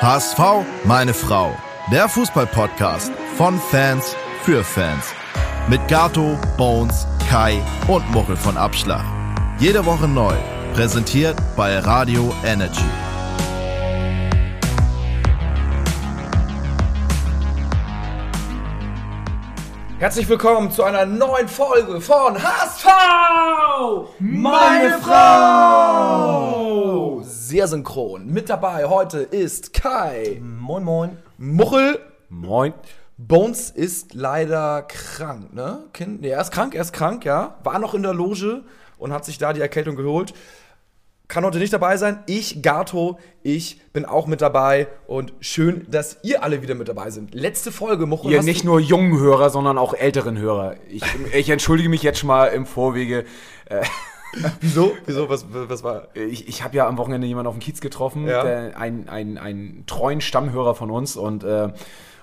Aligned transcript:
HSV, 0.00 0.64
meine 0.84 1.12
Frau. 1.12 1.54
Der 1.92 2.08
Fußballpodcast 2.08 3.12
von 3.36 3.58
Fans 3.58 4.16
für 4.42 4.64
Fans. 4.64 5.04
Mit 5.68 5.86
Gato, 5.88 6.38
Bones, 6.56 7.06
Kai 7.28 7.60
und 7.88 8.10
Muchel 8.10 8.36
von 8.36 8.56
Abschlag. 8.56 9.04
Jede 9.58 9.84
Woche 9.84 10.08
neu. 10.08 10.34
Präsentiert 10.72 11.36
bei 11.56 11.78
Radio 11.78 12.32
Energy. 12.44 12.80
Herzlich 19.98 20.28
willkommen 20.28 20.70
zu 20.70 20.84
einer 20.84 21.06
neuen 21.06 21.48
Folge 21.48 22.00
von 22.00 22.40
HSV! 22.40 22.86
Meine 24.20 24.98
Frau! 25.00 26.77
Sehr 27.48 27.66
synchron. 27.66 28.26
Mit 28.26 28.50
dabei 28.50 28.84
heute 28.90 29.20
ist 29.20 29.72
Kai. 29.72 30.38
Moin, 30.42 30.84
moin. 30.84 31.16
Muchel. 31.38 31.98
Moin. 32.28 32.74
Bones 33.16 33.70
ist 33.70 34.12
leider 34.12 34.82
krank, 34.82 35.54
ne? 35.54 35.84
Kind, 35.94 36.20
nee, 36.20 36.28
er 36.28 36.42
ist 36.42 36.50
krank, 36.52 36.74
er 36.74 36.82
ist 36.82 36.92
krank, 36.92 37.24
ja. 37.24 37.56
War 37.64 37.78
noch 37.78 37.94
in 37.94 38.02
der 38.02 38.12
Loge 38.12 38.64
und 38.98 39.14
hat 39.14 39.24
sich 39.24 39.38
da 39.38 39.54
die 39.54 39.62
Erkältung 39.62 39.96
geholt. 39.96 40.34
Kann 41.26 41.42
heute 41.42 41.56
nicht 41.58 41.72
dabei 41.72 41.96
sein. 41.96 42.22
Ich, 42.26 42.60
Gato, 42.60 43.18
ich 43.42 43.80
bin 43.94 44.04
auch 44.04 44.26
mit 44.26 44.42
dabei 44.42 44.88
und 45.06 45.32
schön, 45.40 45.86
dass 45.90 46.18
ihr 46.24 46.42
alle 46.42 46.60
wieder 46.60 46.74
mit 46.74 46.88
dabei 46.88 47.10
sind. 47.10 47.34
Letzte 47.34 47.72
Folge, 47.72 48.04
Muchel. 48.04 48.30
Ihr 48.30 48.38
hast 48.40 48.44
nicht 48.44 48.64
du- 48.64 48.66
nur 48.66 48.78
jungen 48.80 49.18
Hörer, 49.18 49.48
sondern 49.48 49.78
auch 49.78 49.94
älteren 49.94 50.36
Hörer. 50.36 50.74
Ich, 50.90 51.02
ich 51.32 51.48
entschuldige 51.48 51.88
mich 51.88 52.02
jetzt 52.02 52.18
schon 52.18 52.28
mal 52.28 52.48
im 52.48 52.66
Vorwege. 52.66 53.24
Wieso? 54.60 54.92
Wieso? 55.06 55.28
Was, 55.28 55.46
was 55.50 55.82
war? 55.82 56.08
Ich, 56.14 56.48
ich 56.48 56.62
habe 56.62 56.76
ja 56.76 56.86
am 56.86 56.98
Wochenende 56.98 57.26
jemanden 57.26 57.48
auf 57.48 57.54
dem 57.54 57.60
Kiez 57.60 57.80
getroffen, 57.80 58.26
Ja. 58.26 58.42
der, 58.42 58.78
ein, 58.78 59.08
ein, 59.08 59.38
einen 59.38 59.84
treuen 59.86 60.20
Stammhörer 60.20 60.74
von 60.74 60.90
uns 60.90 61.16
und, 61.16 61.44
äh, 61.44 61.68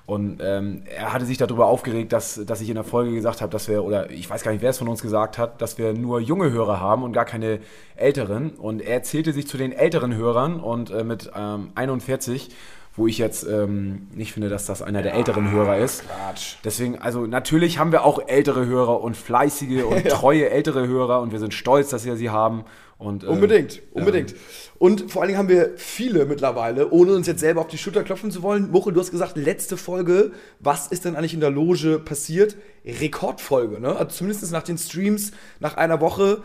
und 0.06 0.40
ähm, 0.44 0.84
er 0.96 1.14
hatte 1.14 1.26
sich 1.26 1.40
darüber 1.40 1.66
aufgeregt, 1.66 2.14
dass, 2.14 2.40
dass 2.46 2.62
ich 2.62 2.70
in 2.70 2.76
der 2.76 2.84
Folge 2.84 3.12
gesagt 3.12 3.42
habe, 3.42 3.52
dass 3.52 3.68
wir, 3.68 3.84
oder 3.84 4.12
ich 4.12 4.30
weiß 4.30 4.44
gar 4.44 4.52
nicht, 4.52 4.62
wer 4.62 4.70
es 4.70 4.78
von 4.78 4.88
uns 4.88 5.02
gesagt 5.02 5.40
hat, 5.40 5.62
dass 5.64 5.80
wir 5.80 5.94
nur 5.94 6.20
junge 6.20 6.52
Hörer 6.52 6.80
haben 6.80 7.02
und 7.02 7.12
gar 7.12 7.26
keine 7.26 7.60
älteren. 7.96 8.52
Und 8.52 8.82
er 8.82 9.02
zählte 9.02 9.34
sich 9.34 9.48
zu 9.48 9.58
den 9.58 9.72
älteren 9.72 10.14
Hörern 10.14 10.60
und 10.60 10.92
äh, 10.92 11.04
mit 11.04 11.32
ähm, 11.36 11.70
41, 11.74 12.50
wo 12.98 13.08
ich 13.08 13.18
jetzt 13.18 13.46
ähm, 13.46 14.08
nicht 14.14 14.32
finde, 14.32 14.50
dass 14.50 14.66
das 14.66 14.82
einer 14.82 15.02
der 15.02 15.14
älteren 15.16 15.52
Hörer 15.52 15.78
ist. 15.80 16.04
Quatsch. 16.08 16.56
Deswegen, 16.64 16.98
also 17.00 17.26
natürlich 17.26 17.78
haben 17.78 17.92
wir 17.92 18.06
auch 18.06 18.28
ältere 18.28 18.66
Hörer 18.66 19.02
und 19.02 19.18
fleißige 19.18 19.84
und 19.84 20.06
treue 20.10 20.50
ältere 20.50 20.88
Hörer 20.88 21.22
und 21.22 21.32
wir 21.32 21.40
sind 21.40 21.54
stolz, 21.54 21.90
dass 21.90 22.06
wir 22.06 22.16
sie 22.16 22.30
haben. 22.30 22.64
Und, 22.98 23.26
äh, 23.26 23.28
Unbedingt, 23.28 23.82
unbedingt. 23.92 24.36
Und 24.80 25.12
vor 25.12 25.22
allen 25.22 25.28
Dingen 25.28 25.38
haben 25.38 25.50
wir 25.50 25.74
viele 25.76 26.26
mittlerweile, 26.26 26.92
ohne 26.92 27.14
uns 27.14 27.28
jetzt 27.28 27.42
selber 27.42 27.60
auf 27.60 27.68
die 27.68 27.78
Schulter 27.78 28.04
klopfen 28.04 28.32
zu 28.32 28.42
wollen. 28.42 28.72
Muchel, 28.72 28.94
du 28.94 29.02
hast 29.02 29.12
gesagt, 29.12 29.36
letzte 29.36 29.76
Folge, 29.76 30.32
was 30.62 30.88
ist 30.88 31.04
denn 31.04 31.18
eigentlich 31.18 31.34
in 31.34 31.42
der 31.42 31.50
Loge 31.50 32.00
passiert? 32.00 32.56
Rekordfolge, 32.86 33.82
ne? 33.82 33.98
Also 33.98 34.18
zumindest 34.18 34.50
nach 34.54 34.64
den 34.64 34.78
Streams, 34.78 35.32
nach 35.60 35.76
einer 35.76 36.00
Woche, 36.00 36.42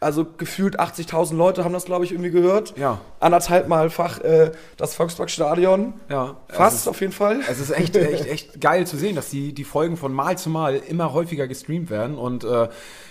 also 0.00 0.26
gefühlt 0.38 0.80
80.000 0.80 1.34
Leute 1.36 1.64
haben 1.64 1.72
das, 1.72 1.84
glaube 1.84 2.04
ich, 2.04 2.12
irgendwie 2.12 2.30
gehört. 2.30 2.74
Ja. 2.78 2.98
Anderthalb 3.20 3.68
Malfach 3.68 4.20
äh, 4.20 4.52
das 4.76 4.94
Volksparkstadion. 4.94 5.94
Ja, 6.08 6.36
Fast 6.48 6.76
ist- 6.78 6.88
auf 6.88 7.00
jeden 7.00 7.12
Fall. 7.12 7.40
Es 7.48 7.58
ist 7.60 7.70
echt, 7.70 7.96
echt, 7.96 8.26
echt 8.30 8.60
geil 8.60 8.86
zu 8.86 8.96
sehen, 8.96 9.14
dass 9.16 9.28
die, 9.30 9.52
die 9.52 9.64
Folgen 9.64 9.96
von 9.96 10.12
Mal 10.12 10.38
zu 10.38 10.50
Mal 10.50 10.76
immer 10.76 11.12
häufiger 11.12 11.46
gestreamt 11.46 11.90
werden. 11.90 12.16
Und 12.16 12.44
äh, 12.44 12.68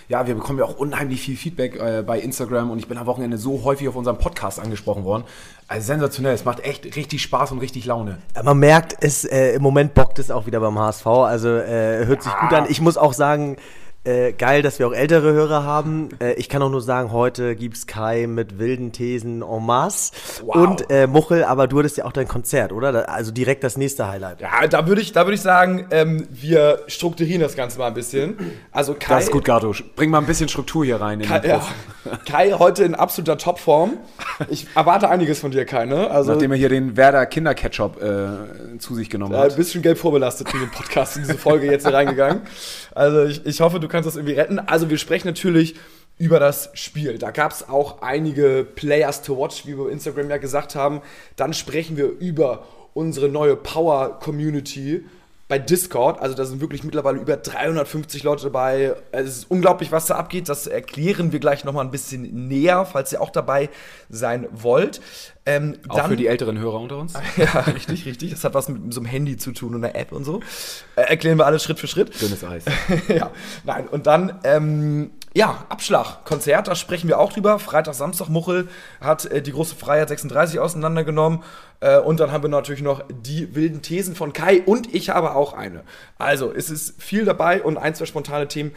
ja, 0.08 0.26
wir 0.26 0.34
bekommen 0.34 0.58
ja 0.58 0.64
auch 0.64 0.76
unheimlich 0.76 1.22
viel 1.22 1.36
Feedback 1.36 1.76
äh, 1.80 2.02
bei 2.06 2.18
Instagram 2.20 2.70
und 2.70 2.78
ich 2.78 2.88
bin 2.88 2.98
am 2.98 3.06
Wochenende 3.06 3.38
so 3.38 3.62
häufig 3.64 3.88
auf 3.88 3.96
unserem 3.96 4.18
Podcast 4.18 4.60
angesprochen 4.60 5.04
worden. 5.04 5.24
Also 5.68 5.86
sensationell, 5.86 6.34
es 6.34 6.44
macht 6.44 6.60
echt 6.64 6.84
richtig 6.96 7.22
Spaß 7.22 7.52
und 7.52 7.60
richtig 7.60 7.86
Laune. 7.86 8.18
Man 8.42 8.58
merkt, 8.58 8.96
es 9.00 9.24
äh, 9.24 9.54
im 9.54 9.62
Moment 9.62 9.94
bockt 9.94 10.18
es 10.18 10.30
auch 10.30 10.46
wieder 10.46 10.60
beim 10.60 10.78
HSV. 10.78 11.06
Also 11.06 11.48
äh, 11.48 12.04
hört 12.04 12.22
sich 12.22 12.32
gut 12.40 12.52
an. 12.52 12.66
Ich 12.68 12.80
muss 12.82 12.98
auch 12.98 13.14
sagen, 13.14 13.56
äh, 14.04 14.32
geil, 14.32 14.62
dass 14.62 14.78
wir 14.78 14.88
auch 14.88 14.92
ältere 14.92 15.32
Hörer 15.32 15.64
haben. 15.64 16.08
Äh, 16.20 16.32
ich 16.34 16.48
kann 16.48 16.60
auch 16.62 16.70
nur 16.70 16.80
sagen, 16.80 17.12
heute 17.12 17.54
gibt's 17.54 17.86
Kai 17.86 18.26
mit 18.26 18.58
wilden 18.58 18.90
Thesen 18.92 19.42
en 19.42 19.64
masse. 19.64 20.12
Und 20.44 20.90
äh, 20.90 21.06
Muchel, 21.06 21.44
aber 21.44 21.68
du 21.68 21.78
hattest 21.78 21.98
ja 21.98 22.04
auch 22.04 22.12
dein 22.12 22.26
Konzert, 22.26 22.72
oder? 22.72 22.90
Da, 22.90 23.00
also 23.02 23.30
direkt 23.30 23.62
das 23.62 23.76
nächste 23.76 24.08
Highlight. 24.08 24.40
Ja, 24.40 24.66
da 24.66 24.86
würde 24.88 25.00
ich, 25.00 25.12
da 25.12 25.24
würd 25.26 25.34
ich 25.34 25.40
sagen, 25.40 25.86
ähm, 25.90 26.26
wir 26.30 26.80
strukturieren 26.88 27.40
das 27.40 27.54
Ganze 27.54 27.78
mal 27.78 27.86
ein 27.86 27.94
bisschen. 27.94 28.36
Also 28.72 28.94
Kai, 28.94 29.14
Das 29.14 29.24
ist 29.24 29.30
gut, 29.30 29.44
Gato. 29.44 29.72
Bring 29.94 30.10
mal 30.10 30.18
ein 30.18 30.26
bisschen 30.26 30.48
Struktur 30.48 30.84
hier 30.84 31.00
rein. 31.00 31.20
In 31.20 31.28
Kai, 31.28 31.38
den 31.38 31.50
ja. 31.50 31.62
Kai 32.28 32.52
heute 32.52 32.82
in 32.82 32.94
absoluter 32.96 33.38
Topform. 33.38 33.98
Ich 34.48 34.66
erwarte 34.74 35.08
einiges 35.08 35.38
von 35.38 35.52
dir, 35.52 35.64
Kai, 35.64 35.84
ne? 35.86 36.10
Also 36.10 36.32
Nachdem 36.32 36.50
er 36.50 36.58
hier 36.58 36.68
den 36.68 36.96
Werder 36.96 37.24
Kinderketchup 37.26 38.02
äh, 38.02 38.78
zu 38.78 38.96
sich 38.96 39.08
genommen 39.08 39.34
äh, 39.34 39.36
ein 39.36 39.42
hat. 39.44 39.56
bisschen 39.56 39.82
gelb 39.82 39.98
vorbelastet 39.98 40.52
in 40.52 40.60
den 40.60 40.70
Podcast, 40.70 41.16
in 41.16 41.22
diese 41.22 41.38
Folge 41.38 41.70
jetzt 41.70 41.86
hier 41.86 41.94
reingegangen. 41.94 42.42
Also 42.94 43.24
ich, 43.24 43.44
ich 43.46 43.60
hoffe, 43.60 43.80
du 43.80 43.88
kannst 43.88 44.06
das 44.06 44.16
irgendwie 44.16 44.34
retten. 44.34 44.58
Also 44.58 44.90
wir 44.90 44.98
sprechen 44.98 45.28
natürlich 45.28 45.74
über 46.18 46.38
das 46.38 46.70
Spiel. 46.74 47.18
Da 47.18 47.30
gab 47.30 47.52
es 47.52 47.68
auch 47.68 48.02
einige 48.02 48.66
Players 48.74 49.22
to 49.22 49.36
watch, 49.38 49.66
wie 49.66 49.76
wir 49.76 49.84
bei 49.84 49.90
Instagram 49.90 50.30
ja 50.30 50.36
gesagt 50.36 50.74
haben. 50.74 51.00
Dann 51.36 51.52
sprechen 51.54 51.96
wir 51.96 52.06
über 52.06 52.64
unsere 52.94 53.28
neue 53.28 53.56
Power-Community 53.56 55.04
bei 55.52 55.58
Discord. 55.58 56.18
Also 56.18 56.34
da 56.34 56.46
sind 56.46 56.62
wirklich 56.62 56.82
mittlerweile 56.82 57.18
über 57.18 57.36
350 57.36 58.22
Leute 58.22 58.44
dabei. 58.44 58.94
Es 59.10 59.28
ist 59.28 59.50
unglaublich, 59.50 59.92
was 59.92 60.06
da 60.06 60.14
abgeht. 60.14 60.48
Das 60.48 60.66
erklären 60.66 61.30
wir 61.30 61.40
gleich 61.40 61.62
nochmal 61.62 61.84
ein 61.84 61.90
bisschen 61.90 62.48
näher, 62.48 62.86
falls 62.86 63.12
ihr 63.12 63.20
auch 63.20 63.28
dabei 63.28 63.68
sein 64.08 64.48
wollt. 64.50 65.02
Ähm, 65.44 65.76
Auch 65.88 66.08
für 66.08 66.16
die 66.16 66.26
älteren 66.26 66.58
Hörer 66.58 66.80
unter 66.80 66.96
uns. 66.96 67.12
ja, 67.36 67.60
richtig, 67.60 68.06
richtig. 68.06 68.30
Das 68.30 68.44
hat 68.44 68.54
was 68.54 68.70
mit 68.70 68.94
so 68.94 69.00
einem 69.00 69.06
Handy 69.10 69.36
zu 69.36 69.52
tun 69.52 69.74
und 69.74 69.84
einer 69.84 69.94
App 69.94 70.12
und 70.12 70.24
so. 70.24 70.40
Äh, 70.96 71.02
erklären 71.02 71.36
wir 71.36 71.44
alles 71.44 71.62
Schritt 71.62 71.78
für 71.78 71.86
Schritt. 71.86 72.18
Dünnes 72.18 72.42
Eis. 72.44 72.64
ja, 73.08 73.30
nein. 73.64 73.88
Und 73.88 74.06
dann, 74.06 74.38
ähm, 74.44 75.10
ja, 75.34 75.64
Abschlag, 75.70 76.24
Konzert, 76.24 76.68
da 76.68 76.74
sprechen 76.74 77.08
wir 77.08 77.18
auch 77.18 77.32
drüber. 77.32 77.58
Freitag, 77.58 77.94
Samstag, 77.94 78.28
Muchel 78.28 78.68
hat 79.00 79.24
äh, 79.26 79.40
die 79.40 79.52
große 79.52 79.74
Freiheit 79.74 80.08
36 80.08 80.60
auseinandergenommen. 80.60 81.42
Äh, 81.80 81.98
und 81.98 82.20
dann 82.20 82.32
haben 82.32 82.42
wir 82.42 82.50
natürlich 82.50 82.82
noch 82.82 83.02
die 83.08 83.54
wilden 83.54 83.80
Thesen 83.80 84.14
von 84.14 84.32
Kai 84.32 84.62
und 84.62 84.94
ich 84.94 85.10
habe 85.10 85.34
auch 85.34 85.54
eine. 85.54 85.84
Also, 86.18 86.52
es 86.52 86.68
ist 86.68 87.00
viel 87.02 87.24
dabei 87.24 87.62
und 87.62 87.78
ein, 87.78 87.94
zwei 87.94 88.04
spontane 88.04 88.46
Themen 88.46 88.72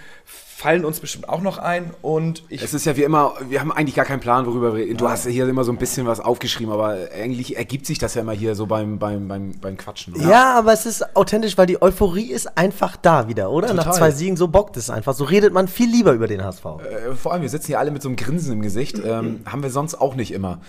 fallen 0.57 0.85
uns 0.85 1.01
bestimmt 1.01 1.27
auch 1.27 1.41
noch 1.41 1.57
ein. 1.57 1.91
Und 2.01 2.43
ich 2.47 2.61
Es 2.63 2.73
ist 2.73 2.85
ja 2.85 2.95
wie 2.95 3.03
immer, 3.03 3.33
wir 3.49 3.59
haben 3.59 3.73
eigentlich 3.73 3.95
gar 3.95 4.05
keinen 4.05 4.21
Plan, 4.21 4.45
worüber 4.45 4.73
wir 4.73 4.85
reden. 4.85 4.95
Du 4.97 5.09
hast 5.09 5.25
ja 5.25 5.31
hier 5.31 5.49
immer 5.49 5.65
so 5.65 5.71
ein 5.73 5.77
bisschen 5.77 6.07
was 6.07 6.21
aufgeschrieben, 6.21 6.71
aber 6.73 6.97
eigentlich 7.13 7.57
ergibt 7.57 7.85
sich 7.85 7.97
das 7.99 8.13
ja 8.15 8.21
immer 8.21 8.31
hier 8.31 8.55
so 8.55 8.65
beim, 8.65 8.97
beim, 8.97 9.27
beim, 9.27 9.51
beim 9.59 9.75
Quatschen. 9.75 10.13
oder? 10.15 10.29
Ja, 10.29 10.57
aber 10.57 10.71
es 10.71 10.85
ist 10.85 11.13
authentisch, 11.17 11.57
weil 11.57 11.65
die 11.65 11.81
Euphorie 11.81 12.31
ist 12.31 12.57
einfach 12.57 12.95
da 12.95 13.27
wieder, 13.27 13.51
oder? 13.51 13.73
Nach 13.73 13.83
Total. 13.83 13.99
zwei 13.99 14.11
Siegen, 14.11 14.37
so 14.37 14.47
bockt 14.47 14.77
es 14.77 14.89
einfach. 14.89 15.13
So 15.13 15.25
redet 15.25 15.51
man 15.51 15.67
viel 15.67 15.89
lieber 15.89 16.13
über 16.13 16.27
den 16.27 16.41
HSV. 16.41 16.63
Äh, 16.65 17.15
Vor 17.15 17.33
allem, 17.33 17.41
wir 17.41 17.49
sitzen 17.49 17.67
hier 17.67 17.79
alle 17.79 17.91
mit 17.91 18.01
so 18.01 18.07
einem 18.07 18.15
Grinsen 18.15 18.53
im 18.53 18.61
Gesicht. 18.61 18.97
Ähm, 19.03 19.41
haben 19.45 19.61
wir 19.61 19.69
sonst 19.71 19.95
auch 19.95 20.15
nicht 20.15 20.31
immer. 20.31 20.61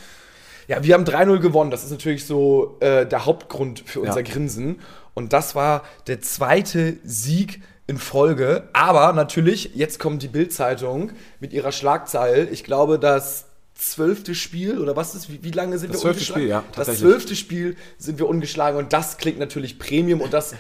Ja, 0.67 0.83
wir 0.83 0.95
haben 0.95 1.05
3-0 1.05 1.39
gewonnen. 1.39 1.71
Das 1.71 1.85
ist 1.85 1.93
natürlich 1.93 2.27
so 2.27 2.77
äh, 2.81 3.07
der 3.07 3.25
Hauptgrund 3.25 3.85
für 3.87 4.01
unser 4.01 4.17
Ja. 4.19 4.33
Grinsen. 4.33 4.81
Und 5.15 5.33
das 5.33 5.55
war 5.55 5.83
der 6.09 6.21
zweite 6.23 6.97
Sieg 7.05 7.63
in 7.87 7.99
Folge. 7.99 8.69
Aber 8.73 9.13
natürlich, 9.13 9.73
jetzt 9.75 9.99
kommt 9.99 10.23
die 10.23 10.29
Bild-Zeitung 10.29 11.13
mit 11.41 11.53
ihrer 11.53 11.73
Schlagzeile. 11.73 12.45
Ich 12.51 12.65
glaube, 12.65 12.99
das 12.99 13.47
zwölfte 13.75 14.35
Spiel 14.35 14.79
oder 14.81 14.97
was 14.97 15.15
ist, 15.15 15.31
wie, 15.31 15.43
wie 15.45 15.51
lange 15.51 15.79
sind 15.79 15.93
Das 15.93 15.99
wir 15.99 16.13
zwölfte 16.13 16.33
ungeschlagen? 16.33 16.43
Spiel, 16.43 16.49
ja, 16.49 16.65
Das 16.75 16.99
zwölfte 16.99 17.37
Spiel 17.37 17.77
sind 17.99 18.19
wir 18.19 18.29
ungeschlagen 18.29 18.79
und 18.79 18.93
das 18.93 19.19
klingt 19.19 19.39
natürlich 19.39 19.79
Premium 19.79 20.21
und 20.23 20.33
das 20.33 20.55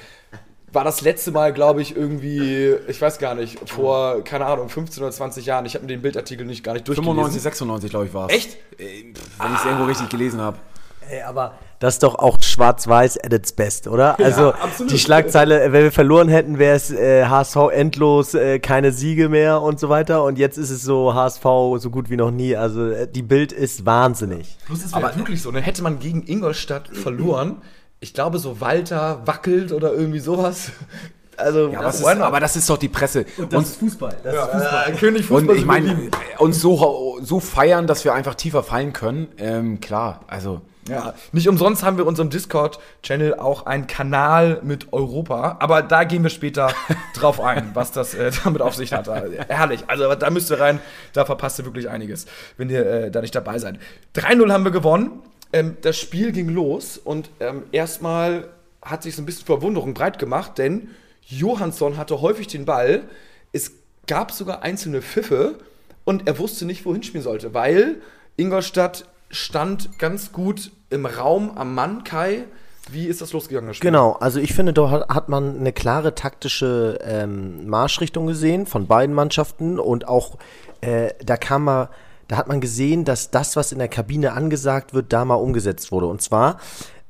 war 0.72 0.84
das 0.84 1.00
letzte 1.00 1.30
Mal, 1.30 1.54
glaube 1.54 1.80
ich, 1.80 1.96
irgendwie, 1.96 2.74
ich 2.86 3.00
weiß 3.00 3.18
gar 3.18 3.34
nicht, 3.34 3.58
vor, 3.68 4.22
keine 4.24 4.44
Ahnung, 4.44 4.68
15 4.68 5.02
oder 5.02 5.12
20 5.12 5.46
Jahren. 5.46 5.64
Ich 5.64 5.74
habe 5.74 5.84
mir 5.84 5.88
den 5.92 6.02
Bildartikel 6.02 6.44
nicht 6.44 6.62
gar 6.62 6.74
nicht 6.74 6.86
durchgelesen. 6.86 7.14
95, 7.14 7.42
96, 7.42 7.90
glaube 7.90 8.06
ich, 8.06 8.12
war 8.12 8.28
es. 8.28 8.36
Echt? 8.36 8.56
Äh, 8.78 9.14
Wenn 9.38 9.52
ich 9.52 9.58
es 9.58 9.64
irgendwo 9.64 9.84
richtig 9.84 10.10
gelesen 10.10 10.40
habe. 10.40 10.58
Ey, 11.08 11.22
aber 11.22 11.54
das 11.78 11.94
ist 11.94 12.02
doch 12.02 12.14
auch 12.14 12.40
schwarz-weiß 12.40 13.22
at 13.22 13.32
its 13.32 13.52
best, 13.52 13.86
oder? 13.86 14.18
Also 14.18 14.52
absolut. 14.52 14.92
die 14.92 14.98
Schlagzeile, 14.98 15.62
äh, 15.62 15.72
wenn 15.72 15.84
wir 15.84 15.92
verloren 15.92 16.28
hätten, 16.28 16.58
wäre 16.58 16.76
es 16.76 16.90
äh, 16.90 17.26
HSV 17.26 17.56
endlos, 17.72 18.34
äh, 18.34 18.58
keine 18.58 18.92
Siege 18.92 19.28
mehr 19.28 19.60
und 19.60 19.78
so 19.78 19.88
weiter. 19.88 20.24
Und 20.24 20.38
jetzt 20.38 20.56
ist 20.56 20.70
es 20.70 20.82
so 20.82 21.14
HSV 21.14 21.42
so 21.78 21.90
gut 21.90 22.08
wie 22.08 22.16
noch 22.16 22.30
nie. 22.30 22.56
Also 22.56 22.90
äh, 22.90 23.06
die 23.06 23.22
Bild 23.22 23.52
ist 23.52 23.84
wahnsinnig. 23.84 24.56
Plus 24.64 24.84
es 24.84 24.94
wäre 24.94 25.16
wirklich 25.16 25.42
so, 25.42 25.50
ne? 25.50 25.60
Hätte 25.60 25.82
man 25.82 25.98
gegen 25.98 26.26
Ingolstadt 26.26 26.88
verloren, 26.96 27.58
ich 28.00 28.14
glaube 28.14 28.38
so 28.38 28.60
Walter 28.60 29.22
wackelt 29.26 29.72
oder 29.72 29.92
irgendwie 29.92 30.20
sowas. 30.20 30.70
Also, 31.38 31.68
Ja, 31.68 31.80
aber, 31.80 31.88
das 31.88 32.00
ist, 32.00 32.06
aber 32.06 32.40
das 32.40 32.56
ist 32.56 32.70
doch 32.70 32.78
die 32.78 32.88
Presse. 32.88 33.26
Und, 33.36 33.66
Fußball. 33.66 34.16
Das 34.24 34.88
äh, 34.88 34.92
König 34.92 35.30
und 35.30 35.40
Fußball 35.40 35.56
ich 35.56 35.66
meine, 35.66 36.08
uns 36.38 36.62
so, 36.62 37.18
so 37.20 37.40
feiern, 37.40 37.86
dass 37.86 38.06
wir 38.06 38.14
einfach 38.14 38.36
tiefer 38.36 38.62
fallen 38.62 38.94
können. 38.94 39.28
Ähm, 39.36 39.80
klar, 39.80 40.20
also. 40.28 40.62
Ja, 40.88 41.14
nicht 41.32 41.48
umsonst 41.48 41.82
haben 41.82 41.96
wir 41.96 42.06
unserem 42.06 42.30
Discord-Channel 42.30 43.34
auch 43.34 43.66
einen 43.66 43.86
Kanal 43.86 44.60
mit 44.62 44.92
Europa, 44.92 45.56
aber 45.58 45.82
da 45.82 46.04
gehen 46.04 46.22
wir 46.22 46.30
später 46.30 46.72
drauf 47.14 47.40
ein, 47.40 47.70
was 47.74 47.92
das 47.92 48.14
äh, 48.14 48.30
damit 48.44 48.62
auf 48.62 48.74
sich 48.74 48.92
hat. 48.92 49.08
Herrlich, 49.48 49.84
also 49.88 50.14
da 50.14 50.30
müsst 50.30 50.50
ihr 50.50 50.60
rein, 50.60 50.80
da 51.12 51.24
verpasst 51.24 51.58
ihr 51.58 51.64
wirklich 51.64 51.88
einiges, 51.88 52.26
wenn 52.56 52.70
ihr 52.70 52.86
äh, 52.86 53.10
da 53.10 53.20
nicht 53.20 53.34
dabei 53.34 53.58
seid. 53.58 53.78
3-0 54.14 54.52
haben 54.52 54.64
wir 54.64 54.70
gewonnen. 54.70 55.22
ähm, 55.52 55.76
das 55.82 55.96
Spiel 55.96 56.32
ging 56.32 56.48
los 56.48 56.98
und 56.98 57.30
ähm, 57.40 57.64
erstmal 57.72 58.48
hat 58.82 59.02
sich 59.02 59.16
so 59.16 59.22
ein 59.22 59.26
bisschen 59.26 59.46
Verwunderung 59.46 59.94
breit 59.94 60.18
gemacht, 60.18 60.58
denn 60.58 60.90
Johansson 61.26 61.96
hatte 61.96 62.20
häufig 62.20 62.46
den 62.46 62.64
Ball. 62.64 63.02
Es 63.52 63.72
gab 64.06 64.30
sogar 64.30 64.62
einzelne 64.62 65.02
Pfiffe 65.02 65.56
und 66.04 66.28
er 66.28 66.38
wusste 66.38 66.64
nicht, 66.64 66.84
wohin 66.84 67.02
spielen 67.02 67.24
sollte, 67.24 67.52
weil 67.52 67.96
Ingolstadt 68.36 69.06
stand 69.30 69.98
ganz 69.98 70.32
gut 70.32 70.70
im 70.90 71.06
Raum 71.06 71.56
am 71.56 71.74
Mann, 71.74 72.04
Kai. 72.04 72.44
Wie 72.90 73.06
ist 73.06 73.20
das 73.20 73.32
losgegangen? 73.32 73.68
Das? 73.68 73.80
Genau, 73.80 74.12
also 74.12 74.38
ich 74.38 74.54
finde, 74.54 74.72
da 74.72 74.90
hat, 74.90 75.08
hat 75.08 75.28
man 75.28 75.58
eine 75.58 75.72
klare 75.72 76.14
taktische 76.14 76.98
ähm, 77.02 77.68
Marschrichtung 77.68 78.26
gesehen 78.26 78.66
von 78.66 78.86
beiden 78.86 79.14
Mannschaften 79.14 79.80
und 79.80 80.06
auch 80.06 80.38
äh, 80.80 81.12
da 81.24 81.36
kam 81.36 81.64
man, 81.64 81.88
da 82.28 82.36
hat 82.36 82.46
man 82.46 82.60
gesehen, 82.60 83.04
dass 83.04 83.30
das, 83.30 83.56
was 83.56 83.72
in 83.72 83.78
der 83.78 83.88
Kabine 83.88 84.32
angesagt 84.32 84.94
wird, 84.94 85.12
da 85.12 85.24
mal 85.24 85.34
umgesetzt 85.34 85.90
wurde. 85.90 86.06
Und 86.06 86.22
zwar 86.22 86.58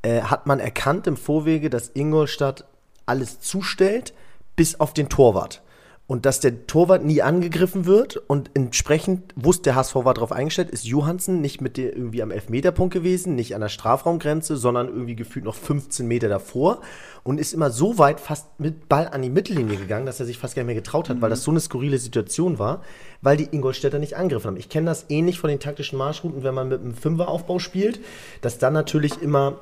äh, 0.02 0.22
hat 0.22 0.46
man 0.46 0.60
erkannt 0.60 1.06
im 1.06 1.16
Vorwege, 1.16 1.68
dass 1.68 1.90
Ingolstadt 1.94 2.64
alles 3.04 3.40
zustellt, 3.40 4.14
bis 4.56 4.80
auf 4.80 4.94
den 4.94 5.08
Torwart. 5.08 5.62
Und 6.08 6.24
dass 6.24 6.38
der 6.38 6.68
Torwart 6.68 7.04
nie 7.04 7.20
angegriffen 7.20 7.84
wird 7.84 8.16
und 8.16 8.50
entsprechend 8.54 9.32
wusste 9.34 9.64
der 9.64 9.74
HSV 9.74 9.96
war 9.96 10.14
darauf 10.14 10.30
eingestellt, 10.30 10.70
ist 10.70 10.84
Johansen 10.84 11.40
nicht 11.40 11.60
mit 11.60 11.76
der 11.76 11.96
irgendwie 11.96 12.22
am 12.22 12.30
Elfmeterpunkt 12.30 12.94
gewesen, 12.94 13.34
nicht 13.34 13.56
an 13.56 13.60
der 13.60 13.68
Strafraumgrenze, 13.68 14.56
sondern 14.56 14.86
irgendwie 14.86 15.16
gefühlt 15.16 15.44
noch 15.44 15.56
15 15.56 16.06
Meter 16.06 16.28
davor 16.28 16.80
und 17.24 17.40
ist 17.40 17.52
immer 17.52 17.70
so 17.70 17.98
weit 17.98 18.20
fast 18.20 18.46
mit 18.60 18.88
Ball 18.88 19.08
an 19.08 19.22
die 19.22 19.30
Mittellinie 19.30 19.78
gegangen, 19.78 20.06
dass 20.06 20.20
er 20.20 20.26
sich 20.26 20.38
fast 20.38 20.54
gar 20.54 20.62
nicht 20.62 20.66
mehr 20.66 20.76
getraut 20.76 21.08
hat, 21.08 21.20
weil 21.20 21.30
das 21.30 21.42
so 21.42 21.50
eine 21.50 21.58
skurrile 21.58 21.98
Situation 21.98 22.60
war, 22.60 22.84
weil 23.20 23.36
die 23.36 23.48
Ingolstädter 23.50 23.98
nicht 23.98 24.16
angegriffen 24.16 24.46
haben. 24.46 24.56
Ich 24.58 24.68
kenne 24.68 24.86
das 24.86 25.06
ähnlich 25.08 25.40
von 25.40 25.50
den 25.50 25.58
taktischen 25.58 25.98
Marschrouten, 25.98 26.44
wenn 26.44 26.54
man 26.54 26.68
mit 26.68 26.82
einem 26.82 26.94
Fünferaufbau 26.94 27.58
spielt, 27.58 27.98
dass 28.42 28.58
dann 28.58 28.74
natürlich 28.74 29.20
immer 29.22 29.58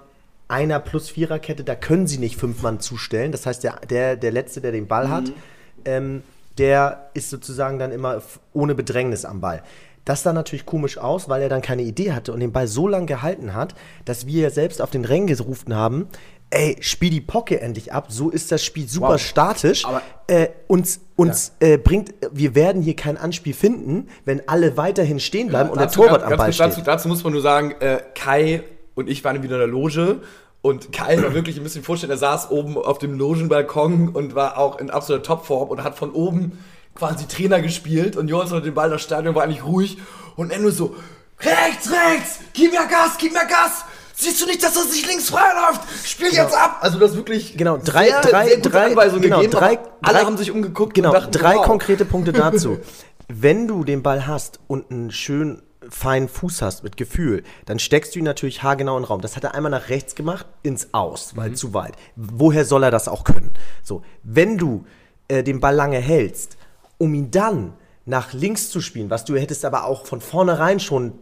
einer 0.46 0.78
plus 0.78 1.08
Viererkette, 1.08 1.64
da 1.64 1.74
können 1.74 2.06
sie 2.06 2.18
nicht 2.18 2.36
fünf 2.36 2.60
Mann 2.60 2.80
zustellen. 2.80 3.32
Das 3.32 3.46
heißt, 3.46 3.64
der, 3.64 3.80
der, 3.88 4.16
der 4.16 4.30
Letzte, 4.30 4.60
der 4.60 4.72
den 4.72 4.86
Ball 4.86 5.08
hat, 5.08 5.32
ähm, 5.86 6.22
der 6.58 7.10
ist 7.14 7.30
sozusagen 7.30 7.78
dann 7.78 7.92
immer 7.92 8.22
ohne 8.52 8.74
Bedrängnis 8.74 9.24
am 9.24 9.40
Ball. 9.40 9.62
Das 10.04 10.22
sah 10.22 10.32
natürlich 10.34 10.66
komisch 10.66 10.98
aus, 10.98 11.28
weil 11.30 11.40
er 11.42 11.48
dann 11.48 11.62
keine 11.62 11.82
Idee 11.82 12.12
hatte 12.12 12.32
und 12.32 12.40
den 12.40 12.52
Ball 12.52 12.66
so 12.66 12.86
lange 12.88 13.06
gehalten 13.06 13.54
hat, 13.54 13.74
dass 14.04 14.26
wir 14.26 14.42
ja 14.42 14.50
selbst 14.50 14.82
auf 14.82 14.90
den 14.90 15.04
Rängen 15.06 15.26
gerufen 15.28 15.74
haben, 15.74 16.08
ey, 16.50 16.76
spiel 16.80 17.08
die 17.10 17.22
Pocke 17.22 17.60
endlich 17.60 17.92
ab, 17.92 18.08
so 18.10 18.28
ist 18.28 18.52
das 18.52 18.62
Spiel 18.62 18.86
super 18.86 19.14
Wow. 19.14 19.20
statisch. 19.20 19.84
Aber- 19.86 20.02
äh, 20.26 20.48
uns 20.68 21.00
uns 21.16 21.52
äh, 21.60 21.78
bringt, 21.78 22.12
wir 22.32 22.54
werden 22.54 22.82
hier 22.82 22.94
kein 22.96 23.16
Anspiel 23.16 23.54
finden, 23.54 24.08
wenn 24.24 24.46
alle 24.48 24.76
weiterhin 24.76 25.20
stehen 25.20 25.48
bleiben 25.48 25.70
und 25.70 25.78
der 25.78 25.86
Dazu 25.86 26.02
Torwart 26.02 26.20
ganz- 26.20 26.24
am 26.24 26.28
ganz 26.30 26.38
Ball 26.38 26.46
kurz 26.48 26.54
steht. 26.56 26.66
Dazu, 26.70 26.82
dazu 26.84 27.08
muss 27.08 27.24
man 27.24 27.32
nur 27.32 27.42
sagen, 27.42 27.70
äh, 27.80 27.98
Kai 28.14 28.62
und 28.94 29.08
ich 29.08 29.24
waren 29.24 29.42
wieder 29.42 29.54
in 29.54 29.60
der 29.60 29.68
Loge 29.68 30.20
und 30.64 30.92
Kai 30.92 31.22
war 31.22 31.34
wirklich 31.34 31.58
ein 31.58 31.62
bisschen 31.62 31.84
vorstellen, 31.84 32.10
er 32.10 32.16
saß 32.16 32.50
oben 32.50 32.78
auf 32.78 32.96
dem 32.96 33.18
Logenbalkon 33.18 34.08
und 34.08 34.34
war 34.34 34.56
auch 34.56 34.78
in 34.78 34.88
absoluter 34.88 35.22
Topform 35.22 35.68
und 35.68 35.84
hat 35.84 35.94
von 35.98 36.10
oben 36.10 36.58
quasi 36.94 37.26
Trainer 37.28 37.60
gespielt 37.60 38.16
und 38.16 38.28
Johansson 38.28 38.56
hat 38.58 38.64
den 38.64 38.72
Ball 38.72 38.88
das 38.88 39.02
Stadion 39.02 39.34
war 39.34 39.42
eigentlich 39.42 39.62
ruhig 39.62 39.98
und 40.36 40.50
er 40.50 40.60
nur 40.60 40.72
so, 40.72 40.96
rechts, 41.40 41.90
rechts, 41.90 42.38
gib 42.54 42.72
mir 42.72 42.86
Gas, 42.86 43.18
gib 43.18 43.34
mir 43.34 43.44
Gas. 43.44 43.84
Siehst 44.14 44.40
du 44.40 44.46
nicht, 44.46 44.62
dass 44.62 44.72
das 44.72 44.90
nicht 44.90 45.06
links 45.06 45.28
frei 45.28 45.50
läuft? 45.68 45.82
Spiel 46.06 46.32
jetzt 46.32 46.56
ab! 46.56 46.78
Also 46.80 46.98
das 46.98 47.14
wirklich 47.14 47.58
Genau, 47.58 47.76
drei, 47.76 48.06
sehr, 48.06 48.20
drei, 48.22 48.46
sehr 48.46 48.56
gute 48.56 48.70
drei, 48.70 48.86
Anweisungen 48.86 49.22
genau, 49.22 49.36
gegeben, 49.40 49.52
drei, 49.58 49.78
alle 50.00 50.18
drei- 50.18 50.24
haben 50.24 50.36
sich 50.38 50.50
umgeguckt 50.50 50.94
Genau, 50.94 51.10
und 51.10 51.14
dachten, 51.14 51.32
drei 51.32 51.56
wow. 51.56 51.66
konkrete 51.66 52.06
Punkte 52.06 52.32
dazu. 52.32 52.78
Wenn 53.28 53.68
du 53.68 53.84
den 53.84 54.02
Ball 54.02 54.26
hast 54.26 54.60
und 54.66 54.90
einen 54.90 55.10
schönen 55.10 55.60
feinen 55.90 56.28
Fuß 56.28 56.62
hast 56.62 56.84
mit 56.84 56.96
Gefühl, 56.96 57.42
dann 57.66 57.78
steckst 57.78 58.14
du 58.14 58.18
ihn 58.18 58.24
natürlich 58.24 58.62
haargenau 58.62 58.96
in 58.96 59.02
den 59.02 59.08
Raum. 59.08 59.20
Das 59.20 59.36
hat 59.36 59.44
er 59.44 59.54
einmal 59.54 59.70
nach 59.70 59.88
rechts 59.88 60.14
gemacht, 60.14 60.46
ins 60.62 60.88
Aus, 60.92 61.36
weil 61.36 61.54
zu 61.54 61.74
weit. 61.74 61.94
Woher 62.16 62.64
soll 62.64 62.82
er 62.82 62.90
das 62.90 63.08
auch 63.08 63.24
können? 63.24 63.52
So, 63.82 64.02
wenn 64.22 64.58
du 64.58 64.86
äh, 65.28 65.42
den 65.42 65.60
Ball 65.60 65.74
lange 65.74 65.98
hältst, 65.98 66.56
um 66.98 67.14
ihn 67.14 67.30
dann 67.30 67.74
nach 68.06 68.32
links 68.32 68.70
zu 68.70 68.80
spielen, 68.80 69.10
was 69.10 69.24
du 69.24 69.36
hättest 69.36 69.64
aber 69.64 69.84
auch 69.84 70.06
von 70.06 70.20
vornherein 70.20 70.80
schon 70.80 71.12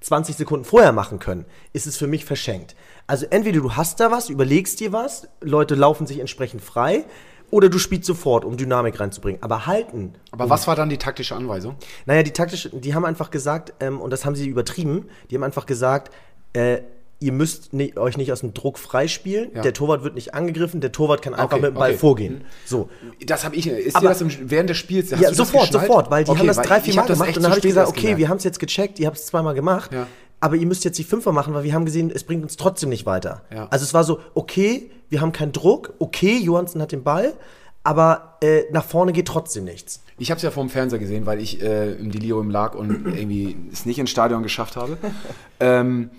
20 0.00 0.36
Sekunden 0.36 0.64
vorher 0.64 0.92
machen 0.92 1.18
können, 1.18 1.44
ist 1.72 1.86
es 1.86 1.96
für 1.96 2.06
mich 2.06 2.24
verschenkt. 2.24 2.74
Also 3.06 3.26
entweder 3.28 3.60
du 3.60 3.76
hast 3.76 4.00
da 4.00 4.10
was, 4.10 4.30
überlegst 4.30 4.80
dir 4.80 4.92
was, 4.92 5.28
Leute 5.40 5.74
laufen 5.74 6.06
sich 6.06 6.20
entsprechend 6.20 6.62
frei, 6.62 7.04
oder 7.50 7.68
du 7.68 7.78
spielst 7.78 8.06
sofort, 8.06 8.44
um 8.44 8.56
Dynamik 8.56 9.00
reinzubringen. 9.00 9.42
Aber 9.42 9.66
halten. 9.66 10.14
Aber 10.30 10.48
was 10.50 10.66
war 10.66 10.76
dann 10.76 10.88
die 10.88 10.98
taktische 10.98 11.34
Anweisung? 11.34 11.76
Naja, 12.06 12.22
die 12.22 12.30
taktisch, 12.32 12.68
die 12.72 12.94
haben 12.94 13.04
einfach 13.04 13.30
gesagt, 13.30 13.74
ähm, 13.80 14.00
und 14.00 14.10
das 14.10 14.24
haben 14.24 14.34
sie 14.36 14.46
übertrieben, 14.48 15.06
die 15.30 15.34
haben 15.36 15.42
einfach 15.44 15.66
gesagt, 15.66 16.12
äh, 16.52 16.78
ihr 17.22 17.32
müsst 17.32 17.74
ni- 17.74 17.94
euch 17.98 18.16
nicht 18.16 18.32
aus 18.32 18.40
dem 18.40 18.54
Druck 18.54 18.78
freispielen, 18.78 19.50
Ja. 19.54 19.60
der 19.60 19.74
Torwart 19.74 20.02
wird 20.02 20.14
nicht 20.14 20.32
angegriffen, 20.34 20.80
der 20.80 20.90
Torwart 20.90 21.20
kann 21.20 21.34
einfach 21.34 21.52
Okay, 21.52 21.60
mit 21.60 21.70
dem 21.72 21.74
Ball 21.74 21.90
okay. 21.90 21.98
vorgehen. 21.98 22.44
So. 22.64 22.88
Das 23.26 23.44
habe 23.44 23.56
ich. 23.56 23.66
Ist 23.66 23.94
Aber- 23.96 24.06
dir 24.06 24.08
das 24.10 24.20
im, 24.22 24.30
während 24.50 24.70
des 24.70 24.78
Spiels? 24.78 25.12
hast 25.12 25.20
Ja, 25.20 25.34
sofort, 25.34 25.70
sofort, 25.70 26.10
weil 26.10 26.24
die 26.24 26.30
Okay, 26.30 26.40
haben 26.40 26.46
das 26.46 26.56
drei, 26.56 26.80
vier 26.80 26.94
Mal 26.94 27.06
gemacht 27.06 27.28
und 27.36 27.42
dann 27.42 27.50
habe 27.52 27.58
ich 27.58 27.62
gesagt, 27.66 27.88
okay, 27.88 28.02
wir 28.02 28.10
gemerkt. 28.14 28.30
haben 28.30 28.36
es 28.38 28.44
jetzt 28.44 28.58
gecheckt, 28.58 28.98
ihr 29.00 29.06
habt 29.06 29.18
es 29.18 29.26
zweimal 29.26 29.52
gemacht, 29.54 29.92
Ja. 29.92 30.06
Aber 30.40 30.56
ihr 30.56 30.66
müsst 30.66 30.84
jetzt 30.84 30.98
die 30.98 31.04
Fünfer 31.04 31.32
machen, 31.32 31.54
weil 31.54 31.64
wir 31.64 31.74
haben 31.74 31.84
gesehen, 31.84 32.10
es 32.12 32.24
bringt 32.24 32.42
uns 32.42 32.56
trotzdem 32.56 32.88
nicht 32.88 33.06
weiter. 33.06 33.42
Ja. 33.52 33.68
Also 33.70 33.84
es 33.84 33.94
war 33.94 34.04
so, 34.04 34.20
okay, 34.34 34.90
wir 35.10 35.20
haben 35.20 35.32
keinen 35.32 35.52
Druck, 35.52 35.94
okay, 35.98 36.38
Johansen 36.38 36.80
hat 36.80 36.92
den 36.92 37.02
Ball, 37.02 37.34
aber 37.82 38.38
äh, 38.40 38.62
nach 38.72 38.84
vorne 38.84 39.12
geht 39.12 39.28
trotzdem 39.28 39.64
nichts. 39.64 40.02
Ich 40.18 40.30
habe 40.30 40.36
es 40.36 40.42
ja 40.42 40.50
vom 40.50 40.68
Fernseher 40.68 40.98
gesehen, 40.98 41.26
weil 41.26 41.40
ich 41.40 41.62
äh, 41.62 41.92
im 41.92 42.10
Delirium 42.10 42.50
lag 42.50 42.74
und 42.74 43.06
irgendwie 43.06 43.56
es 43.72 43.86
nicht 43.86 43.98
ins 43.98 44.10
Stadion 44.10 44.42
geschafft 44.42 44.76
habe. 44.76 44.98
ähm, 45.60 46.10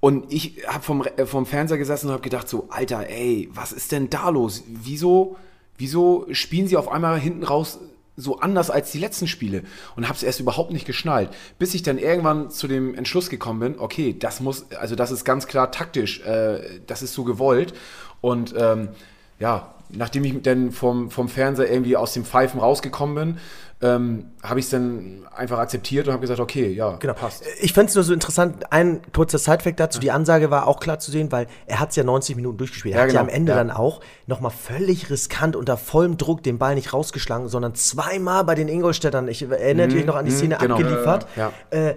und 0.00 0.32
ich 0.32 0.66
habe 0.66 0.82
vom, 0.82 1.02
äh, 1.02 1.26
vom 1.26 1.46
Fernseher 1.46 1.78
gesessen 1.78 2.06
und 2.06 2.12
habe 2.12 2.22
gedacht 2.22 2.48
so, 2.48 2.68
Alter, 2.70 3.08
ey, 3.08 3.48
was 3.52 3.72
ist 3.72 3.92
denn 3.92 4.08
da 4.08 4.30
los? 4.30 4.64
Wieso, 4.66 5.36
wieso 5.76 6.26
spielen 6.32 6.66
sie 6.66 6.76
auf 6.76 6.88
einmal 6.88 7.18
hinten 7.18 7.44
raus 7.44 7.78
so 8.20 8.38
anders 8.38 8.70
als 8.70 8.92
die 8.92 8.98
letzten 8.98 9.26
Spiele? 9.26 9.62
Und 9.96 10.08
habe 10.08 10.16
es 10.16 10.22
erst 10.22 10.40
überhaupt 10.40 10.72
nicht 10.72 10.86
geschnallt, 10.86 11.30
bis 11.58 11.74
ich 11.74 11.82
dann 11.82 11.98
irgendwann 11.98 12.50
zu 12.50 12.68
dem 12.68 12.94
Entschluss 12.94 13.30
gekommen 13.30 13.60
bin, 13.60 13.78
okay, 13.78 14.16
das 14.18 14.40
muss, 14.40 14.70
also 14.72 14.94
das 14.94 15.10
ist 15.10 15.24
ganz 15.24 15.46
klar 15.46 15.72
taktisch, 15.72 16.20
äh, 16.20 16.80
das 16.86 17.02
ist 17.02 17.14
so 17.14 17.24
gewollt. 17.24 17.74
Und 18.20 18.54
ähm, 18.56 18.88
ja, 19.38 19.74
nachdem 19.92 20.24
ich 20.24 20.42
dann 20.42 20.70
vom, 20.72 21.10
vom 21.10 21.28
Fernseher 21.28 21.70
irgendwie 21.70 21.96
aus 21.96 22.12
dem 22.12 22.24
Pfeifen 22.24 22.60
rausgekommen 22.60 23.14
bin, 23.14 23.38
ähm, 23.82 24.26
habe 24.42 24.60
ich 24.60 24.66
es 24.66 24.70
dann 24.70 25.26
einfach 25.34 25.58
akzeptiert 25.58 26.06
und 26.06 26.12
habe 26.12 26.20
gesagt, 26.20 26.38
okay, 26.38 26.68
ja, 26.70 26.96
Genau. 26.96 27.14
passt. 27.14 27.42
Ich 27.62 27.72
fand 27.72 27.88
es 27.88 27.94
nur 27.94 28.04
so 28.04 28.12
interessant, 28.12 28.70
ein 28.70 29.00
kurzer 29.14 29.38
Sidefact 29.38 29.80
dazu, 29.80 29.98
die 30.00 30.10
Ansage 30.10 30.50
war 30.50 30.66
auch 30.66 30.80
klar 30.80 30.98
zu 30.98 31.10
sehen, 31.10 31.32
weil 31.32 31.46
er 31.66 31.80
hat 31.80 31.88
es 31.90 31.96
ja 31.96 32.04
90 32.04 32.36
Minuten 32.36 32.58
durchgespielt. 32.58 32.94
Er 32.94 32.98
Ja, 32.98 33.06
hat 33.06 33.12
ja 33.14 33.20
genau. 33.22 33.30
am 33.32 33.34
Ende 33.34 33.52
Ja. 33.52 33.56
dann 33.58 33.70
auch 33.70 34.00
nochmal 34.26 34.50
völlig 34.50 35.08
riskant 35.08 35.56
unter 35.56 35.78
vollem 35.78 36.18
Druck 36.18 36.42
den 36.42 36.58
Ball 36.58 36.74
nicht 36.74 36.92
rausgeschlagen, 36.92 37.48
sondern 37.48 37.74
zweimal 37.74 38.44
bei 38.44 38.54
den 38.54 38.68
Ingolstädtern, 38.68 39.28
ich 39.28 39.42
erinnere 39.42 39.86
natürlich 39.86 40.06
noch 40.06 40.16
an 40.16 40.26
die 40.26 40.30
Szene, 40.32 40.58
genau. 40.60 40.74
abgeliefert. 40.76 41.26
Ja, 41.36 41.50
Äh, 41.70 41.94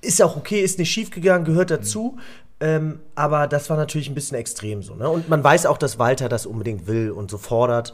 ist 0.00 0.22
auch 0.22 0.36
okay, 0.38 0.60
ist 0.60 0.78
nicht 0.78 0.90
schief 0.90 1.10
gegangen, 1.10 1.44
gehört 1.44 1.70
dazu. 1.70 2.16
Ähm, 2.58 3.00
aber 3.14 3.46
das 3.46 3.68
war 3.68 3.76
natürlich 3.76 4.08
ein 4.08 4.14
bisschen 4.14 4.38
extrem 4.38 4.82
so. 4.82 4.94
Ne? 4.94 5.08
Und 5.08 5.28
man 5.28 5.44
weiß 5.44 5.66
auch, 5.66 5.76
dass 5.76 5.98
Walter 5.98 6.28
das 6.28 6.46
unbedingt 6.46 6.86
will 6.86 7.10
und 7.10 7.30
so 7.30 7.38
fordert. 7.38 7.92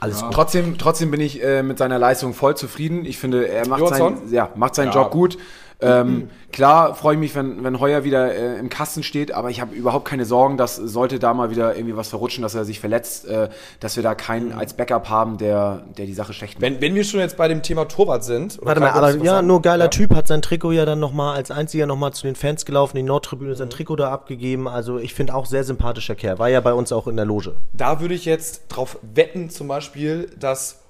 Alles 0.00 0.22
gut. 0.22 0.32
Trotzdem, 0.32 0.78
trotzdem 0.78 1.10
bin 1.10 1.20
ich 1.20 1.42
äh, 1.42 1.62
mit 1.62 1.78
seiner 1.78 1.98
Leistung 1.98 2.34
voll 2.34 2.56
zufrieden. 2.56 3.04
Ich 3.04 3.18
finde, 3.18 3.48
er 3.48 3.66
macht, 3.66 3.80
Johansson? 3.80 4.30
ja, 4.30 4.50
macht 4.54 4.74
seinen 4.74 4.92
Job 4.92 5.10
gut. 5.10 5.38
Ähm, 5.80 6.28
klar 6.50 6.94
freue 6.96 7.14
ich 7.14 7.20
mich, 7.20 7.34
wenn, 7.36 7.62
wenn 7.62 7.78
Heuer 7.78 8.02
wieder 8.02 8.34
äh, 8.34 8.58
im 8.58 8.68
Kasten 8.68 9.04
steht, 9.04 9.30
aber 9.30 9.50
ich 9.50 9.60
habe 9.60 9.74
überhaupt 9.76 10.06
keine 10.06 10.24
Sorgen, 10.24 10.56
dass 10.56 10.74
sollte 10.74 11.20
da 11.20 11.34
mal 11.34 11.50
wieder 11.50 11.76
irgendwie 11.76 11.96
was 11.96 12.08
verrutschen, 12.08 12.42
dass 12.42 12.56
er 12.56 12.64
sich 12.64 12.80
verletzt, 12.80 13.26
äh, 13.28 13.48
dass 13.78 13.94
wir 13.94 14.02
da 14.02 14.16
keinen 14.16 14.52
als 14.52 14.74
Backup 14.74 15.08
haben, 15.08 15.38
der, 15.38 15.84
der 15.96 16.06
die 16.06 16.14
Sache 16.14 16.32
schlecht 16.32 16.54
macht. 16.54 16.62
Wenn, 16.62 16.80
wenn 16.80 16.96
wir 16.96 17.04
schon 17.04 17.20
jetzt 17.20 17.36
bei 17.36 17.46
dem 17.46 17.62
Thema 17.62 17.86
Torwart 17.86 18.24
sind. 18.24 18.58
oder 18.58 18.66
Warte 18.66 18.80
mal, 18.80 18.90
aber 18.90 19.14
ja, 19.16 19.34
sagen? 19.34 19.46
nur 19.46 19.62
geiler 19.62 19.84
Ja? 19.84 19.90
Typ, 19.90 20.14
hat 20.14 20.26
sein 20.26 20.42
Trikot 20.42 20.72
ja 20.72 20.84
dann 20.84 20.98
nochmal 20.98 21.36
als 21.36 21.52
einziger 21.52 21.86
nochmal 21.86 22.12
zu 22.12 22.24
den 22.26 22.34
Fans 22.34 22.64
gelaufen, 22.64 22.96
die 22.96 23.04
Nordtribüne 23.04 23.54
sein 23.54 23.70
Trikot 23.70 23.96
da 23.96 24.10
abgegeben. 24.10 24.66
Also 24.66 24.98
ich 24.98 25.14
finde 25.14 25.34
auch 25.34 25.46
sehr 25.46 25.62
sympathischer 25.62 26.16
Kerl. 26.16 26.40
War 26.40 26.48
ja 26.48 26.60
bei 26.60 26.72
uns 26.72 26.90
auch 26.90 27.06
in 27.06 27.14
der 27.14 27.24
Loge. 27.24 27.54
Da 27.72 28.00
würde 28.00 28.14
ich 28.14 28.24
jetzt 28.24 28.66
drauf 28.68 28.98
wetten, 29.02 29.48
zum 29.48 29.68
Beispiel, 29.68 30.28
dass 30.40 30.80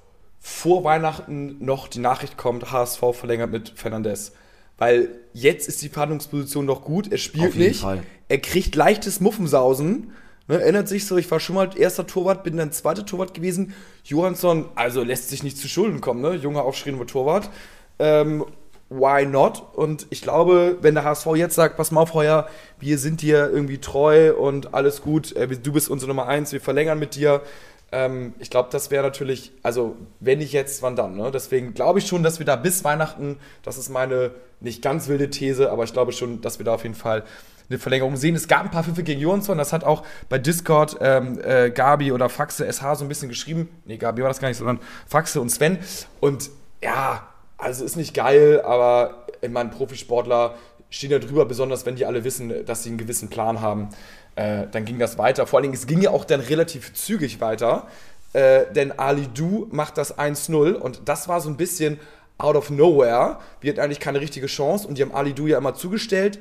vor 0.40 0.82
Weihnachten 0.84 1.62
noch 1.62 1.88
die 1.88 1.98
Nachricht 1.98 2.38
kommt, 2.38 2.72
HSV 2.72 3.02
verlängert 3.12 3.50
mit 3.50 3.70
Fernandes. 3.76 4.32
Weil 4.78 5.10
jetzt 5.32 5.68
ist 5.68 5.82
die 5.82 5.88
Verhandlungsposition 5.88 6.64
noch 6.64 6.84
gut, 6.84 7.10
er 7.10 7.18
spielt 7.18 7.56
nicht, 7.56 7.80
Fall. 7.80 8.02
er 8.28 8.38
kriegt 8.38 8.74
leichtes 8.74 9.20
Muffensausen. 9.20 10.12
Ne, 10.46 10.62
erinnert 10.62 10.88
sich 10.88 11.04
so, 11.04 11.18
ich 11.18 11.30
war 11.30 11.40
schon 11.40 11.56
mal 11.56 11.68
erster 11.76 12.06
Torwart, 12.06 12.42
bin 12.42 12.56
dann 12.56 12.72
zweiter 12.72 13.04
Torwart 13.04 13.34
gewesen. 13.34 13.74
Johansson, 14.04 14.64
also 14.76 15.02
lässt 15.02 15.28
sich 15.28 15.42
nicht 15.42 15.58
zu 15.58 15.68
Schulden 15.68 16.00
kommen, 16.00 16.22
ne? 16.22 16.36
Junger, 16.36 16.62
aufstrebender 16.62 17.06
Torwart. 17.06 17.50
Ähm, 17.98 18.46
why 18.88 19.26
not? 19.26 19.62
Und 19.74 20.06
ich 20.08 20.22
glaube, 20.22 20.78
wenn 20.80 20.94
der 20.94 21.04
HSV 21.04 21.26
jetzt 21.34 21.54
sagt, 21.54 21.76
pass 21.76 21.90
mal 21.90 22.00
auf, 22.00 22.14
Heuer, 22.14 22.48
wir 22.80 22.96
sind 22.96 23.20
dir 23.20 23.50
irgendwie 23.50 23.78
treu 23.78 24.34
und 24.34 24.72
alles 24.72 25.02
gut, 25.02 25.36
äh, 25.36 25.48
du 25.48 25.72
bist 25.72 25.90
unsere 25.90 26.08
Nummer 26.08 26.26
eins, 26.26 26.52
wir 26.52 26.62
verlängern 26.62 26.98
mit 26.98 27.14
dir, 27.14 27.42
Ähm, 27.90 28.34
ich 28.38 28.50
glaube, 28.50 28.68
das 28.70 28.90
wäre 28.90 29.02
natürlich, 29.02 29.52
also 29.62 29.96
wenn 30.20 30.38
nicht 30.38 30.52
jetzt, 30.52 30.82
wann 30.82 30.96
dann? 30.96 31.16
Ne? 31.16 31.30
Deswegen 31.30 31.74
glaube 31.74 31.98
ich 31.98 32.06
schon, 32.06 32.22
dass 32.22 32.38
wir 32.38 32.46
da 32.46 32.56
bis 32.56 32.84
Weihnachten, 32.84 33.38
das 33.62 33.78
ist 33.78 33.88
meine 33.88 34.32
nicht 34.60 34.82
ganz 34.82 35.08
wilde 35.08 35.30
These, 35.30 35.70
aber 35.70 35.84
ich 35.84 35.92
glaube 35.92 36.12
schon, 36.12 36.40
dass 36.40 36.58
wir 36.58 36.64
da 36.64 36.74
auf 36.74 36.82
jeden 36.82 36.94
Fall 36.94 37.24
eine 37.70 37.78
Verlängerung 37.78 38.16
sehen. 38.16 38.34
Es 38.34 38.48
gab 38.48 38.62
ein 38.64 38.70
paar 38.70 38.84
Pfiffe 38.84 39.02
gegen 39.02 39.20
Jonsson, 39.20 39.58
das 39.58 39.72
hat 39.72 39.84
auch 39.84 40.02
bei 40.28 40.38
Discord 40.38 40.96
ähm, 41.00 41.38
äh, 41.42 41.70
Gabi 41.70 42.12
oder 42.12 42.28
Faxe 42.28 42.70
SH 42.70 42.96
so 42.96 43.04
ein 43.04 43.08
bisschen 43.08 43.28
geschrieben. 43.28 43.68
Nee, 43.84 43.98
Gabi 43.98 44.22
war 44.22 44.28
das 44.28 44.40
gar 44.40 44.48
nicht, 44.48 44.58
sondern 44.58 44.80
Faxe 45.06 45.40
und 45.40 45.50
Sven. 45.50 45.78
Und 46.20 46.50
ja, 46.82 47.26
also 47.56 47.84
ist 47.84 47.96
nicht 47.96 48.14
geil, 48.14 48.62
aber 48.62 49.26
ich 49.40 49.50
meine, 49.50 49.70
Profisportler 49.70 50.54
stehen 50.90 51.10
da 51.10 51.18
drüber, 51.18 51.44
besonders 51.44 51.84
wenn 51.86 51.96
die 51.96 52.06
alle 52.06 52.24
wissen, 52.24 52.64
dass 52.64 52.82
sie 52.82 52.90
einen 52.90 52.98
gewissen 52.98 53.28
Plan 53.28 53.60
haben. 53.60 53.90
Äh, 54.38 54.68
dann 54.70 54.84
ging 54.84 55.00
das 55.00 55.18
weiter. 55.18 55.48
Vor 55.48 55.58
allen 55.58 55.64
Dingen, 55.64 55.74
es 55.74 55.88
ging 55.88 56.00
ja 56.00 56.10
auch 56.10 56.24
dann 56.24 56.38
relativ 56.38 56.94
zügig 56.94 57.40
weiter, 57.40 57.88
äh, 58.34 58.72
denn 58.72 58.96
Ali 58.96 59.26
Du 59.34 59.66
macht 59.72 59.98
das 59.98 60.16
1-0 60.16 60.74
und 60.74 61.02
das 61.06 61.26
war 61.26 61.40
so 61.40 61.48
ein 61.48 61.56
bisschen 61.56 61.98
out 62.38 62.54
of 62.54 62.70
nowhere. 62.70 63.40
Wir 63.60 63.72
hatten 63.72 63.80
eigentlich 63.80 63.98
keine 63.98 64.20
richtige 64.20 64.46
Chance 64.46 64.86
und 64.86 64.96
die 64.96 65.02
haben 65.02 65.12
Ali 65.12 65.32
Du 65.32 65.48
ja 65.48 65.58
immer 65.58 65.74
zugestellt. 65.74 66.38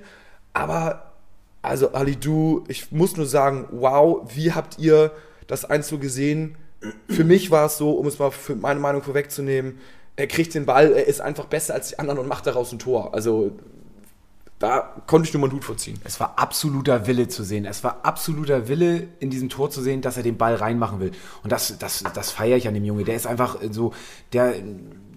Aber 0.54 1.14
also 1.64 1.94
Ali 1.94 2.16
Du, 2.16 2.64
ich 2.68 2.92
muss 2.92 3.18
nur 3.18 3.26
sagen, 3.26 3.66
wow, 3.72 4.22
wie 4.36 4.54
habt 4.54 4.78
ihr 4.78 5.12
das 5.48 5.66
1 5.66 5.90
gesehen? 6.00 6.56
Für 7.10 7.24
mich 7.24 7.50
war 7.50 7.66
es 7.66 7.78
so, 7.78 7.94
um 7.94 8.06
es 8.06 8.20
mal 8.20 8.30
für 8.30 8.56
meine 8.56 8.80
Meinung 8.80 9.02
vorwegzunehmen, 9.02 9.80
er 10.18 10.28
kriegt 10.28 10.54
den 10.54 10.68
Ball, 10.68 10.94
er 10.94 11.08
ist 11.08 11.20
einfach 11.20 11.46
besser 11.46 11.74
als 11.74 11.90
die 11.90 12.00
anderen 12.00 12.20
und 12.20 12.28
macht 12.28 12.46
daraus 12.46 12.72
ein 12.72 12.78
Tor. 12.78 13.16
Also 13.16 13.54
da 14.60 14.96
konnte 15.06 15.28
ich 15.28 15.34
nur 15.34 15.42
meinen 15.42 15.54
Hut 15.54 15.64
vorziehen. 15.64 16.00
Es 16.04 16.20
war 16.20 16.34
absoluter 16.38 17.06
Wille 17.06 17.28
zu 17.28 17.44
sehen. 17.44 17.66
Es 17.66 17.84
war 17.84 18.00
absoluter 18.04 18.68
Wille 18.68 19.08
in 19.20 19.30
diesem 19.30 19.50
Tor 19.50 19.70
zu 19.70 19.82
sehen, 19.82 20.02
dass 20.02 20.18
er 20.18 20.24
den 20.24 20.38
Ball 20.38 20.56
reinmachen 20.56 21.00
will. 21.00 21.12
Und 21.44 21.52
das, 21.52 21.78
das, 21.78 22.04
das 22.14 22.32
feiere 22.32 22.58
ich 22.58 22.68
an 22.68 22.74
dem 22.74 22.84
Junge. 22.84 23.04
Der 23.04 23.16
ist 23.16 23.28
einfach 23.28 23.58
so, 23.70 23.94
der, 24.34 24.56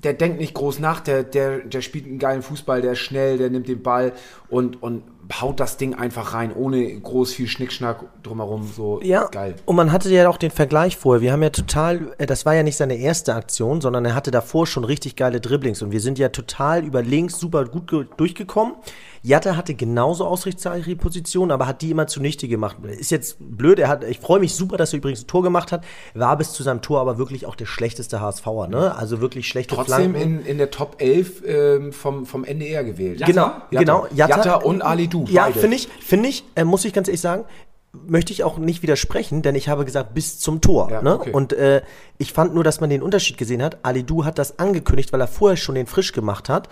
der 0.04 0.12
denkt 0.12 0.40
nicht 0.40 0.54
groß 0.54 0.78
nach, 0.78 1.00
der, 1.00 1.22
der, 1.24 1.60
der 1.60 1.80
spielt 1.80 2.06
einen 2.06 2.18
geilen 2.18 2.42
Fußball, 2.42 2.82
der 2.82 2.92
ist 2.92 2.98
schnell, 3.00 3.38
der 3.38 3.50
nimmt 3.50 3.68
den 3.68 3.82
Ball 3.82 4.12
und, 4.48 4.82
und 4.82 5.04
haut 5.40 5.60
das 5.60 5.76
Ding 5.76 5.94
einfach 5.94 6.34
rein, 6.34 6.52
ohne 6.54 6.98
groß 7.00 7.32
viel 7.32 7.46
Schnickschnack 7.46 8.22
drumherum. 8.22 8.68
So 8.74 9.00
ja, 9.02 9.26
geil. 9.26 9.54
Und 9.64 9.76
man 9.76 9.92
hatte 9.92 10.10
ja 10.10 10.28
auch 10.28 10.38
den 10.38 10.50
Vergleich 10.50 10.96
vorher. 10.96 11.22
Wir 11.22 11.32
haben 11.32 11.42
ja 11.42 11.50
total, 11.50 12.14
äh, 12.18 12.26
das 12.26 12.46
war 12.46 12.54
ja 12.54 12.62
nicht 12.62 12.76
seine 12.76 12.96
erste 12.96 13.34
Aktion, 13.34 13.80
sondern 13.80 14.04
er 14.04 14.14
hatte 14.14 14.30
davor 14.30 14.66
schon 14.66 14.84
richtig 14.84 15.16
geile 15.16 15.40
Dribblings 15.40 15.82
und 15.82 15.92
wir 15.92 16.00
sind 16.00 16.18
ja 16.18 16.30
total 16.30 16.84
über 16.84 17.02
links 17.02 17.38
super 17.38 17.64
gut 17.64 17.92
durchgekommen. 18.16 18.74
Jatta 19.22 19.56
hatte 19.56 19.74
genauso 19.74 20.26
ausrichtsreiche 20.26 20.96
Positionen, 20.96 21.50
aber 21.50 21.66
hat 21.66 21.82
die 21.82 21.90
immer 21.90 22.06
zunichte 22.06 22.48
gemacht. 22.48 22.76
Ist 22.84 23.10
jetzt 23.10 23.36
blöd, 23.38 23.78
er 23.78 23.88
hat, 23.88 24.04
ich 24.04 24.18
freue 24.18 24.40
mich 24.40 24.54
super, 24.54 24.76
dass 24.76 24.92
er 24.92 24.98
übrigens 24.98 25.24
ein 25.24 25.26
Tor 25.26 25.42
gemacht 25.42 25.72
hat, 25.72 25.84
war 26.14 26.36
bis 26.38 26.52
zu 26.52 26.62
seinem 26.62 26.80
Tor 26.80 27.00
aber 27.00 27.18
wirklich 27.18 27.44
auch 27.46 27.54
der 27.54 27.66
schlechteste 27.66 28.20
HSVer, 28.20 28.68
ne? 28.68 28.94
Also 28.96 29.20
wirklich 29.20 29.46
schlechte 29.46 29.74
Trotzdem 29.74 30.14
in, 30.14 30.44
in 30.46 30.58
der 30.58 30.70
Top 30.70 30.96
11 30.98 31.42
ähm, 31.46 31.92
vom, 31.92 32.24
vom 32.24 32.44
NDR 32.44 32.82
gewählt. 32.82 33.20
Jatta? 33.20 33.30
Genau, 33.30 33.46
Jatta. 33.70 33.78
genau. 33.78 34.06
Jatta, 34.14 34.36
Jatta 34.36 34.54
und 34.56 34.82
Ali 34.82 35.08
Du. 35.08 35.26
Ja, 35.28 35.46
finde 35.46 35.76
ich, 35.76 35.88
finde 36.00 36.28
ich, 36.28 36.44
äh, 36.54 36.64
muss 36.64 36.84
ich 36.84 36.92
ganz 36.92 37.08
ehrlich 37.08 37.20
sagen, 37.20 37.44
möchte 37.92 38.32
ich 38.32 38.44
auch 38.44 38.58
nicht 38.58 38.82
widersprechen, 38.82 39.42
denn 39.42 39.54
ich 39.54 39.68
habe 39.68 39.84
gesagt, 39.84 40.14
bis 40.14 40.38
zum 40.38 40.60
Tor. 40.60 40.90
Ja, 40.90 41.02
ne? 41.02 41.16
okay. 41.16 41.32
Und 41.32 41.52
äh, 41.52 41.82
ich 42.18 42.32
fand 42.32 42.54
nur, 42.54 42.64
dass 42.64 42.80
man 42.80 42.90
den 42.90 43.02
Unterschied 43.02 43.36
gesehen 43.36 43.62
hat. 43.62 43.78
Ali 43.82 44.04
Du 44.04 44.24
hat 44.24 44.38
das 44.38 44.58
angekündigt, 44.58 45.12
weil 45.12 45.20
er 45.20 45.28
vorher 45.28 45.56
schon 45.56 45.74
den 45.74 45.86
frisch 45.86 46.12
gemacht 46.12 46.48
hat. 46.48 46.68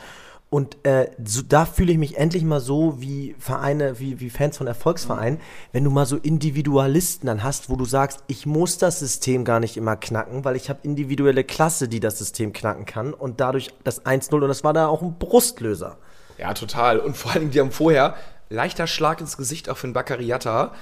Und 0.51 0.79
äh, 0.87 1.11
so, 1.23 1.43
da 1.43 1.67
fühle 1.67 1.93
ich 1.93 1.99
mich 1.99 2.17
endlich 2.17 2.43
mal 2.43 2.61
so 2.61 3.03
wie 3.03 3.37
Vereine, 3.39 3.99
wie, 3.99 4.19
wie 4.19 4.31
Fans 4.31 4.57
von 4.57 4.67
Erfolgsvereinen, 4.67 5.41
wenn 5.73 5.85
du 5.85 5.91
mal 5.91 6.07
so 6.07 6.17
Individualisten 6.17 7.27
dann 7.27 7.43
hast, 7.43 7.69
wo 7.69 7.77
du 7.77 7.85
sagst, 7.85 8.25
ich 8.29 8.47
muss 8.47 8.79
das 8.79 8.99
System 8.99 9.45
gar 9.45 9.61
nicht 9.61 9.77
immer 9.77 9.97
knacken, 9.97 10.47
weil 10.47 10.57
ich 10.57 10.71
habe 10.71 10.81
individuelle 10.85 11.45
Klasse, 11.45 11.87
die 11.87 12.01
das 12.01 12.19
System 12.19 12.55
knacken 12.55 12.87
kann 12.87 13.13
und 13.13 13.41
dadurch 13.41 13.69
das 13.85 14.07
1-0 14.07 14.35
und 14.35 14.49
das 14.49 14.65
war 14.65 14.73
da 14.73 14.89
auch 14.89 15.03
ein 15.03 15.19
Brustlöser. 15.19 15.99
Ja, 16.39 16.55
total. 16.55 16.99
Und 16.99 17.17
vor 17.17 17.33
allem, 17.33 17.51
die 17.51 17.61
haben 17.61 17.73
vorher 17.73 18.15
leichter 18.49 18.87
Schlag 18.87 19.21
ins 19.21 19.37
Gesicht 19.37 19.69
auch 19.69 19.77
für 19.77 19.89
den 19.89 19.93
Bakariata. 19.93 20.73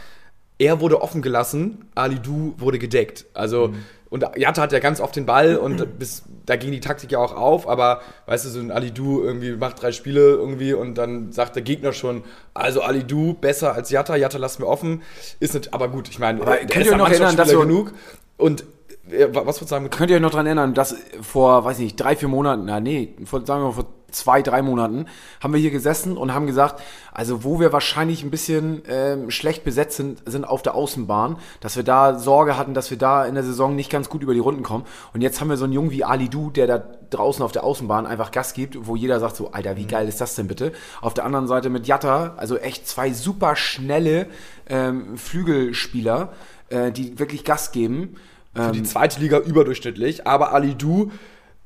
Er 0.59 0.81
wurde 0.81 1.03
offen 1.03 1.23
gelassen, 1.23 1.91
Ali 1.95 2.21
Du 2.21 2.55
wurde 2.59 2.79
gedeckt. 2.79 3.27
Also 3.35 3.69
mhm. 3.69 3.85
Und 4.09 4.25
Jatta 4.37 4.63
hat 4.63 4.73
ja 4.73 4.79
ganz 4.79 5.01
oft 5.01 5.17
den 5.17 5.27
Ball 5.27 5.57
und 5.57 5.99
bis, 5.99 6.23
da 6.47 6.55
ging 6.57 6.71
die 6.71 6.81
Taktik 6.81 7.11
ja 7.11 7.19
auch 7.19 7.35
auf, 7.35 7.69
aber 7.69 8.01
weißt 8.27 8.45
du, 8.45 8.49
so 8.51 8.61
ein 8.61 8.71
Ali 8.71 8.93
Du 8.93 9.23
irgendwie 9.23 9.53
macht 9.57 9.83
drei 9.83 9.91
Spiele 9.91 10.21
irgendwie 10.21 10.75
und 10.75 10.95
dann 10.97 11.33
sagt 11.33 11.57
der 11.57 11.63
Gegner 11.63 11.93
schon, 11.93 12.23
also 12.55 12.83
Ali 12.83 13.03
Du 13.03 13.35
besser 13.35 13.75
als 13.75 13.91
Jatta, 13.91 14.15
Jatta 14.15 14.39
lassen 14.39 14.63
wir 14.63 14.69
offen. 14.69 15.03
Ist 15.41 15.55
nicht, 15.55 15.75
aber 15.75 15.89
gut, 15.89 16.09
ich 16.09 16.21
meine, 16.21 16.41
aber 16.41 16.57
könnt 16.57 16.87
ihr 16.87 16.93
euch 16.93 16.99
noch 16.99 17.11
erinnern, 17.11 17.37
dass 17.37 17.51
genug 17.51 17.93
und 18.37 18.65
was 19.09 19.45
würdest 19.47 19.61
du 19.63 19.67
sagen? 19.67 19.91
Könnt 19.91 20.11
ihr 20.11 20.17
euch 20.17 20.23
noch 20.23 20.31
daran 20.31 20.47
erinnern, 20.47 20.75
dass 20.75 20.97
vor, 21.21 21.65
weiß 21.65 21.79
ich 21.79 21.85
nicht, 21.85 21.97
drei, 21.97 22.17
vier 22.17 22.29
Monaten, 22.29 22.65
na 22.65 22.81
nee, 22.81 23.15
vor, 23.25 23.45
sagen 23.47 23.63
wir 23.63 23.69
mal 23.69 23.73
vor 23.73 23.87
zwei, 24.11 24.43
drei 24.43 24.63
Monaten, 24.63 25.07
haben 25.41 25.53
wir 25.53 25.61
hier 25.61 25.71
gesessen 25.71 26.17
und 26.17 26.33
haben 26.33 26.47
gesagt, 26.47 26.83
also 27.13 27.45
wo 27.45 27.61
wir 27.61 27.73
wahrscheinlich 27.73 28.23
ein 28.23 28.31
bisschen 28.31 28.83
ähm, 28.89 29.31
schlecht 29.31 29.65
besetzt 29.65 29.97
sind, 29.97 30.23
sind 30.27 30.47
auf 30.47 30.63
der 30.63 30.75
Außenbahn, 30.75 31.39
dass 31.61 31.77
wir 31.77 31.83
da 31.83 32.19
Sorge 32.19 32.57
hatten, 32.57 32.75
dass 32.75 32.91
wir 32.91 32.99
da 32.99 33.25
in 33.25 33.35
der 33.35 33.45
Saison 33.45 33.75
nicht 33.75 33.91
ganz 33.91 34.09
gut 34.09 34.23
über 34.23 34.35
die 34.35 34.41
Runden 34.41 34.63
kommen. 34.63 34.85
Und 35.13 35.23
jetzt 35.23 35.41
haben 35.41 35.49
wir 35.49 35.57
so 35.57 35.65
einen 35.65 35.73
Jungen 35.73 35.91
wie 35.91 36.05
Ali 36.05 36.29
Du, 36.29 36.51
der 36.51 36.67
da 36.67 36.79
draußen 37.11 37.43
auf 37.45 37.53
der 37.53 37.65
Außenbahn 37.65 38.07
einfach 38.07 38.31
Gas 38.31 38.55
gibt, 38.55 38.87
wo 38.87 38.97
jeder 38.97 39.21
sagt 39.21 39.37
so, 39.37 39.53
Alter, 39.53 39.77
wie 39.77 39.87
geil 39.87 40.09
ist 40.09 40.21
das 40.21 40.35
denn 40.35 40.49
bitte? 40.49 40.73
Auf 41.01 41.15
der 41.15 41.25
anderen 41.25 41.47
Seite 41.47 41.71
mit 41.71 41.87
Jatta, 41.87 42.35
also 42.37 42.57
echt 42.57 42.89
zwei 42.89 43.13
super 43.13 43.57
schnelle 43.57 44.27
ähm, 44.69 45.17
Flügelspieler, 45.17 46.33
äh, 46.69 46.93
die 46.93 47.19
wirklich 47.19 47.45
Gas 47.45 47.73
geben. 47.73 48.17
Für 48.55 48.73
die 48.73 48.79
ähm, 48.79 48.85
zweite 48.87 49.21
Liga 49.21 49.39
überdurchschnittlich, 49.39 50.27
aber 50.27 50.55
Ali 50.55 50.75
Du 50.75 51.11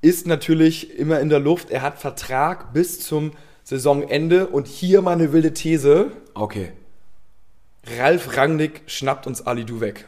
ist 0.03 0.27
natürlich 0.27 0.99
immer 0.99 1.21
in 1.21 1.29
der 1.29 1.41
Luft. 1.41 1.71
Er 1.71 1.83
hat 1.83 1.99
Vertrag 1.99 2.73
bis 2.73 3.01
zum 3.01 3.33
Saisonende 3.65 4.47
und 4.47 4.67
hier 4.67 5.03
mal 5.03 5.13
eine 5.13 5.33
wilde 5.33 5.53
These. 5.53 6.11
Okay. 6.35 6.73
Ralf 7.99 8.37
Rangnick 8.37 8.83
schnappt 8.87 9.27
uns 9.27 9.47
Ali 9.47 9.65
Du 9.65 9.81
weg. 9.81 10.07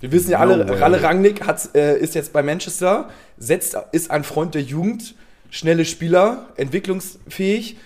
Wir 0.00 0.10
wissen 0.10 0.32
ja 0.32 0.38
alle, 0.38 0.64
no 0.64 0.72
Ralle 0.74 1.02
Rangnick 1.02 1.46
hat, 1.46 1.76
äh, 1.76 1.96
ist 1.98 2.16
jetzt 2.16 2.32
bei 2.32 2.42
Manchester, 2.42 3.08
setzt, 3.38 3.76
ist 3.92 4.10
ein 4.10 4.24
Freund 4.24 4.54
der 4.54 4.62
Jugend, 4.62 5.14
schnelle 5.48 5.84
Spieler, 5.84 6.48
entwicklungsfähig. 6.56 7.76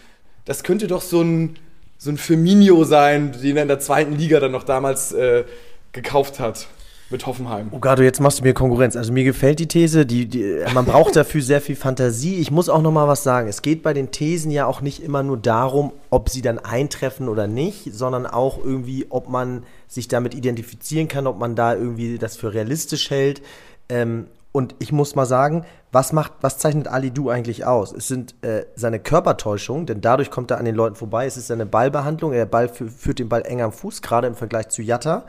Das 0.47 0.63
könnte 0.63 0.87
doch 0.87 1.03
so 1.03 1.21
ein, 1.21 1.59
so 1.99 2.11
ein 2.11 2.17
Firmino 2.17 2.85
sein, 2.85 3.33
den 3.43 3.57
er 3.57 3.63
in 3.63 3.69
der 3.69 3.81
zweiten 3.81 4.15
Liga 4.15 4.41
dann 4.41 4.53
noch 4.53 4.63
damals 4.63 5.13
äh, 5.13 5.45
gekauft 5.93 6.41
hat 6.41 6.69
mit 7.11 7.25
Hoffenheim. 7.27 7.69
Oh 7.71 7.79
Gado, 7.79 8.03
jetzt 8.03 8.21
machst 8.21 8.41
du 8.41 8.43
mir 8.43 8.53
Konkurrenz. 8.53 8.97
Also 8.97 9.13
mir 9.13 9.25
gefällt 9.25 9.61
die 9.61 9.69
These, 9.69 10.07
die, 10.07 10.27
die, 10.27 10.65
man 10.75 10.85
braucht 10.85 11.15
dafür 11.15 11.41
sehr 11.41 11.61
viel 11.61 11.77
Fantasie. 11.77 12.37
Ich 12.37 12.51
muss 12.51 12.69
auch 12.69 12.83
noch 12.83 12.91
mal 12.91 13.07
was 13.07 13.23
sagen. 13.23 13.49
Es 13.49 13.63
geht 13.63 13.83
bei 13.83 13.93
den 13.93 14.11
Thesen 14.11 14.51
ja 14.51 14.67
auch 14.67 14.81
nicht 14.81 15.03
immer 15.03 15.23
nur 15.23 15.37
darum, 15.37 15.93
ob 16.11 16.31
sie 16.31 16.43
dann 16.43 16.59
eintreffen 16.59 17.29
oder 17.29 17.47
nicht, 17.47 17.95
sondern 17.95 18.27
auch 18.27 18.59
irgendwie, 18.63 19.07
ob 19.09 19.29
man 19.29 19.63
sich 19.87 20.09
damit 20.09 20.35
identifizieren 20.35 21.07
kann, 21.07 21.27
ob 21.27 21.39
man 21.39 21.55
da 21.55 21.75
irgendwie 21.75 22.19
das 22.19 22.37
für 22.37 22.53
realistisch 22.53 23.11
hält. 23.11 23.41
Ähm, 23.89 24.27
und 24.51 24.75
ich 24.79 24.91
muss 24.91 25.15
mal 25.15 25.27
sagen, 25.27 25.65
was 25.93 26.13
macht, 26.13 26.33
was 26.41 26.59
zeichnet 26.59 26.89
Ali 26.89 27.11
Du 27.11 27.31
eigentlich 27.31 27.67
aus? 27.67 27.93
Es 27.93 28.09
sind 28.09 28.35
äh, 28.43 28.65
seine 28.75 28.99
Körpertäuschungen, 28.99 29.87
denn 29.87 30.01
dadurch 30.01 30.31
kommt 30.31 30.51
er 30.51 30.59
an 30.59 30.65
den 30.65 30.75
Leuten 30.75 30.97
vorbei. 30.97 31.27
Es 31.27 31.37
ist 31.37 31.49
seine 31.49 31.67
Ballbehandlung. 31.67 32.33
Er 32.33 32.47
Ball 32.47 32.69
führt 32.69 33.19
den 33.19 33.29
Ball 33.29 33.43
eng 33.43 33.61
am 33.61 33.71
Fuß, 33.71 34.03
gerade 34.03 34.27
im 34.27 34.35
Vergleich 34.35 34.71
zu 34.71 34.83
Jatta 34.83 35.25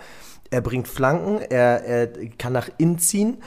er 0.52 0.62
bringt 0.62 0.88
Flanken, 0.88 1.40
er, 1.42 1.84
er 1.84 2.08
kann 2.38 2.54
nach 2.54 2.70
innen 2.78 3.00
ziehen. 3.00 3.38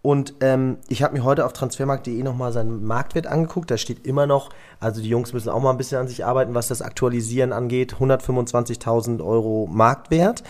Und 0.00 0.34
ähm, 0.40 0.78
ich 0.88 1.02
habe 1.02 1.14
mir 1.14 1.24
heute 1.24 1.44
auf 1.44 1.52
transfermarkt.de 1.52 2.22
nochmal 2.22 2.52
seinen 2.52 2.84
Marktwert 2.84 3.26
angeguckt. 3.26 3.70
Da 3.70 3.76
steht 3.76 4.06
immer 4.06 4.26
noch, 4.26 4.50
also 4.78 5.02
die 5.02 5.08
Jungs 5.08 5.32
müssen 5.32 5.50
auch 5.50 5.60
mal 5.60 5.70
ein 5.70 5.76
bisschen 5.76 5.98
an 5.98 6.08
sich 6.08 6.24
arbeiten, 6.24 6.54
was 6.54 6.68
das 6.68 6.82
Aktualisieren 6.82 7.52
angeht. 7.52 7.94
125.000 7.94 9.24
Euro 9.24 9.68
Marktwert. 9.70 10.44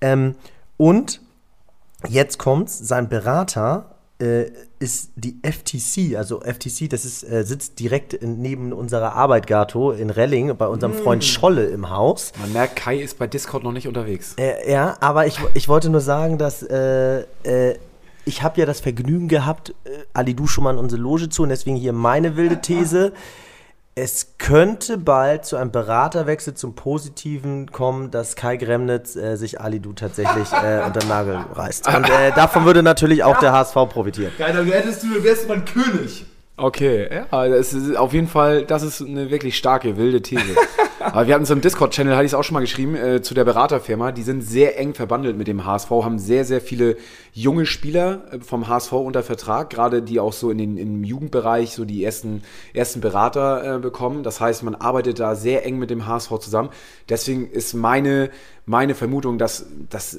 Ähm, 0.00 0.36
und 0.76 1.20
jetzt 2.08 2.38
kommt's, 2.38 2.78
sein 2.78 3.08
Berater 3.08 3.97
ist 4.80 5.12
die 5.14 5.38
FTC, 5.42 6.16
also 6.16 6.40
FTC, 6.40 6.88
das 6.88 7.04
ist, 7.04 7.22
äh, 7.22 7.44
sitzt 7.44 7.78
direkt 7.78 8.14
in, 8.14 8.40
neben 8.42 8.72
unserer 8.72 9.14
Arbeit, 9.14 9.46
Gato, 9.46 9.92
in 9.92 10.10
Relling, 10.10 10.56
bei 10.56 10.66
unserem 10.66 10.92
mm. 10.92 11.02
Freund 11.02 11.24
Scholle 11.24 11.66
im 11.66 11.90
Haus. 11.90 12.32
Man 12.40 12.52
merkt, 12.52 12.76
Kai 12.76 12.98
ist 12.98 13.18
bei 13.18 13.28
Discord 13.28 13.62
noch 13.62 13.72
nicht 13.72 13.86
unterwegs. 13.86 14.34
Äh, 14.36 14.70
ja, 14.70 14.96
aber 15.00 15.26
ich, 15.26 15.38
ich 15.54 15.68
wollte 15.68 15.88
nur 15.88 16.00
sagen, 16.00 16.36
dass 16.36 16.62
äh, 16.62 17.20
äh, 17.44 17.78
ich 18.24 18.42
habe 18.42 18.60
ja 18.60 18.66
das 18.66 18.80
Vergnügen 18.80 19.28
gehabt, 19.28 19.74
äh, 19.84 19.90
Ali 20.12 20.34
du 20.34 20.46
schon 20.46 20.64
mal 20.64 20.72
in 20.72 20.78
unsere 20.78 21.00
Loge 21.00 21.28
zu 21.28 21.44
und 21.44 21.48
deswegen 21.48 21.76
hier 21.76 21.92
meine 21.92 22.36
wilde 22.36 22.60
These 22.60 23.12
es 24.00 24.34
könnte 24.38 24.96
bald 24.96 25.44
zu 25.44 25.56
einem 25.56 25.72
Beraterwechsel 25.72 26.54
zum 26.54 26.74
Positiven 26.74 27.72
kommen, 27.72 28.10
dass 28.10 28.36
Kai 28.36 28.56
Gremnitz 28.56 29.16
äh, 29.16 29.36
sich 29.36 29.60
Alidu 29.60 29.92
tatsächlich 29.92 30.52
äh, 30.52 30.82
unter 30.84 31.00
den 31.00 31.08
Nagel 31.08 31.36
reißt. 31.52 31.88
Und 31.88 32.08
äh, 32.08 32.30
davon 32.32 32.64
würde 32.64 32.82
natürlich 32.84 33.24
auch 33.24 33.38
der 33.40 33.52
HSV 33.52 33.74
profitieren. 33.88 34.32
Geil, 34.38 34.52
dann 34.52 34.66
hättest 34.66 35.02
du, 35.02 35.22
wärst 35.22 35.44
du 35.44 35.48
mal 35.48 35.64
König. 35.64 36.26
Okay, 36.58 37.08
ja, 37.10 37.48
das 37.48 37.72
ist 37.72 37.96
auf 37.96 38.12
jeden 38.12 38.26
Fall, 38.26 38.64
das 38.64 38.82
ist 38.82 39.00
eine 39.00 39.30
wirklich 39.30 39.56
starke, 39.56 39.96
wilde 39.96 40.20
These. 40.20 40.56
Aber 40.98 41.28
wir 41.28 41.34
hatten 41.34 41.44
so 41.44 41.54
im 41.54 41.60
Discord-Channel, 41.60 42.14
hatte 42.14 42.24
ich 42.24 42.32
es 42.32 42.34
auch 42.34 42.42
schon 42.42 42.54
mal 42.54 42.60
geschrieben, 42.60 42.96
äh, 42.96 43.22
zu 43.22 43.32
der 43.32 43.44
Beraterfirma. 43.44 44.10
Die 44.10 44.22
sind 44.22 44.42
sehr 44.42 44.76
eng 44.76 44.94
verbandelt 44.94 45.38
mit 45.38 45.46
dem 45.46 45.64
HSV, 45.64 45.88
haben 45.90 46.18
sehr, 46.18 46.44
sehr 46.44 46.60
viele 46.60 46.96
junge 47.32 47.64
Spieler 47.64 48.24
äh, 48.32 48.40
vom 48.40 48.66
HSV 48.66 48.92
unter 48.92 49.22
Vertrag, 49.22 49.70
gerade 49.70 50.02
die 50.02 50.18
auch 50.18 50.32
so 50.32 50.50
in 50.50 50.58
den, 50.58 50.76
im 50.76 51.04
Jugendbereich 51.04 51.72
so 51.72 51.84
die 51.84 52.02
ersten, 52.02 52.42
ersten 52.74 53.00
Berater 53.00 53.76
äh, 53.76 53.78
bekommen. 53.78 54.24
Das 54.24 54.40
heißt, 54.40 54.64
man 54.64 54.74
arbeitet 54.74 55.20
da 55.20 55.36
sehr 55.36 55.64
eng 55.64 55.78
mit 55.78 55.90
dem 55.90 56.06
HSV 56.06 56.38
zusammen. 56.40 56.70
Deswegen 57.08 57.48
ist 57.48 57.74
meine, 57.74 58.30
meine 58.66 58.96
Vermutung, 58.96 59.38
dass, 59.38 59.66
dass 59.88 60.18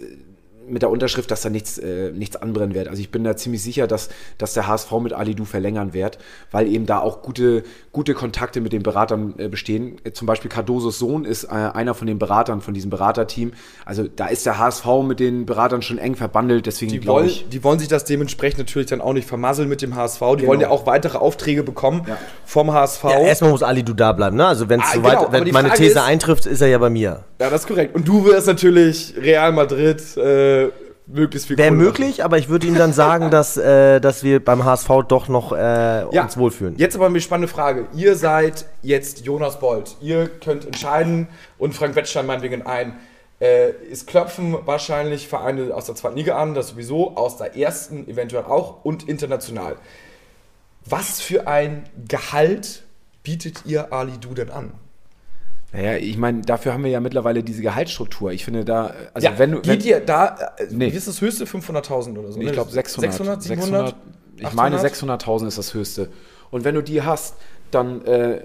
mit 0.70 0.82
der 0.82 0.90
Unterschrift, 0.90 1.30
dass 1.32 1.42
da 1.42 1.50
nichts, 1.50 1.78
äh, 1.78 2.12
nichts 2.12 2.36
anbrennen 2.36 2.74
wird. 2.76 2.88
Also 2.88 3.02
ich 3.02 3.12
bin 3.12 3.24
da 3.24 3.36
ziemlich 3.36 3.62
sicher, 3.64 3.88
dass, 3.88 4.10
dass 4.38 4.54
der 4.54 4.68
HSV 4.68 4.92
mit 5.02 5.14
Ali 5.14 5.36
Du 5.36 5.46
verlängern 5.46 5.94
wird, 5.94 6.18
weil 6.52 6.68
eben 6.68 6.86
da 6.86 7.00
auch 7.00 7.22
gute, 7.22 7.64
gute 7.92 8.14
Kontakte 8.14 8.62
mit 8.62 8.74
den 8.74 8.84
Beratern 8.84 9.34
äh, 9.38 9.48
bestehen. 9.48 9.98
Äh, 10.04 10.12
zum 10.12 10.26
Beispiel 10.28 10.50
Cardosos 10.50 11.00
Sohn 11.00 11.26
ist 11.26 11.46
äh, 11.46 11.48
einer 11.50 11.94
von 11.94 12.08
den 12.08 12.20
Beratern 12.20 12.62
von 12.62 12.74
diesem 12.74 12.90
Beraterteam. 12.90 13.54
Also 13.86 14.06
da 14.14 14.28
ist 14.28 14.46
der 14.46 14.58
HSV 14.58 14.86
mit 15.06 15.20
den 15.20 15.46
Beratern 15.46 15.82
schon 15.82 15.98
eng 15.98 16.16
verbandelt, 16.16 16.66
deswegen 16.66 16.92
Die 16.92 17.00
glaube 17.00 17.22
wollen, 17.22 17.30
ich. 17.30 17.50
die 17.50 17.64
wollen 17.64 17.80
sich 17.80 17.88
das 17.88 18.06
dementsprechend 18.06 18.60
natürlich 18.60 18.88
dann 18.88 19.02
auch 19.02 19.14
nicht 19.14 19.28
vermasseln 19.28 19.70
mit 19.70 19.82
dem 19.82 19.96
HSV. 19.96 20.20
Die 20.20 20.36
Genau. 20.38 20.48
wollen 20.50 20.62
ja 20.62 20.70
auch 20.70 20.86
weitere 20.86 21.18
Aufträge 21.18 21.64
bekommen 21.64 22.04
Ja. 22.08 22.18
vom 22.46 22.72
HSV. 22.74 23.04
Ja, 23.06 23.20
erstmal 23.20 23.52
muss 23.52 23.64
Ali 23.64 23.84
Du 23.84 23.94
da 23.94 24.12
bleiben, 24.14 24.38
ne? 24.38 24.46
Also 24.48 24.70
wenn 24.70 24.80
es 24.82 24.88
Ah, 24.90 24.96
soweit, 24.96 25.18
genau, 25.20 25.32
wenn 25.32 25.50
meine 25.52 25.68
Frage 25.70 25.82
These 25.82 25.92
ist- 26.00 26.06
eintrifft, 26.06 26.46
ist 26.46 26.62
er 26.62 26.68
ja 26.68 26.78
bei 26.78 26.90
mir. 26.90 27.24
Ja, 27.42 27.50
das 27.50 27.62
ist 27.62 27.68
korrekt. 27.68 27.96
Und 27.96 28.08
du 28.08 28.26
wirst 28.26 28.48
natürlich 28.48 29.14
Real 29.18 29.52
Madrid 29.52 30.02
äh, 30.18 30.59
möglichst 31.10 31.48
viel 31.48 31.58
Wäre 31.58 31.72
möglich, 31.72 32.24
aber 32.24 32.38
ich 32.38 32.50
würde 32.50 32.68
ihm 32.68 32.76
dann 32.76 32.94
sagen, 32.94 33.32
dass, 33.32 33.58
äh, 33.58 34.00
dass 34.00 34.24
wir 34.24 34.44
beim 34.44 34.64
HSV 34.64 34.90
doch 35.08 35.28
noch 35.28 35.52
äh, 35.52 35.58
Ja, 36.12 36.24
uns 36.24 36.38
wohlfühlen. 36.38 36.76
Jetzt 36.78 36.96
aber 36.96 37.08
eine 37.08 37.22
spannende 37.22 37.48
Frage. 37.48 37.88
Ihr 37.94 38.16
seid 38.16 38.66
jetzt 38.82 39.26
Jonas 39.26 39.60
Bolt. 39.60 39.96
Ihr 40.02 40.28
könnt 40.28 40.66
entscheiden 40.66 41.28
und 41.58 41.74
Frank 41.74 41.96
Wettstein 41.96 42.26
meinetwegen 42.26 42.66
ein. 42.66 43.00
Äh, 43.40 43.72
es 43.92 44.06
klopfen 44.06 44.56
wahrscheinlich 44.66 45.28
Vereine 45.28 45.74
aus 45.74 45.86
der 45.86 45.96
zweiten 45.96 46.18
Liga 46.18 46.38
an, 46.38 46.54
das 46.54 46.70
sowieso, 46.70 47.16
aus 47.16 47.38
der 47.38 47.56
ersten 47.56 48.08
eventuell 48.08 48.44
auch 48.44 48.84
und 48.84 49.08
international. 49.08 49.78
Was 50.86 51.22
für 51.22 51.48
ein 51.48 51.84
Gehalt 52.08 52.84
bietet 53.24 53.66
ihr 53.66 53.94
Ali 53.94 54.18
Du 54.20 54.34
denn 54.34 54.50
an? 54.50 54.74
Naja, 55.72 55.98
ich 55.98 56.18
meine, 56.18 56.42
dafür 56.42 56.74
haben 56.74 56.84
wir 56.84 56.90
ja 56.90 57.00
mittlerweile 57.00 57.44
diese 57.44 57.62
Gehaltsstruktur. 57.62 58.32
Ich 58.32 58.44
finde 58.44 58.66
da, 58.66 58.94
also 59.14 59.28
ja, 59.28 59.38
wenn 59.38 59.52
du. 59.52 59.62
Geht 59.62 59.86
ihr 59.86 60.00
da, 60.00 60.54
äh, 60.58 60.66
Nee. 60.72 60.92
wie 60.92 60.98
ist 60.98 61.08
das 61.08 61.22
höchste? 61.22 61.46
500.000 61.46 62.18
oder 62.18 62.32
so? 62.32 62.40
ich 62.40 62.46
ne? 62.48 62.52
glaube 62.52 62.72
600. 62.72 63.12
600, 63.12 63.44
700? 63.44 63.96
ich 64.38 64.54
meine 64.54 64.78
800? 64.78 65.22
600.000 65.22 65.48
ist 65.48 65.58
das 65.58 65.74
höchste. 65.74 66.10
Und 66.50 66.64
wenn 66.64 66.74
du 66.74 66.82
die 66.82 67.04
hast, 67.04 67.36
dann, 67.70 68.04
äh, 68.06 68.42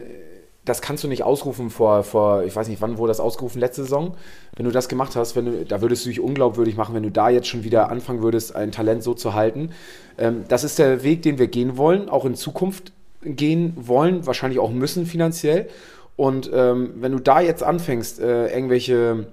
das 0.66 0.83
kannst 0.83 1.04
du 1.04 1.09
nicht 1.09 1.23
ausrufen 1.23 1.71
vor, 1.71 2.04
vor, 2.04 2.43
ich 2.45 2.54
weiß 2.54 2.69
nicht, 2.69 2.83
wann 2.83 2.99
wurde 2.99 3.11
das 3.11 3.21
ausgerufen, 3.21 3.59
letzte 3.59 3.83
Saison. 3.83 4.16
Wenn 4.57 4.66
du 4.66 4.73
das 4.73 4.88
gemacht 4.88 5.16
hast, 5.16 5.35
wenn 5.37 5.47
du, 5.47 5.64
da 5.64 5.81
würdest 5.81 6.04
du 6.04 6.11
dich 6.11 6.21
unglaubwürdig 6.21 6.76
machen, 6.76 6.95
wenn 6.95 7.02
du 7.02 7.11
da 7.11 7.31
jetzt 7.31 7.49
schon 7.49 7.64
wieder 7.64 7.90
anfangen 7.90 8.23
würdest, 8.23 8.54
ein 8.54 8.71
Talent 8.71 9.02
so 9.02 9.14
zu 9.14 9.33
halten. 9.33 9.71
Ähm, 10.19 10.45
das 10.49 10.62
ist 10.64 10.78
der 10.78 11.02
Weg, 11.02 11.23
den 11.23 11.38
wir 11.38 11.49
gehen 11.49 11.78
wollen, 11.78 12.11
auch 12.11 12.26
in 12.26 12.35
Zukunft 12.35 12.93
gehen 13.23 13.73
wollen, 13.76 14.26
wahrscheinlich 14.26 14.59
auch 14.59 14.71
müssen 14.71 15.07
finanziell. 15.07 15.69
Und 16.16 16.50
ähm, 16.52 16.94
wenn 16.97 17.12
du 17.12 17.18
da 17.18 17.40
jetzt 17.40 17.62
anfängst, 17.62 18.21
äh, 18.21 18.54
irgendwelche 18.54 19.26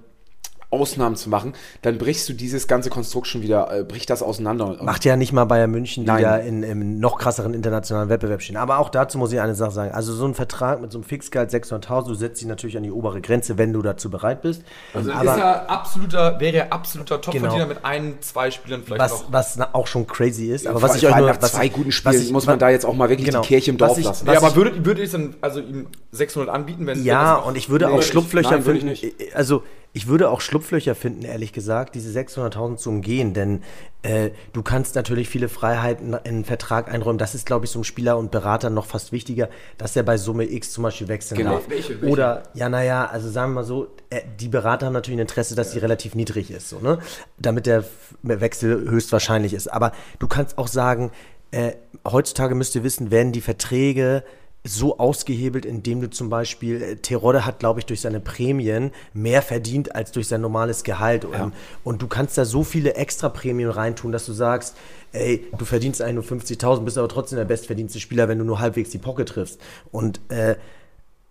Ausnahmen 0.72 1.16
zu 1.16 1.28
machen, 1.28 1.52
dann 1.82 1.98
brichst 1.98 2.28
du 2.28 2.32
dieses 2.32 2.66
ganze 2.66 2.90
Konstrukt 2.90 3.26
schon 3.26 3.42
wieder, 3.42 3.70
äh, 3.80 3.84
bricht 3.84 4.08
das 4.10 4.22
auseinander. 4.22 4.78
Macht 4.82 5.04
ja 5.04 5.16
nicht 5.16 5.32
mal 5.32 5.44
Bayern 5.44 5.70
München, 5.70 6.04
die 6.04 6.08
Nein. 6.10 6.22
da 6.22 6.36
in, 6.38 6.62
im 6.62 6.98
noch 6.98 7.18
krasseren 7.18 7.54
internationalen 7.54 8.08
Wettbewerb 8.08 8.42
stehen. 8.42 8.56
Aber 8.56 8.78
auch 8.78 8.88
dazu 8.88 9.18
muss 9.18 9.32
ich 9.32 9.40
eine 9.40 9.54
Sache 9.54 9.70
sagen. 9.72 9.92
Also 9.92 10.12
so 10.14 10.26
ein 10.26 10.34
Vertrag 10.34 10.80
mit 10.80 10.90
so 10.92 10.98
einem 10.98 11.04
Fixgehalt 11.04 11.50
600.000, 11.50 12.06
du 12.08 12.14
setzt 12.14 12.40
dich 12.40 12.48
natürlich 12.48 12.76
an 12.76 12.82
die 12.82 12.90
obere 12.90 13.20
Grenze, 13.20 13.58
wenn 13.58 13.72
du 13.72 13.82
dazu 13.82 14.10
bereit 14.10 14.42
bist. 14.42 14.62
Also 14.94 15.12
Aber- 15.12 15.34
ist 15.34 15.40
er 15.40 15.70
absoluter, 15.70 16.40
wäre 16.40 16.56
er 16.56 16.72
absoluter 16.72 17.20
Topverdiener 17.20 17.52
Genau. 17.54 17.66
mit 17.66 17.84
ein, 17.84 18.14
zwei 18.20 18.50
Spielern 18.50 18.82
vielleicht 18.84 19.00
was, 19.02 19.12
noch. 19.24 19.32
was 19.32 19.56
na- 19.56 19.68
auch 19.74 19.86
schon 19.86 20.06
crazy 20.06 20.46
ist. 20.46 20.66
Aber 20.66 20.80
was 20.82 20.96
ich 20.96 21.06
euch 21.06 21.16
nur 21.16 21.26
nach 21.28 21.40
was 21.42 21.52
zwei 21.52 21.66
ich, 21.66 21.72
guten 21.72 21.92
Spielen 21.92 22.20
ich, 22.22 22.32
muss 22.32 22.46
man 22.46 22.58
da 22.58 22.70
jetzt 22.70 22.86
auch 22.86 22.94
mal 22.94 23.08
wirklich 23.08 23.26
genau, 23.26 23.42
die 23.42 23.48
Kirche 23.48 23.70
im 23.70 23.78
Dorf 23.78 23.98
ich- 23.98 24.04
lassen. 24.04 24.26
ja, 24.26 24.38
aber 24.38 24.48
ich- 24.48 24.56
würdet, 24.56 24.84
würdet 24.84 24.98
ihr 25.00 25.04
es 25.04 25.12
dann 25.12 25.34
also 25.40 25.60
ihm 25.60 25.86
600 26.12 26.54
anbieten, 26.54 26.86
wenn 26.86 27.04
Ja, 27.04 27.36
und 27.36 27.56
ich 27.56 27.68
würde 27.68 27.84
Nee, 27.86 27.90
auch 27.90 27.94
würde 27.96 28.04
ich- 28.04 28.10
Schlupflöcher 28.10 28.50
nein, 28.52 28.64
würde 28.66 28.78
ich 28.90 29.00
finden. 29.00 29.16
Also 29.34 29.62
ich 29.94 30.06
würde 30.06 30.30
auch 30.30 30.40
Schlupflöcher 30.40 30.94
finden, 30.94 31.22
ehrlich 31.22 31.52
gesagt, 31.52 31.94
diese 31.94 32.18
600.000 32.18 32.76
zu 32.76 32.88
umgehen, 32.88 33.34
denn 33.34 33.62
äh, 34.02 34.30
du 34.54 34.62
kannst 34.62 34.94
natürlich 34.94 35.28
viele 35.28 35.48
Freiheiten 35.50 36.08
in 36.08 36.14
einen 36.14 36.44
Vertrag 36.44 36.90
einräumen. 36.92 37.18
Das 37.18 37.34
ist, 37.34 37.44
glaube 37.44 37.66
ich, 37.66 37.70
so 37.70 37.78
einem 37.78 37.84
Spieler 37.84 38.16
und 38.16 38.30
Berater 38.30 38.70
noch 38.70 38.86
fast 38.86 39.12
wichtiger, 39.12 39.50
dass 39.76 39.94
er 39.94 40.02
bei 40.02 40.16
Summe 40.16 40.50
X 40.50 40.72
zum 40.72 40.84
Beispiel 40.84 41.08
wechseln 41.08 41.36
Genau. 41.36 41.52
darf. 41.56 41.68
Welche, 41.68 42.00
welche? 42.00 42.12
Oder, 42.12 42.44
ja, 42.54 42.70
naja, 42.70 43.04
also 43.04 43.28
sagen 43.28 43.52
wir 43.52 43.56
mal 43.56 43.64
so, 43.64 43.88
äh, 44.08 44.22
die 44.40 44.48
Berater 44.48 44.86
haben 44.86 44.94
natürlich 44.94 45.18
ein 45.18 45.22
Interesse, 45.22 45.54
dass 45.54 45.72
die 45.72 45.78
relativ 45.78 46.14
niedrig 46.14 46.50
ist, 46.50 46.70
so, 46.70 46.78
ne? 46.78 46.98
damit 47.38 47.66
der 47.66 47.84
Wechsel 48.22 48.88
höchstwahrscheinlich 48.88 49.52
ist. 49.52 49.68
Aber 49.68 49.92
du 50.18 50.26
kannst 50.26 50.56
auch 50.56 50.68
sagen, 50.68 51.10
äh, 51.50 51.72
heutzutage 52.10 52.54
müsst 52.54 52.74
ihr 52.74 52.82
wissen, 52.82 53.10
werden 53.10 53.32
die 53.32 53.42
Verträge 53.42 54.24
so 54.64 54.98
ausgehebelt, 54.98 55.64
indem 55.64 56.00
du 56.00 56.10
zum 56.10 56.30
Beispiel, 56.30 56.82
äh, 56.82 56.96
Terodde 56.96 57.44
hat, 57.44 57.58
glaube 57.58 57.80
ich, 57.80 57.86
durch 57.86 58.00
seine 58.00 58.20
Prämien 58.20 58.92
mehr 59.12 59.42
verdient 59.42 59.94
als 59.94 60.12
durch 60.12 60.28
sein 60.28 60.40
normales 60.40 60.84
Gehalt. 60.84 61.24
Und, 61.24 61.52
und 61.82 62.00
du 62.02 62.06
kannst 62.06 62.38
da 62.38 62.44
so 62.44 62.62
viele 62.62 62.94
extra 62.94 63.28
Prämien 63.28 63.70
reintun, 63.70 64.12
dass 64.12 64.24
du 64.26 64.32
sagst, 64.32 64.76
ey, 65.12 65.46
du 65.58 65.64
verdienst 65.64 66.00
eigentlich 66.00 66.30
nur 66.30 66.40
50.000, 66.40 66.80
bist 66.80 66.96
aber 66.96 67.08
trotzdem 67.08 67.38
der 67.38 67.44
bestverdienste 67.44 67.98
Spieler, 67.98 68.28
wenn 68.28 68.38
du 68.38 68.44
nur 68.44 68.60
halbwegs 68.60 68.90
die 68.90 68.98
Pocket 68.98 69.28
triffst. 69.28 69.60
Und 69.90 70.20
äh, 70.28 70.54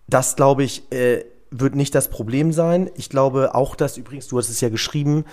das, 0.08 0.36
glaube 0.36 0.62
ich, 0.64 0.92
äh, 0.92 1.24
wird 1.50 1.74
nicht 1.74 1.94
das 1.94 2.08
Problem 2.08 2.52
sein. 2.52 2.90
Ich 2.96 3.08
glaube 3.08 3.54
auch, 3.54 3.76
dass 3.76 3.96
übrigens, 3.96 4.28
du 4.28 4.38
hast 4.38 4.50
es 4.50 4.60
ja 4.60 4.68
geschrieben 4.68 5.24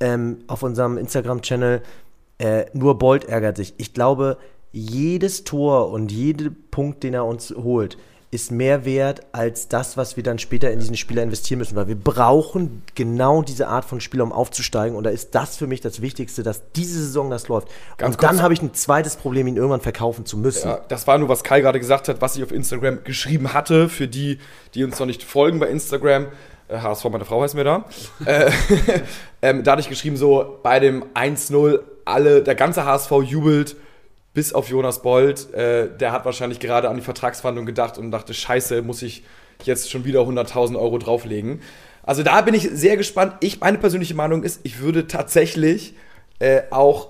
ähm, 0.00 0.38
auf 0.46 0.62
unserem 0.62 0.96
Instagram-Channel, 0.96 1.82
äh, 2.38 2.66
nur 2.72 2.98
Bolt 2.98 3.24
ärgert 3.24 3.56
sich. 3.56 3.74
Ich 3.78 3.94
glaube, 3.94 4.38
jedes 4.72 5.44
Tor 5.44 5.90
und 5.90 6.12
jeder 6.12 6.50
Punkt, 6.70 7.02
den 7.02 7.14
er 7.14 7.24
uns 7.24 7.50
holt, 7.50 7.96
ist 8.30 8.52
mehr 8.52 8.84
wert 8.84 9.22
als 9.32 9.68
das, 9.68 9.96
was 9.96 10.16
wir 10.16 10.22
dann 10.22 10.38
später 10.38 10.70
in 10.70 10.78
diesen 10.80 10.96
Spieler 10.96 11.22
investieren 11.22 11.58
müssen, 11.58 11.76
weil 11.76 11.88
wir 11.88 11.96
brauchen 11.96 12.82
genau 12.94 13.40
diese 13.40 13.68
Art 13.68 13.86
von 13.86 14.02
Spieler, 14.02 14.24
um 14.24 14.32
aufzusteigen. 14.32 14.96
Und 14.96 15.04
da 15.04 15.10
ist 15.10 15.34
das 15.34 15.56
für 15.56 15.66
mich 15.66 15.80
das 15.80 16.02
Wichtigste, 16.02 16.42
dass 16.42 16.70
diese 16.72 16.98
Saison 16.98 17.30
das 17.30 17.48
läuft. 17.48 17.68
Ganz 17.96 18.16
und 18.16 18.22
dann 18.22 18.42
habe 18.42 18.52
ich 18.52 18.60
ein 18.60 18.74
zweites 18.74 19.16
Problem, 19.16 19.46
ihn 19.46 19.56
irgendwann 19.56 19.80
verkaufen 19.80 20.26
zu 20.26 20.36
müssen. 20.36 20.68
Ja, 20.68 20.80
das 20.88 21.06
war 21.06 21.16
nur, 21.16 21.30
was 21.30 21.42
Kai 21.42 21.62
gerade 21.62 21.80
gesagt 21.80 22.08
hat, 22.08 22.20
was 22.20 22.36
ich 22.36 22.42
auf 22.42 22.52
Instagram 22.52 23.02
geschrieben 23.02 23.54
hatte. 23.54 23.88
Für 23.88 24.08
die, 24.08 24.38
die 24.74 24.84
uns 24.84 24.98
noch 24.98 25.06
nicht 25.06 25.22
folgen 25.22 25.58
bei 25.58 25.68
Instagram. 25.68 26.26
Äh, 26.68 26.80
HSV, 26.80 27.04
meine 27.04 27.24
Frau 27.24 27.40
heißt 27.40 27.54
mir 27.54 27.64
da. 27.64 27.86
äh, 28.26 28.50
ähm, 29.40 29.64
da 29.64 29.72
hatte 29.72 29.80
ich 29.80 29.88
geschrieben, 29.88 30.18
so 30.18 30.58
bei 30.62 30.80
dem 30.80 31.02
1-0, 31.14 31.80
alle, 32.04 32.42
der 32.42 32.54
ganze 32.54 32.84
HSV 32.84 33.10
jubelt, 33.24 33.74
bis 34.34 34.52
auf 34.52 34.68
Jonas 34.68 35.02
Bold. 35.02 35.52
Äh, 35.54 35.96
der 35.96 36.12
hat 36.12 36.24
wahrscheinlich 36.24 36.60
gerade 36.60 36.88
an 36.88 36.96
die 36.96 37.02
Vertragsverhandlung 37.02 37.66
gedacht 37.66 37.98
und 37.98 38.10
dachte, 38.10 38.34
scheiße, 38.34 38.82
muss 38.82 39.02
ich 39.02 39.24
jetzt 39.64 39.90
schon 39.90 40.04
wieder 40.04 40.20
100.000 40.20 40.78
Euro 40.78 40.98
drauflegen. 40.98 41.60
Also 42.02 42.22
da 42.22 42.40
bin 42.40 42.54
ich 42.54 42.68
sehr 42.72 42.96
gespannt. 42.96 43.34
Ich, 43.40 43.60
meine 43.60 43.78
persönliche 43.78 44.14
Meinung 44.14 44.42
ist, 44.42 44.60
ich 44.62 44.80
würde 44.80 45.06
tatsächlich 45.08 45.94
äh, 46.38 46.62
auch 46.70 47.08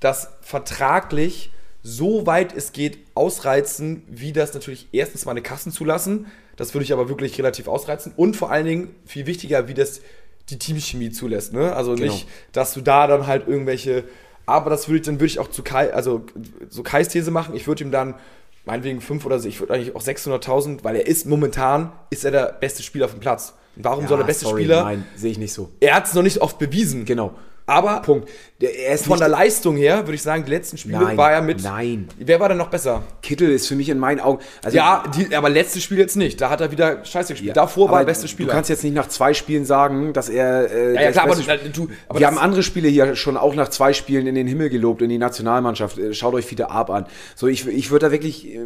das 0.00 0.30
vertraglich 0.40 1.50
so 1.82 2.26
weit 2.26 2.54
es 2.54 2.72
geht 2.72 2.98
ausreizen, 3.14 4.02
wie 4.06 4.32
das 4.32 4.54
natürlich 4.54 4.88
erstens 4.92 5.24
meine 5.24 5.42
Kassen 5.42 5.72
zulassen. 5.72 6.26
Das 6.56 6.74
würde 6.74 6.84
ich 6.84 6.92
aber 6.92 7.08
wirklich 7.08 7.38
relativ 7.38 7.68
ausreizen. 7.68 8.12
Und 8.16 8.36
vor 8.36 8.50
allen 8.50 8.66
Dingen, 8.66 8.94
viel 9.06 9.26
wichtiger, 9.26 9.66
wie 9.68 9.74
das 9.74 10.02
die 10.50 10.58
Teamchemie 10.58 11.10
zulässt. 11.10 11.52
Ne? 11.52 11.74
Also 11.74 11.94
nicht, 11.94 12.26
dass 12.52 12.74
du 12.74 12.80
da 12.80 13.06
dann 13.06 13.26
halt 13.26 13.48
irgendwelche. 13.48 14.04
Aber 14.50 14.70
das 14.70 14.88
würde 14.88 14.98
ich, 14.98 15.06
dann 15.06 15.16
würde 15.16 15.26
ich 15.26 15.38
auch 15.38 15.48
zu 15.48 15.62
Kai, 15.62 15.92
also 15.92 16.24
so 16.68 16.82
Kais 16.82 17.08
These 17.08 17.30
machen. 17.30 17.54
Ich 17.54 17.66
würde 17.66 17.84
ihm 17.84 17.90
dann 17.90 18.14
meinetwegen 18.64 19.00
5 19.00 19.24
oder 19.24 19.38
so, 19.38 19.48
ich 19.48 19.60
würde 19.60 19.74
eigentlich 19.74 19.96
auch 19.96 20.02
600.000, 20.02 20.84
weil 20.84 20.96
er 20.96 21.06
ist 21.06 21.26
momentan, 21.26 21.92
ist 22.10 22.24
er 22.24 22.30
der 22.30 22.56
beste 22.60 22.82
Spieler 22.82 23.06
auf 23.06 23.12
dem 23.12 23.20
Platz. 23.20 23.54
Und 23.76 23.84
warum 23.84 24.06
soll 24.06 24.18
der 24.18 24.24
beste 24.24 24.44
sorry, 24.44 24.62
Spieler? 24.62 24.84
Nein, 24.84 25.06
sehe 25.16 25.30
ich 25.30 25.38
nicht 25.38 25.52
so. 25.52 25.70
Er 25.80 25.94
hat 25.94 26.06
es 26.06 26.14
noch 26.14 26.22
nicht 26.22 26.42
oft 26.42 26.58
bewiesen. 26.58 27.04
Genau. 27.04 27.34
Aber 27.70 28.02
Punkt. 28.02 28.28
Er 28.60 28.94
ist 28.94 29.06
von 29.06 29.18
der 29.18 29.28
Leistung 29.28 29.76
her 29.76 30.06
würde 30.06 30.14
ich 30.14 30.22
sagen, 30.22 30.44
die 30.44 30.50
letzten 30.50 30.76
Spiele 30.76 30.98
Nein, 30.98 31.16
war 31.16 31.32
er 31.32 31.40
mit. 31.40 31.62
nein. 31.62 32.08
Wer 32.18 32.40
war 32.40 32.48
denn 32.48 32.58
noch 32.58 32.68
besser? 32.68 33.02
Kittel 33.22 33.50
ist 33.50 33.66
für 33.68 33.74
mich 33.74 33.88
in 33.88 33.98
meinen 33.98 34.20
Augen. 34.20 34.42
Also 34.62 34.76
Ja, 34.76 35.04
die, 35.16 35.34
aber 35.34 35.48
letztes 35.48 35.82
Spiel 35.82 35.96
jetzt 35.96 36.16
nicht. 36.16 36.40
Da 36.40 36.50
hat 36.50 36.60
er 36.60 36.70
wieder 36.70 37.02
scheiße 37.04 37.32
gespielt. 37.32 37.56
Davor 37.56 37.90
war 37.90 38.00
er 38.00 38.04
beste 38.04 38.28
Spieler. 38.28 38.48
Du 38.48 38.54
kannst 38.54 38.68
jetzt 38.68 38.84
nicht 38.84 38.94
nach 38.94 39.08
zwei 39.08 39.32
Spielen 39.32 39.64
sagen, 39.64 40.12
dass 40.12 40.28
er. 40.28 40.70
Äh, 40.70 40.94
ja, 40.94 41.02
ja, 41.02 41.12
klar, 41.12 41.24
aber, 41.24 41.36
du, 41.36 41.88
aber 42.08 42.18
wir 42.18 42.26
haben 42.26 42.36
andere 42.36 42.62
Spiele 42.62 42.88
hier 42.88 43.16
schon 43.16 43.38
auch 43.38 43.54
nach 43.54 43.68
zwei 43.68 43.94
Spielen 43.94 44.26
in 44.26 44.34
den 44.34 44.46
Himmel 44.46 44.68
gelobt, 44.68 45.00
in 45.00 45.08
die 45.08 45.18
Nationalmannschaft. 45.18 45.96
Äh, 45.98 46.12
Schaut 46.12 46.34
euch 46.34 46.44
Fiete 46.44 46.70
Ab 46.70 46.90
an. 46.90 47.06
So, 47.36 47.46
ich, 47.46 47.66
ich 47.66 47.90
würde 47.90 48.06
da 48.06 48.12
wirklich, 48.12 48.46
äh, 48.46 48.58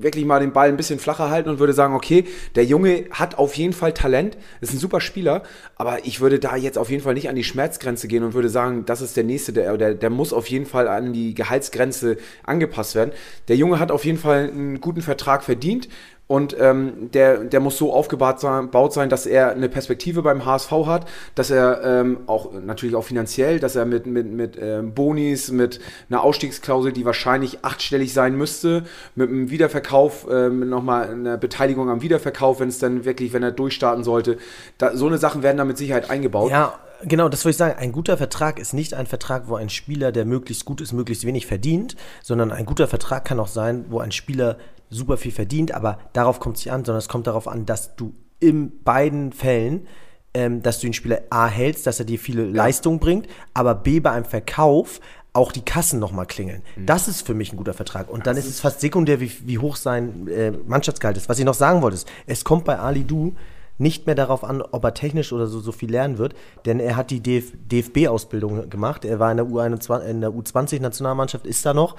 wirklich 0.00 0.26
mal 0.26 0.40
den 0.40 0.52
Ball 0.52 0.68
ein 0.68 0.76
bisschen 0.76 0.98
flacher 0.98 1.30
halten 1.30 1.48
und 1.48 1.58
würde 1.58 1.72
sagen, 1.72 1.94
okay, 1.94 2.24
der 2.54 2.64
Junge 2.64 3.04
hat 3.12 3.38
auf 3.38 3.54
jeden 3.54 3.72
Fall 3.72 3.94
Talent, 3.94 4.36
ist 4.60 4.74
ein 4.74 4.78
super 4.78 5.00
Spieler, 5.00 5.42
aber 5.76 6.04
ich 6.04 6.20
würde 6.20 6.38
da 6.38 6.56
jetzt 6.56 6.76
auf 6.76 6.90
jeden 6.90 7.02
Fall 7.02 7.14
nicht 7.14 7.28
an 7.30 7.36
die 7.36 7.44
Schmerzgrenze 7.44 8.08
gehen 8.08 8.24
und 8.24 8.34
würde 8.34 8.47
würde 8.48 8.52
sagen, 8.52 8.84
das 8.86 9.00
ist 9.00 9.16
der 9.16 9.24
nächste, 9.24 9.52
der, 9.52 9.76
der, 9.76 9.94
der 9.94 10.10
muss 10.10 10.32
auf 10.32 10.48
jeden 10.48 10.66
Fall 10.66 10.88
an 10.88 11.12
die 11.12 11.34
Gehaltsgrenze 11.34 12.16
angepasst 12.44 12.94
werden. 12.94 13.12
Der 13.48 13.56
Junge 13.56 13.78
hat 13.78 13.90
auf 13.90 14.04
jeden 14.04 14.18
Fall 14.18 14.48
einen 14.48 14.80
guten 14.80 15.02
Vertrag 15.02 15.42
verdient 15.42 15.88
und 16.28 16.54
ähm, 16.60 17.10
der, 17.12 17.38
der 17.38 17.58
muss 17.60 17.78
so 17.78 17.92
aufgebaut 17.92 18.38
sein, 18.38 18.68
sein, 18.90 19.08
dass 19.08 19.24
er 19.24 19.50
eine 19.50 19.70
Perspektive 19.70 20.20
beim 20.22 20.44
HSV 20.44 20.70
hat, 20.84 21.08
dass 21.34 21.50
er 21.50 21.80
ähm, 21.82 22.18
auch 22.26 22.52
natürlich 22.52 22.94
auch 22.96 23.04
finanziell, 23.04 23.58
dass 23.60 23.76
er 23.76 23.86
mit, 23.86 24.06
mit, 24.06 24.30
mit 24.30 24.58
ähm, 24.60 24.92
Bonis, 24.92 25.50
mit 25.50 25.80
einer 26.10 26.22
Ausstiegsklausel, 26.22 26.92
die 26.92 27.06
wahrscheinlich 27.06 27.64
achtstellig 27.64 28.12
sein 28.12 28.36
müsste, 28.36 28.84
mit 29.14 29.30
einem 29.30 29.48
Wiederverkauf, 29.48 30.26
ähm, 30.30 30.68
nochmal 30.68 31.08
eine 31.08 31.38
Beteiligung 31.38 31.88
am 31.88 32.02
Wiederverkauf, 32.02 32.60
wenn 32.60 32.68
es 32.68 32.78
dann 32.78 33.06
wirklich, 33.06 33.32
wenn 33.32 33.42
er 33.42 33.52
durchstarten 33.52 34.04
sollte. 34.04 34.36
Da, 34.76 34.94
so 34.94 35.06
eine 35.06 35.16
Sachen 35.16 35.42
werden 35.42 35.56
da 35.56 35.64
mit 35.64 35.78
Sicherheit 35.78 36.10
eingebaut. 36.10 36.50
Ja, 36.50 36.78
genau, 37.02 37.28
das 37.28 37.44
würde 37.44 37.50
ich 37.50 37.56
sagen. 37.56 37.78
Ein 37.78 37.92
guter 37.92 38.16
Vertrag 38.16 38.58
ist 38.58 38.72
nicht 38.72 38.94
ein 38.94 39.06
Vertrag, 39.06 39.48
wo 39.48 39.56
ein 39.56 39.68
Spieler, 39.68 40.12
der 40.12 40.24
möglichst 40.24 40.64
gut 40.64 40.80
ist, 40.80 40.92
möglichst 40.92 41.24
wenig 41.24 41.46
verdient, 41.46 41.96
sondern 42.22 42.52
ein 42.52 42.66
guter 42.66 42.88
Vertrag 42.88 43.24
kann 43.24 43.40
auch 43.40 43.48
sein, 43.48 43.86
wo 43.88 44.00
ein 44.00 44.12
Spieler 44.12 44.58
super 44.90 45.16
viel 45.16 45.32
verdient, 45.32 45.72
aber 45.72 45.98
darauf 46.12 46.40
kommt 46.40 46.56
es 46.56 46.64
nicht 46.64 46.72
an, 46.72 46.84
sondern 46.84 46.98
es 46.98 47.08
kommt 47.08 47.26
darauf 47.26 47.46
an, 47.46 47.66
dass 47.66 47.94
du 47.96 48.14
in 48.40 48.82
beiden 48.82 49.32
Fällen, 49.32 49.86
ähm, 50.34 50.62
dass 50.62 50.80
du 50.80 50.86
den 50.86 50.94
Spieler 50.94 51.22
A 51.30 51.46
hältst, 51.46 51.86
dass 51.86 51.98
er 51.98 52.06
dir 52.06 52.18
viele 52.18 52.46
ja. 52.46 52.52
Leistung 52.52 52.98
bringt, 52.98 53.26
aber 53.54 53.74
B 53.74 54.00
bei 54.00 54.12
einem 54.12 54.24
Verkauf 54.24 55.00
auch 55.32 55.52
die 55.52 55.64
Kassen 55.64 56.00
nochmal 56.00 56.26
klingeln. 56.26 56.62
Mhm. 56.76 56.86
Das 56.86 57.06
ist 57.06 57.26
für 57.26 57.34
mich 57.34 57.52
ein 57.52 57.56
guter 57.56 57.74
Vertrag. 57.74 58.08
Und 58.08 58.26
dann 58.26 58.36
ist 58.36 58.46
es 58.46 58.60
fast 58.60 58.80
sekundär, 58.80 59.20
wie, 59.20 59.30
wie 59.44 59.58
hoch 59.58 59.76
sein 59.76 60.26
äh, 60.28 60.50
Mannschaftsgehalt 60.50 61.16
ist. 61.16 61.28
Was 61.28 61.38
ich 61.38 61.44
noch 61.44 61.54
sagen 61.54 61.82
wollte, 61.82 61.96
ist, 61.96 62.08
es 62.26 62.44
kommt 62.44 62.64
bei 62.64 62.78
Ali 62.78 63.04
Du 63.04 63.34
nicht 63.78 64.06
mehr 64.06 64.14
darauf 64.14 64.44
an, 64.44 64.62
ob 64.62 64.84
er 64.84 64.94
technisch 64.94 65.32
oder 65.32 65.46
so, 65.46 65.60
so 65.60 65.72
viel 65.72 65.90
lernen 65.90 66.18
wird, 66.18 66.34
denn 66.66 66.80
er 66.80 66.96
hat 66.96 67.10
die 67.10 67.20
DF 67.20 67.52
DFB-Ausbildung 67.70 68.68
gemacht. 68.68 69.04
Er 69.04 69.18
war 69.18 69.30
in 69.30 69.38
der 69.38 69.46
U21-Nationalmannschaft, 69.46 71.46
ist 71.46 71.64
da 71.64 71.74
noch 71.74 71.96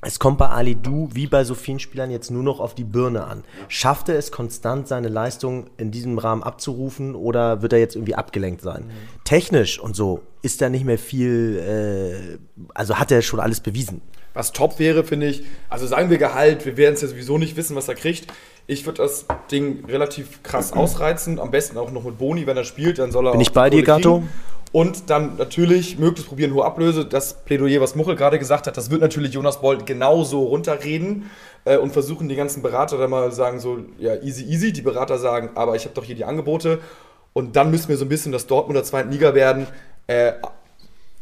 es 0.00 0.20
kommt 0.20 0.38
bei 0.38 0.48
Ali 0.48 0.76
Du 0.76 1.08
wie 1.12 1.26
bei 1.26 1.42
so 1.42 1.54
vielen 1.54 1.80
Spielern 1.80 2.12
jetzt 2.12 2.30
nur 2.30 2.44
noch 2.44 2.60
auf 2.60 2.74
die 2.74 2.84
Birne 2.84 3.24
an. 3.24 3.42
Schafft 3.66 4.08
er 4.08 4.16
es 4.16 4.30
konstant, 4.30 4.86
seine 4.86 5.08
Leistung 5.08 5.70
in 5.76 5.90
diesem 5.90 6.18
Rahmen 6.18 6.44
abzurufen 6.44 7.16
oder 7.16 7.62
wird 7.62 7.72
er 7.72 7.80
jetzt 7.80 7.96
irgendwie 7.96 8.14
abgelenkt 8.14 8.62
sein? 8.62 8.84
Mhm. 8.84 9.24
Technisch 9.24 9.80
und 9.80 9.96
so 9.96 10.20
ist 10.40 10.60
da 10.60 10.68
nicht 10.68 10.84
mehr 10.84 10.98
viel, 10.98 11.58
äh, 11.58 12.38
also 12.74 13.00
hat 13.00 13.10
er 13.10 13.22
schon 13.22 13.40
alles 13.40 13.60
bewiesen. 13.60 14.00
Was 14.34 14.52
top 14.52 14.78
wäre, 14.78 15.02
finde 15.02 15.26
ich, 15.26 15.42
also 15.68 15.84
sagen 15.88 16.10
wir 16.10 16.18
Gehalt, 16.18 16.64
wir 16.64 16.76
werden 16.76 16.94
es 16.94 17.02
ja 17.02 17.08
sowieso 17.08 17.38
nicht 17.38 17.56
wissen, 17.56 17.74
was 17.74 17.88
er 17.88 17.96
kriegt. 17.96 18.32
Ich 18.70 18.84
würde 18.84 19.02
das 19.02 19.24
Ding 19.50 19.86
relativ 19.86 20.42
krass 20.42 20.74
ausreizen, 20.74 21.40
am 21.40 21.50
besten 21.50 21.78
auch 21.78 21.90
noch 21.90 22.04
mit 22.04 22.18
Boni, 22.18 22.46
wenn 22.46 22.58
er 22.58 22.64
spielt, 22.64 22.98
dann 22.98 23.10
soll 23.10 23.26
er 23.26 23.32
Bin 23.32 23.40
ich 23.40 23.52
bei 23.52 23.70
dir, 23.70 23.82
Gatto? 23.82 24.22
Und 24.72 25.08
dann 25.08 25.38
natürlich 25.38 25.98
möglichst 25.98 26.28
probieren, 26.28 26.52
hohe 26.52 26.66
Ablöse. 26.66 27.06
Das 27.06 27.32
Plädoyer, 27.44 27.80
was 27.80 27.94
Muchel 27.94 28.14
gerade 28.14 28.38
gesagt 28.38 28.66
hat, 28.66 28.76
das 28.76 28.90
wird 28.90 29.00
natürlich 29.00 29.32
Jonas 29.32 29.62
Bolt 29.62 29.86
genauso 29.86 30.42
runterreden 30.42 31.30
äh, 31.64 31.78
und 31.78 31.94
versuchen 31.94 32.28
die 32.28 32.36
ganzen 32.36 32.60
Berater 32.60 32.98
dann 32.98 33.08
mal 33.08 33.32
sagen 33.32 33.58
so, 33.58 33.78
ja, 33.98 34.16
easy, 34.16 34.44
easy. 34.44 34.70
Die 34.70 34.82
Berater 34.82 35.18
sagen, 35.18 35.52
aber 35.54 35.74
ich 35.74 35.84
habe 35.84 35.94
doch 35.94 36.04
hier 36.04 36.14
die 36.14 36.26
Angebote. 36.26 36.80
Und 37.32 37.56
dann 37.56 37.70
müssen 37.70 37.88
wir 37.88 37.96
so 37.96 38.04
ein 38.04 38.10
bisschen 38.10 38.32
das 38.32 38.46
Dortmunder 38.46 38.84
zweiten 38.84 39.10
Liga 39.10 39.34
werden. 39.34 39.66
Äh, 40.08 40.34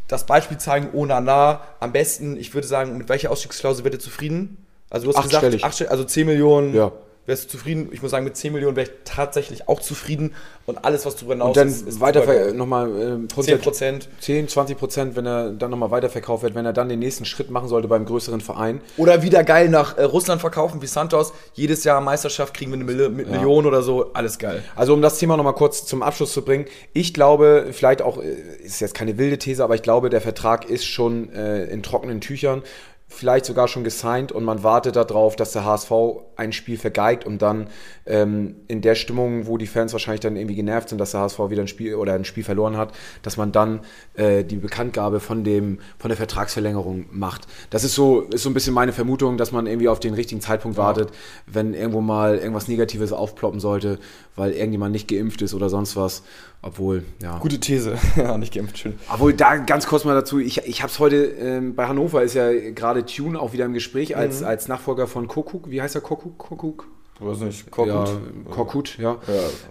das 0.09 0.26
Beispiel 0.26 0.59
zeigen, 0.59 0.88
ohne 0.94 1.20
nah. 1.20 1.61
Am 1.78 1.92
besten, 1.92 2.37
ich 2.37 2.52
würde 2.54 2.66
sagen, 2.66 2.98
mit 2.98 3.09
welcher 3.09 3.30
Ausstiegsklausel 3.30 3.85
werdet 3.85 4.00
ihr 4.00 4.04
zufrieden? 4.04 4.66
Also 4.90 5.12
du 5.12 5.16
hast 5.16 5.22
gesagt, 5.22 5.62
acht, 5.62 5.88
also 5.88 6.02
10 6.02 6.26
Millionen. 6.26 6.74
Ja 6.74 6.90
wärst 7.26 7.44
du 7.44 7.48
zufrieden? 7.48 7.88
Ich 7.92 8.02
muss 8.02 8.10
sagen, 8.10 8.24
mit 8.24 8.36
10 8.36 8.52
Millionen 8.52 8.76
wäre 8.76 8.88
ich 8.88 8.92
tatsächlich 9.04 9.68
auch 9.68 9.80
zufrieden. 9.80 10.34
Und 10.64 10.84
alles, 10.84 11.06
was 11.06 11.16
darüber 11.16 11.34
hinaus 11.34 11.48
und 11.48 11.56
dann 11.56 11.68
ist, 11.68 11.86
ist 11.86 12.00
weiter 12.00 12.52
nochmal 12.52 13.26
äh, 13.28 13.42
10 13.42 13.60
Prozent. 13.60 14.08
10, 14.20 14.48
20 14.48 14.78
Prozent, 14.78 15.16
wenn 15.16 15.26
er 15.26 15.50
dann 15.50 15.70
nochmal 15.70 15.90
weiterverkauft 15.90 16.42
wird, 16.42 16.54
wenn 16.54 16.66
er 16.66 16.72
dann 16.72 16.88
den 16.88 16.98
nächsten 16.98 17.24
Schritt 17.24 17.50
machen 17.50 17.68
sollte 17.68 17.88
beim 17.88 18.04
größeren 18.04 18.40
Verein. 18.40 18.80
Oder 18.96 19.22
wieder 19.22 19.44
geil 19.44 19.68
nach 19.68 19.96
äh, 19.96 20.02
Russland 20.02 20.40
verkaufen 20.40 20.82
wie 20.82 20.86
Santos. 20.86 21.32
Jedes 21.54 21.84
Jahr 21.84 22.00
Meisterschaft 22.00 22.54
kriegen 22.54 22.72
wir 22.72 22.76
eine 22.76 22.84
Mil 22.84 23.00
ja. 23.00 23.08
Million 23.08 23.66
oder 23.66 23.82
so. 23.82 24.12
Alles 24.14 24.38
geil. 24.38 24.62
Also, 24.74 24.94
um 24.94 25.02
das 25.02 25.18
Thema 25.18 25.36
nochmal 25.36 25.54
kurz 25.54 25.86
zum 25.86 26.02
Abschluss 26.02 26.32
zu 26.32 26.42
bringen. 26.42 26.66
Ich 26.92 27.14
glaube, 27.14 27.66
vielleicht 27.72 28.02
auch, 28.02 28.22
äh, 28.22 28.36
ist 28.62 28.80
jetzt 28.80 28.94
keine 28.94 29.18
wilde 29.18 29.38
These, 29.38 29.62
aber 29.62 29.74
ich 29.74 29.82
glaube, 29.82 30.10
der 30.10 30.20
Vertrag 30.20 30.68
ist 30.68 30.84
schon 30.84 31.32
äh, 31.32 31.64
in 31.64 31.82
trockenen 31.82 32.20
Tüchern 32.20 32.62
vielleicht 33.09 33.47
sogar 33.47 33.69
schon 33.69 33.85
gesigned 33.85 34.33
und 34.33 34.45
man 34.45 34.64
wartet 34.64 34.97
darauf, 34.97 35.37
dass 35.37 35.53
der 35.53 35.64
HSV 35.64 35.92
ein 36.35 36.53
Spiel 36.53 36.77
vergeigt 36.77 37.25
und 37.25 37.40
dann 37.40 37.69
ähm, 38.05 38.57
in 38.66 38.83
der 38.83 38.97
Stimmung, 38.97 39.47
wo 39.47 39.59
die 39.59 39.69
Fans 39.69 39.92
wahrscheinlich 39.92 40.21
dann 40.21 40.37
irgendwie 40.37 40.57
genervt 40.57 40.88
sind, 40.88 40.99
dass 40.99 41.12
der 41.12 41.21
HSV 41.21 41.38
wieder 41.49 41.62
ein 41.62 41.69
Spiel 41.69 41.95
oder 41.95 42.14
ein 42.14 42.25
Spiel 42.25 42.42
verloren 42.42 42.77
hat, 42.77 42.92
dass 43.23 43.37
man 43.37 43.53
dann 43.53 43.81
äh, 44.14 44.42
die 44.45 44.57
Bekanntgabe 44.57 45.21
von 45.21 45.45
dem 45.45 45.79
von 45.99 46.09
der 46.09 46.16
Vertragsverlängerung 46.16 47.07
macht. 47.12 47.47
Das 47.71 47.85
ist 47.85 47.95
so 47.95 48.23
ist 48.23 48.42
so 48.42 48.51
ein 48.51 48.55
bisschen 48.55 48.75
meine 48.75 48.92
Vermutung, 48.92 49.38
dass 49.38 49.53
man 49.53 49.66
irgendwie 49.66 49.88
auf 49.88 50.01
den 50.01 50.14
richtigen 50.14 50.40
Zeitpunkt 50.40 50.77
ja. 50.77 50.85
wartet, 50.85 51.11
wenn 51.47 51.75
irgendwo 51.75 52.01
mal 52.01 52.37
irgendwas 52.37 52.66
Negatives 52.66 53.12
aufploppen 53.12 53.61
sollte, 53.61 54.01
weil 54.35 54.51
irgendjemand 54.51 54.92
nicht 54.92 55.09
geimpft 55.09 55.42
ist 55.42 55.55
oder 55.55 55.69
sonst 55.69 55.97
was. 55.97 56.25
Obwohl, 56.62 57.05
ja. 57.23 57.38
Gute 57.38 57.61
These. 57.61 57.97
ja, 58.16 58.37
nicht 58.38 58.55
geimpft, 58.55 58.79
schön. 58.79 58.99
Obwohl, 59.12 59.35
da 59.35 59.57
ganz 59.57 59.87
kurz 59.87 60.05
mal 60.05 60.14
dazu, 60.14 60.38
ich, 60.38 60.59
ich 60.66 60.83
habe 60.83 60.90
es 60.90 60.99
heute, 60.99 61.16
ähm, 61.16 61.75
bei 61.75 61.87
Hannover 61.87 62.23
ist 62.23 62.35
ja 62.35 62.51
gerade 62.71 63.05
Tune 63.07 63.38
auch 63.38 63.53
wieder 63.53 63.64
im 63.64 63.73
Gespräch 63.73 64.16
als, 64.16 64.40
mhm. 64.40 64.47
als 64.47 64.69
Nachfolger 64.69 65.07
von 65.07 65.29
Kokuk. 65.29 65.71
Wie 65.71 65.81
heißt 65.81 65.95
er 65.95 66.01
Kokuk? 66.01 66.38
Kokuk? 66.38 66.88
Weiß 67.19 67.38
nicht, 67.40 67.71
Korkut. 67.71 68.09
Ja, 68.09 68.51
Korkut, 68.51 68.99
ja. 68.99 69.16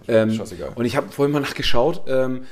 ja 0.08 0.22
ähm, 0.22 0.40
und 0.74 0.84
ich 0.84 0.96
habe 0.96 1.08
vorhin 1.10 1.32
mal 1.32 1.40
nachgeschaut. 1.40 2.02
Ähm, 2.08 2.42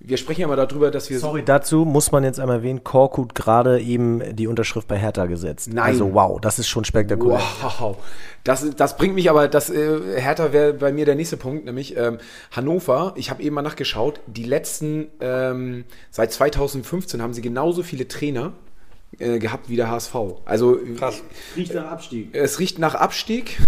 wir 0.00 0.16
sprechen 0.16 0.42
ja 0.42 0.46
mal 0.46 0.54
darüber, 0.56 0.92
dass 0.92 1.10
wir. 1.10 1.18
Sorry, 1.18 1.42
dazu 1.44 1.84
muss 1.84 2.12
man 2.12 2.22
jetzt 2.22 2.38
einmal 2.38 2.58
erwähnen, 2.58 2.84
Korkut 2.84 3.34
gerade 3.34 3.80
eben 3.80 4.36
die 4.36 4.46
Unterschrift 4.46 4.86
bei 4.86 4.96
Hertha 4.96 5.26
gesetzt. 5.26 5.70
Nein. 5.72 5.84
Also 5.86 6.14
wow, 6.14 6.40
das 6.40 6.60
ist 6.60 6.68
schon 6.68 6.84
spektakulär. 6.84 7.40
Wow. 7.62 7.96
Das, 8.44 8.64
das 8.76 8.96
bringt 8.96 9.16
mich 9.16 9.28
aber, 9.28 9.48
das 9.48 9.70
äh, 9.70 10.20
Hertha 10.20 10.52
wäre 10.52 10.72
bei 10.72 10.92
mir 10.92 11.04
der 11.04 11.16
nächste 11.16 11.36
Punkt, 11.36 11.64
nämlich 11.64 11.96
ähm, 11.96 12.18
Hannover. 12.52 13.12
Ich 13.16 13.30
habe 13.30 13.42
eben 13.42 13.54
mal 13.54 13.62
nachgeschaut, 13.62 14.20
die 14.26 14.44
letzten, 14.44 15.08
ähm, 15.20 15.84
seit 16.10 16.32
2015 16.32 17.20
haben 17.20 17.34
sie 17.34 17.42
genauso 17.42 17.82
viele 17.82 18.06
Trainer 18.06 18.52
äh, 19.18 19.38
gehabt 19.40 19.68
wie 19.68 19.76
der 19.76 19.90
HSV. 19.90 20.14
Also 20.44 20.78
Krass. 20.96 21.22
Riecht 21.56 21.74
nach 21.74 21.90
Abstieg. 21.90 22.28
Es 22.34 22.60
riecht 22.60 22.78
nach 22.78 22.94
Abstieg 22.94 23.58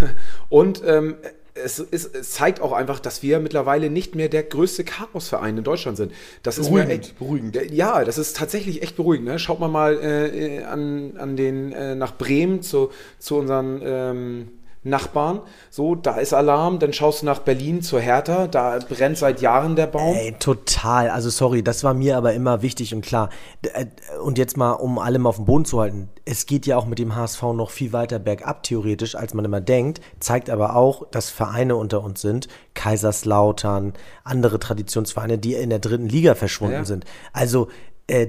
und 0.49 0.83
ähm, 0.87 1.17
es, 1.55 1.79
ist, 1.79 2.15
es, 2.15 2.31
zeigt 2.31 2.61
auch 2.61 2.73
einfach, 2.73 3.01
dass 3.01 3.23
wir 3.23 3.41
mittlerweile 3.41 3.91
nicht 3.91 4.15
mehr 4.15 4.29
der 4.29 4.43
größte 4.43 4.85
Chaosverein 4.85 5.59
in 5.59 5.65
Deutschland 5.65 5.97
sind. 5.97 6.13
Das 6.43 6.57
beruhigend, 6.57 6.91
ist 6.91 6.99
echt, 6.99 7.19
beruhigend. 7.19 7.59
Ja, 7.73 8.05
das 8.05 8.19
ist 8.19 8.37
tatsächlich 8.37 8.83
echt 8.83 8.97
beruhigend. 8.97 9.27
Ne? 9.27 9.39
Schaut 9.39 9.61
mal 9.61 9.69
mal 9.69 9.99
äh, 10.03 10.63
an, 10.65 11.17
an 11.17 11.37
den 11.37 11.73
äh, 11.73 11.95
nach 11.95 12.17
Bremen 12.17 12.63
zu, 12.63 12.91
zu 13.19 13.37
unseren 13.37 13.81
ähm, 13.83 14.49
Nachbarn. 14.83 15.41
So, 15.69 15.95
da 15.95 16.17
ist 16.17 16.33
Alarm. 16.33 16.79
Dann 16.79 16.93
schaust 16.93 17.21
du 17.21 17.27
nach 17.27 17.41
Berlin 17.41 17.83
zur 17.83 18.01
Hertha. 18.01 18.47
Da 18.47 18.79
brennt 18.89 19.19
seit 19.19 19.43
Jahren 19.43 19.77
der 19.77 19.87
Baum. 19.87 20.15
Ey, 20.15 20.33
total. 20.39 21.11
Also, 21.11 21.29
sorry, 21.29 21.63
das 21.63 21.85
war 21.85 21.93
mir 21.93 22.17
aber 22.17 22.33
immer 22.33 22.63
wichtig 22.63 22.95
und 22.95 23.03
klar. 23.03 23.29
Äh, 23.63 23.87
und 24.23 24.39
jetzt 24.39 24.57
mal, 24.57 24.73
um 24.73 24.99
allem 24.99 25.27
auf 25.27 25.37
dem 25.37 25.45
Boden 25.45 25.67
zu 25.67 25.81
halten. 25.81 26.09
Es 26.25 26.47
geht 26.47 26.67
ja 26.67 26.79
auch 26.79 26.87
mit 26.87 26.99
dem 26.99 27.15
HSV 27.15 27.43
noch 27.55 27.71
viel 27.71 27.93
weiter 27.93 28.19
bergab, 28.19 28.63
theoretisch, 28.63 29.17
als 29.17 29.35
man 29.35 29.45
immer 29.45 29.61
denkt. 29.61 30.01
Zeigt 30.19 30.49
aber 30.49 30.77
auch, 30.77 31.07
dass 31.11 31.29
Vereine 31.29 31.77
unter 31.77 32.03
uns 32.03 32.23
sind. 32.23 32.49
Kaiserslautern, 32.73 33.93
andere 34.25 34.59
Traditionsvereine, 34.59 35.37
die 35.37 35.55
in 35.55 35.69
der 35.71 35.81
dritten 35.81 36.09
Liga 36.09 36.35
verschwunden 36.35 36.75
ja. 36.75 36.85
sind. 36.85 37.05
Also, 37.35 37.69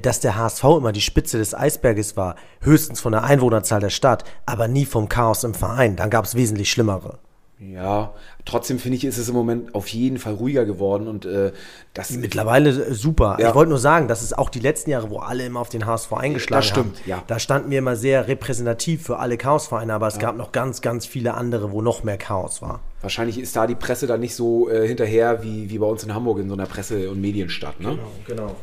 dass 0.01 0.19
der 0.19 0.35
HSV 0.35 0.63
immer 0.63 0.91
die 0.91 1.01
Spitze 1.01 1.37
des 1.37 1.53
Eisberges 1.53 2.17
war, 2.17 2.35
höchstens 2.61 2.99
von 2.99 3.11
der 3.11 3.23
Einwohnerzahl 3.23 3.79
der 3.79 3.89
Stadt, 3.89 4.23
aber 4.45 4.67
nie 4.67 4.85
vom 4.85 5.09
Chaos 5.09 5.43
im 5.43 5.53
Verein. 5.53 5.95
Dann 5.95 6.09
gab 6.09 6.25
es 6.25 6.35
wesentlich 6.35 6.71
schlimmere. 6.71 7.19
Ja, 7.63 8.15
trotzdem 8.43 8.79
finde 8.79 8.97
ich, 8.97 9.05
ist 9.05 9.19
es 9.19 9.29
im 9.29 9.35
Moment 9.35 9.75
auf 9.75 9.87
jeden 9.89 10.17
Fall 10.17 10.33
ruhiger 10.33 10.65
geworden 10.65 11.07
und 11.07 11.25
äh, 11.25 11.51
das 11.93 12.09
mittlerweile 12.09 12.71
äh, 12.71 12.93
super. 12.95 13.37
Ja. 13.39 13.49
Ich 13.49 13.55
wollte 13.55 13.69
nur 13.69 13.77
sagen, 13.77 14.07
das 14.07 14.23
ist 14.23 14.35
auch 14.35 14.49
die 14.49 14.59
letzten 14.59 14.89
Jahre, 14.89 15.11
wo 15.11 15.19
alle 15.19 15.45
immer 15.45 15.59
auf 15.59 15.69
den 15.69 15.85
HSV 15.85 16.11
eingeschlagen 16.13 16.55
haben. 16.55 16.67
Das 16.67 16.67
stimmt, 16.67 16.97
haben. 17.01 17.09
ja. 17.09 17.23
Da 17.27 17.37
standen 17.37 17.69
wir 17.69 17.77
immer 17.77 17.95
sehr 17.95 18.27
repräsentativ 18.27 19.03
für 19.03 19.19
alle 19.19 19.37
Chaosvereine, 19.37 19.93
aber 19.93 20.07
es 20.07 20.15
ja. 20.15 20.21
gab 20.21 20.37
noch 20.37 20.51
ganz, 20.51 20.81
ganz 20.81 21.05
viele 21.05 21.35
andere, 21.35 21.71
wo 21.71 21.83
noch 21.83 22.03
mehr 22.03 22.17
Chaos 22.17 22.63
war. 22.63 22.79
Wahrscheinlich 23.01 23.39
ist 23.39 23.55
da 23.55 23.67
die 23.67 23.75
Presse 23.75 24.07
dann 24.07 24.21
nicht 24.21 24.33
so 24.33 24.67
äh, 24.67 24.87
hinterher 24.87 25.43
wie, 25.43 25.69
wie 25.69 25.77
bei 25.77 25.85
uns 25.85 26.03
in 26.03 26.15
Hamburg 26.15 26.39
in 26.39 26.47
so 26.47 26.55
einer 26.55 26.65
Presse- 26.65 27.11
und 27.11 27.21
Medienstadt. 27.21 27.79
Ne? 27.79 27.89
Genau, 27.89 28.11
genau. 28.27 28.55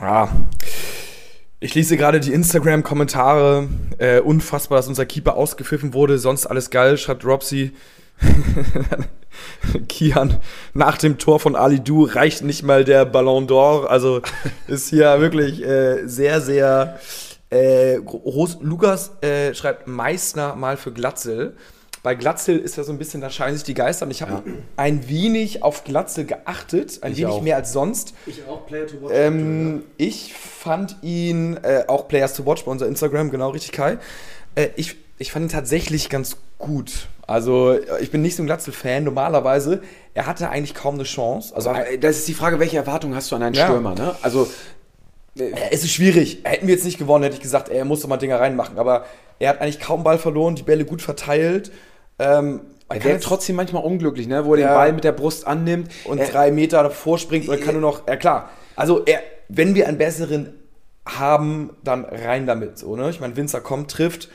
Ja. 0.00 0.28
Ich 1.60 1.76
lese 1.76 1.96
gerade 1.96 2.18
die 2.18 2.32
Instagram-Kommentare. 2.32 3.68
Äh, 3.98 4.18
unfassbar, 4.18 4.78
dass 4.78 4.88
unser 4.88 5.06
Keeper 5.06 5.36
ausgepfiffen 5.36 5.94
wurde. 5.94 6.18
Sonst 6.18 6.46
alles 6.46 6.70
geil, 6.70 6.98
schreibt 6.98 7.24
Robsy. 7.24 7.70
Kian, 9.88 10.38
nach 10.74 10.98
dem 10.98 11.18
Tor 11.18 11.40
von 11.40 11.56
Ali 11.56 11.80
Du 11.80 12.04
reicht 12.04 12.42
nicht 12.42 12.62
mal 12.62 12.84
der 12.84 13.04
Ballon 13.04 13.46
d'Or. 13.46 13.86
Also 13.86 14.20
ist 14.66 14.88
hier 14.88 15.20
wirklich 15.20 15.62
äh, 15.64 16.06
sehr, 16.06 16.40
sehr. 16.40 16.98
Äh, 17.50 17.96
Lukas 18.60 19.12
äh, 19.22 19.54
schreibt 19.54 19.86
Meißner 19.86 20.56
mal 20.56 20.76
für 20.76 20.90
Glatzel. 20.92 21.54
bei 22.02 22.14
Glatzel 22.14 22.58
ist 22.58 22.76
ja 22.76 22.82
so 22.82 22.92
ein 22.92 22.98
bisschen, 22.98 23.20
da 23.20 23.28
scheinen 23.30 23.54
sich 23.56 23.64
die 23.64 23.74
Geister. 23.74 24.06
Und 24.06 24.10
ich 24.10 24.22
habe 24.22 24.42
ein 24.76 25.08
wenig 25.08 25.62
auf 25.62 25.84
Glatzel 25.84 26.24
geachtet, 26.24 27.00
ein 27.02 27.12
Ich 27.12 27.18
wenig 27.18 27.32
auch. 27.32 27.42
mehr 27.42 27.56
als 27.56 27.72
sonst. 27.72 28.14
Ich 28.26 28.42
auch 28.48 28.66
Player 28.66 28.86
to 28.86 29.02
Watch. 29.02 29.12
Ähm, 29.14 29.84
ich 29.98 30.32
fand 30.34 30.96
ihn, 31.02 31.58
äh, 31.62 31.84
auch 31.88 32.08
Players 32.08 32.34
to 32.34 32.46
Watch 32.46 32.64
bei 32.64 32.70
unser 32.70 32.86
Instagram, 32.86 33.30
genau 33.30 33.50
richtig, 33.50 33.72
Kai. 33.72 33.98
Äh, 34.54 34.68
ich, 34.76 34.96
ich 35.18 35.30
fand 35.30 35.46
ihn 35.46 35.48
tatsächlich 35.50 36.08
ganz 36.08 36.38
gut. 36.58 37.08
Also, 37.26 37.72
äh, 37.72 38.02
ich 38.02 38.10
bin 38.10 38.22
nicht 38.22 38.36
so 38.36 38.42
ein 38.42 38.46
Glatzel-Fan. 38.46 39.04
Normalerweise, 39.04 39.82
er 40.14 40.26
hatte 40.26 40.48
eigentlich 40.50 40.74
kaum 40.74 40.94
eine 40.94 41.04
Chance. 41.04 41.54
Also, 41.54 41.70
Aber, 41.70 41.88
äh, 41.88 41.98
das 41.98 42.18
ist 42.18 42.28
die 42.28 42.34
Frage, 42.34 42.58
welche 42.58 42.76
Erwartungen 42.76 43.14
hast 43.14 43.30
du 43.30 43.36
an 43.36 43.42
einen 43.42 43.54
Ja. 43.54 43.66
Stürmer? 43.66 43.94
Ne? 43.94 44.14
Also, 44.22 44.48
Äh, 45.38 45.52
Es 45.70 45.82
ist 45.82 45.92
schwierig. 45.92 46.40
Hätten 46.44 46.66
wir 46.66 46.74
jetzt 46.74 46.84
nicht 46.84 46.98
gewonnen, 46.98 47.24
hätte 47.24 47.36
ich 47.36 47.40
gesagt, 47.42 47.70
er 47.70 47.86
muss 47.86 48.02
doch 48.02 48.08
mal 48.10 48.18
Dinger 48.18 48.38
reinmachen. 48.38 48.76
Aber 48.78 49.06
er 49.38 49.48
hat 49.48 49.62
eigentlich 49.62 49.80
kaum 49.80 50.04
Ball 50.04 50.18
verloren, 50.18 50.56
die 50.56 50.62
Bälle 50.62 50.84
gut 50.84 51.00
verteilt. 51.00 51.72
Ähm, 52.18 52.60
er 52.90 53.02
wäre 53.02 53.18
trotzdem 53.18 53.56
manchmal 53.56 53.82
unglücklich, 53.82 54.26
ne? 54.28 54.44
wo 54.44 54.54
er 54.54 54.60
Ja. 54.60 54.68
den 54.68 54.74
Ball 54.74 54.92
mit 54.92 55.04
der 55.04 55.12
Brust 55.12 55.46
annimmt. 55.46 55.90
und 56.04 56.18
er, 56.18 56.26
drei 56.28 56.50
Meter 56.50 56.82
davor 56.82 57.16
springt 57.18 57.48
und 57.48 57.58
kann 57.62 57.72
nur 57.72 57.80
noch. 57.80 58.06
Ja 58.06 58.16
klar. 58.16 58.50
Also 58.76 59.04
er, 59.06 59.20
wenn 59.48 59.74
wir 59.74 59.88
einen 59.88 59.96
besseren 59.96 60.52
haben, 61.06 61.70
dann 61.82 62.04
rein 62.04 62.46
damit. 62.46 62.76
So, 62.78 62.94
ne? 62.94 63.08
Ich 63.08 63.18
meine, 63.20 63.34
Winzer 63.34 63.62
kommt, 63.62 63.90
trifft. 63.90 64.28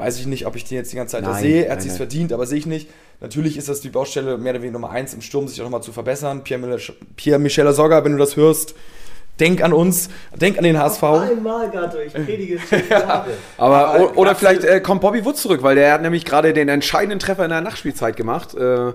Weiß 0.00 0.18
ich 0.18 0.26
nicht, 0.26 0.46
ob 0.46 0.56
ich 0.56 0.64
den 0.64 0.78
jetzt 0.78 0.92
die 0.92 0.96
ganze 0.96 1.12
Zeit 1.12 1.24
da 1.24 1.32
Nein, 1.32 1.42
sehe. 1.42 1.66
Er 1.66 1.72
hat 1.72 1.82
sich 1.82 1.92
verdient, 1.92 2.32
aber 2.32 2.46
sehe 2.46 2.58
ich 2.58 2.66
nicht. 2.66 2.88
Natürlich 3.20 3.56
ist 3.56 3.68
das 3.68 3.80
die 3.80 3.90
Baustelle 3.90 4.38
mehr 4.38 4.52
oder 4.52 4.62
weniger 4.62 4.78
Nummer 4.78 4.90
eins 4.90 5.12
im 5.12 5.20
Sturm, 5.20 5.46
sich 5.46 5.60
auch 5.60 5.64
nochmal 5.64 5.82
zu 5.82 5.92
verbessern. 5.92 6.42
Pierre-Michel 6.42 6.94
Pierre 7.16 7.72
Sorga, 7.74 8.04
wenn 8.04 8.12
du 8.12 8.18
das 8.18 8.36
hörst, 8.36 8.74
denk 9.40 9.62
an 9.62 9.72
uns, 9.72 10.08
denk 10.38 10.58
an 10.58 10.64
den 10.64 10.78
HSV. 10.78 11.02
Einmal, 11.02 11.70
Gato, 11.70 11.98
ich 11.98 12.12
predige 12.12 12.56
es 12.56 12.88
Jahre. 12.90 13.26
aber, 13.58 13.88
Aber 13.88 14.18
oder 14.18 14.34
vielleicht 14.34 14.64
äh, 14.64 14.80
kommt 14.80 15.00
Bobby 15.00 15.24
Wood 15.24 15.36
zurück, 15.36 15.62
weil 15.62 15.74
der 15.74 15.92
hat 15.94 16.02
nämlich 16.02 16.24
gerade 16.24 16.52
den 16.52 16.68
entscheidenden 16.68 17.18
Treffer 17.18 17.44
in 17.44 17.50
der 17.50 17.60
Nachspielzeit 17.62 18.16
gemacht. 18.16 18.54
Äh, 18.54 18.92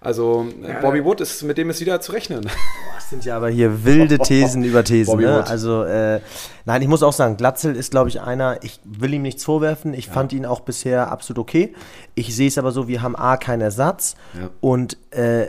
also 0.00 0.46
äh, 0.62 0.80
Bobby 0.80 1.04
Wood 1.04 1.20
ist 1.20 1.42
mit 1.42 1.58
dem 1.58 1.70
ist 1.70 1.80
wieder 1.80 2.00
zu 2.00 2.12
rechnen. 2.12 2.48
Das 2.98 3.10
sind 3.10 3.24
ja 3.24 3.38
aber 3.38 3.48
hier 3.48 3.86
wilde 3.86 4.18
Thesen 4.22 4.64
über 4.64 4.84
Thesen. 4.84 5.18
Ne? 5.18 5.42
Also, 5.48 5.82
äh, 5.84 6.20
nein, 6.66 6.82
ich 6.82 6.88
muss 6.88 7.02
auch 7.02 7.14
sagen, 7.14 7.38
Glatzel 7.38 7.74
ist, 7.74 7.90
glaube 7.90 8.10
ich, 8.10 8.20
einer, 8.20 8.58
ich 8.62 8.80
will 8.84 9.14
ihm 9.14 9.22
nichts 9.22 9.44
vorwerfen. 9.44 9.94
Ich 9.94 10.08
fand 10.08 10.34
ihn 10.34 10.44
auch 10.44 10.60
bisher 10.60 11.10
absolut 11.10 11.38
okay. 11.38 11.72
Ich 12.14 12.36
sehe 12.36 12.48
es 12.48 12.58
aber 12.58 12.70
so, 12.70 12.86
wir 12.86 13.00
haben 13.00 13.16
A, 13.16 13.38
keinen 13.38 13.62
Ersatz 13.62 14.14
Ja. 14.38 14.50
und 14.60 14.98
äh, 15.10 15.46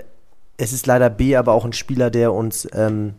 es 0.55 0.71
ist 0.71 0.88
leider 0.88 1.09
B, 1.09 1.35
aber 1.35 1.51
auch 1.51 1.65
ein 1.65 1.73
Spieler, 1.73 2.09
der 2.09 2.31
uns 2.31 2.65
ähm, 2.73 3.15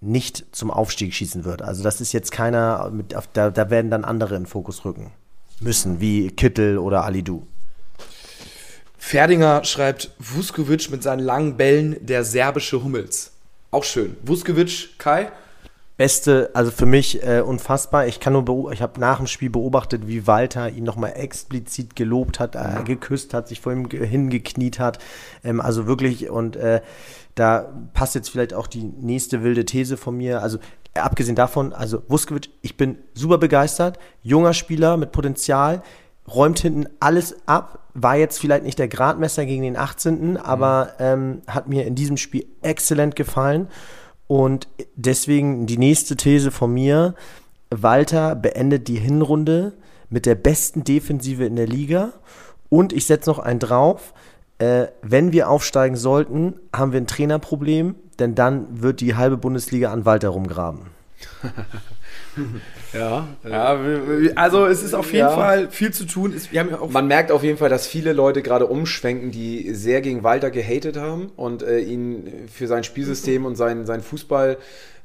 nicht 0.00 0.46
zum 0.52 0.70
Aufstieg 0.70 1.12
schießen 1.14 1.44
wird. 1.44 1.62
Also, 1.62 1.82
das 1.82 2.00
ist 2.00 2.12
jetzt 2.12 2.32
keiner, 2.32 2.90
mit, 2.90 3.14
auf, 3.14 3.28
da, 3.32 3.50
da 3.50 3.70
werden 3.70 3.90
dann 3.90 4.04
andere 4.04 4.36
in 4.36 4.42
den 4.42 4.48
Fokus 4.48 4.84
rücken 4.84 5.12
müssen, 5.60 6.00
wie 6.00 6.30
Kittel 6.30 6.78
oder 6.78 7.04
Alidu. 7.04 7.42
Ferdinger 8.96 9.64
schreibt 9.64 10.10
Vuskovic 10.18 10.90
mit 10.90 11.02
seinen 11.02 11.20
langen 11.20 11.56
Bällen 11.56 11.96
der 12.04 12.24
serbische 12.24 12.82
Hummels. 12.82 13.32
Auch 13.70 13.84
schön. 13.84 14.16
Vuskovic, 14.22 14.98
Kai. 14.98 15.30
Beste, 15.96 16.50
also 16.54 16.70
für 16.70 16.86
mich 16.86 17.24
äh, 17.24 17.40
unfassbar. 17.40 18.06
Ich 18.06 18.20
kann 18.20 18.32
nur, 18.32 18.72
ich 18.72 18.82
habe 18.82 19.00
nach 19.00 19.16
dem 19.16 19.26
Spiel 19.26 19.50
beobachtet, 19.50 20.06
wie 20.06 20.28
Walter 20.28 20.70
ihn 20.70 20.84
nochmal 20.84 21.14
explizit 21.16 21.96
gelobt 21.96 22.38
hat, 22.38 22.54
äh, 22.54 22.84
geküsst 22.84 23.34
hat, 23.34 23.48
sich 23.48 23.60
vor 23.60 23.72
ihm 23.72 23.88
ge- 23.88 24.06
hingekniet 24.06 24.78
hat. 24.78 25.00
Ähm, 25.42 25.60
also 25.60 25.88
wirklich, 25.88 26.30
und 26.30 26.54
äh, 26.54 26.82
da 27.38 27.72
passt 27.94 28.14
jetzt 28.14 28.30
vielleicht 28.30 28.54
auch 28.54 28.66
die 28.66 28.82
nächste 28.82 29.42
wilde 29.42 29.64
These 29.64 29.96
von 29.96 30.16
mir. 30.16 30.42
Also 30.42 30.58
äh, 30.94 31.00
abgesehen 31.00 31.36
davon, 31.36 31.72
also 31.72 32.02
Vuskovic, 32.08 32.50
ich 32.62 32.76
bin 32.76 32.98
super 33.14 33.38
begeistert, 33.38 33.98
junger 34.22 34.54
Spieler 34.54 34.96
mit 34.96 35.12
Potenzial, 35.12 35.82
räumt 36.26 36.58
hinten 36.58 36.88
alles 37.00 37.36
ab, 37.46 37.88
war 37.94 38.16
jetzt 38.16 38.38
vielleicht 38.38 38.64
nicht 38.64 38.78
der 38.78 38.88
Gradmesser 38.88 39.46
gegen 39.46 39.62
den 39.62 39.76
18., 39.76 40.36
aber 40.36 40.92
ähm, 40.98 41.42
hat 41.46 41.68
mir 41.68 41.86
in 41.86 41.94
diesem 41.94 42.16
Spiel 42.16 42.46
exzellent 42.62 43.16
gefallen. 43.16 43.68
Und 44.26 44.68
deswegen 44.94 45.66
die 45.66 45.78
nächste 45.78 46.16
These 46.16 46.50
von 46.50 46.72
mir, 46.72 47.14
Walter 47.70 48.34
beendet 48.34 48.88
die 48.88 48.98
Hinrunde 48.98 49.72
mit 50.10 50.26
der 50.26 50.34
besten 50.34 50.84
Defensive 50.84 51.44
in 51.44 51.56
der 51.56 51.66
Liga. 51.66 52.12
Und 52.68 52.92
ich 52.92 53.06
setze 53.06 53.30
noch 53.30 53.38
einen 53.38 53.58
drauf, 53.58 54.12
äh, 54.58 54.86
wenn 55.02 55.32
wir 55.32 55.48
aufsteigen 55.48 55.96
sollten, 55.96 56.54
haben 56.74 56.92
wir 56.92 57.00
ein 57.00 57.06
Trainerproblem, 57.06 57.94
denn 58.18 58.34
dann 58.34 58.82
wird 58.82 59.00
die 59.00 59.14
halbe 59.14 59.36
Bundesliga 59.36 59.92
an 59.92 60.04
Walter 60.04 60.28
rumgraben. 60.30 60.80
Ja, 62.92 63.26
Ja, 63.44 63.84
wir- 63.84 64.20
wir- 64.22 64.38
also 64.38 64.64
es 64.66 64.82
ist 64.82 64.94
auf 64.94 65.06
jeden 65.12 65.26
Ja. 65.26 65.34
Fall 65.34 65.68
viel 65.70 65.92
zu 65.92 66.04
tun. 66.04 66.32
Es- 66.34 66.52
Wir 66.52 66.60
haben 66.60 66.70
ja 66.70 66.78
auch 66.80 66.88
Man 66.90 67.06
merkt 67.08 67.30
auf 67.32 67.42
jeden 67.42 67.58
Fall, 67.58 67.68
dass 67.68 67.86
viele 67.86 68.12
Leute 68.12 68.42
gerade 68.42 68.66
umschwenken, 68.66 69.30
die 69.30 69.74
sehr 69.74 70.00
gegen 70.00 70.22
Walter 70.22 70.50
gehatet 70.50 70.96
haben 70.96 71.30
und 71.36 71.62
äh, 71.62 71.80
ihn 71.80 72.28
für 72.52 72.66
sein 72.66 72.84
Spielsystem 72.84 73.44
und 73.44 73.56
seinen, 73.56 73.84
seinen 73.86 74.02
Fußball 74.02 74.56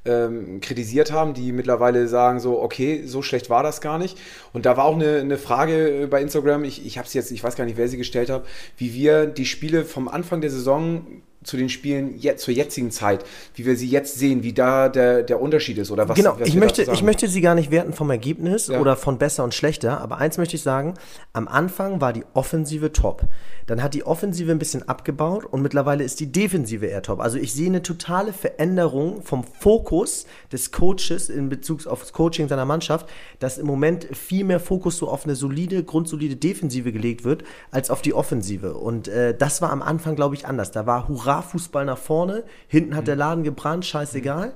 ähm, 0.05 0.59
kritisiert 0.61 1.11
haben, 1.11 1.33
die 1.33 1.51
mittlerweile 1.51 2.07
sagen 2.07 2.39
so, 2.39 2.61
okay, 2.61 3.03
so 3.05 3.21
schlecht 3.21 3.49
war 3.49 3.63
das 3.63 3.81
gar 3.81 3.97
nicht. 3.97 4.17
Und 4.51 4.65
da 4.65 4.77
war 4.77 4.85
auch 4.85 4.95
eine, 4.95 5.19
eine 5.19 5.37
Frage 5.37 6.03
äh, 6.03 6.07
bei 6.07 6.21
Instagram, 6.21 6.63
ich, 6.63 6.85
ich 6.85 6.97
habe 6.97 7.07
es 7.07 7.13
jetzt, 7.13 7.31
ich 7.31 7.43
weiß 7.43 7.55
gar 7.55 7.65
nicht, 7.65 7.77
wer 7.77 7.87
sie 7.87 7.97
gestellt 7.97 8.29
hat, 8.29 8.45
wie 8.77 8.93
wir 8.93 9.25
die 9.25 9.45
Spiele 9.45 9.85
vom 9.85 10.07
Anfang 10.07 10.41
der 10.41 10.49
Saison 10.49 11.05
zu 11.43 11.57
den 11.57 11.69
Spielen 11.69 12.17
jetzt, 12.17 12.43
zur 12.43 12.53
jetzigen 12.53 12.91
Zeit, 12.91 13.23
wie 13.55 13.65
wir 13.65 13.75
sie 13.75 13.87
jetzt 13.87 14.17
sehen, 14.17 14.43
wie 14.43 14.53
da 14.53 14.89
der, 14.89 15.23
der 15.23 15.41
Unterschied 15.41 15.77
ist 15.77 15.91
oder 15.91 16.07
was 16.09 16.15
genau, 16.17 16.35
was 16.39 16.47
ich 16.47 16.55
möchte, 16.55 16.83
ich 16.83 17.03
möchte 17.03 17.27
sie 17.27 17.41
gar 17.41 17.55
nicht 17.55 17.71
werten 17.71 17.93
vom 17.93 18.09
Ergebnis 18.09 18.67
Ja. 18.67 18.79
oder 18.79 18.95
von 18.95 19.17
besser 19.17 19.43
und 19.43 19.53
schlechter, 19.53 20.01
aber 20.01 20.17
eins 20.17 20.37
möchte 20.37 20.55
ich 20.55 20.61
sagen, 20.61 20.93
am 21.33 21.47
Anfang 21.47 22.01
war 22.01 22.13
die 22.13 22.23
Offensive 22.33 22.91
top. 22.91 23.23
Dann 23.65 23.81
hat 23.81 23.93
die 23.93 24.05
Offensive 24.05 24.51
ein 24.51 24.59
bisschen 24.59 24.87
abgebaut 24.89 25.45
und 25.45 25.61
mittlerweile 25.61 26.03
ist 26.03 26.19
die 26.19 26.31
Defensive 26.31 26.85
eher 26.85 27.01
top. 27.01 27.21
Also 27.21 27.37
ich 27.37 27.53
sehe 27.53 27.67
eine 27.67 27.81
totale 27.81 28.33
Veränderung 28.33 29.21
vom 29.23 29.43
Fokus 29.43 30.25
des 30.51 30.71
Coaches 30.71 31.29
in 31.29 31.49
Bezug 31.49 31.87
auf 31.87 32.01
das 32.01 32.11
Coaching 32.13 32.47
seiner 32.49 32.65
Mannschaft, 32.65 33.07
dass 33.39 33.57
im 33.57 33.65
Moment 33.67 34.07
viel 34.15 34.43
mehr 34.43 34.59
Fokus 34.59 34.97
so 34.97 35.07
auf 35.07 35.23
eine 35.25 35.35
solide, 35.35 35.83
grundsolide 35.83 36.35
Defensive 36.35 36.91
gelegt 36.91 37.23
wird, 37.23 37.43
als 37.71 37.89
auf 37.89 38.01
die 38.01 38.13
Offensive. 38.13 38.73
Und 38.73 39.07
äh, 39.07 39.33
das 39.37 39.61
war 39.61 39.71
am 39.71 39.81
Anfang, 39.81 40.15
glaube 40.15 40.35
ich, 40.35 40.45
anders. 40.45 40.71
Da 40.71 40.85
war 40.85 41.07
Hurra-Fußball 41.33 41.85
nach 41.85 41.97
vorne, 41.97 42.43
hinten 42.67 42.95
hat 42.95 43.07
der 43.07 43.15
Laden 43.15 43.43
gebrannt, 43.43 43.85
scheißegal. 43.85 44.53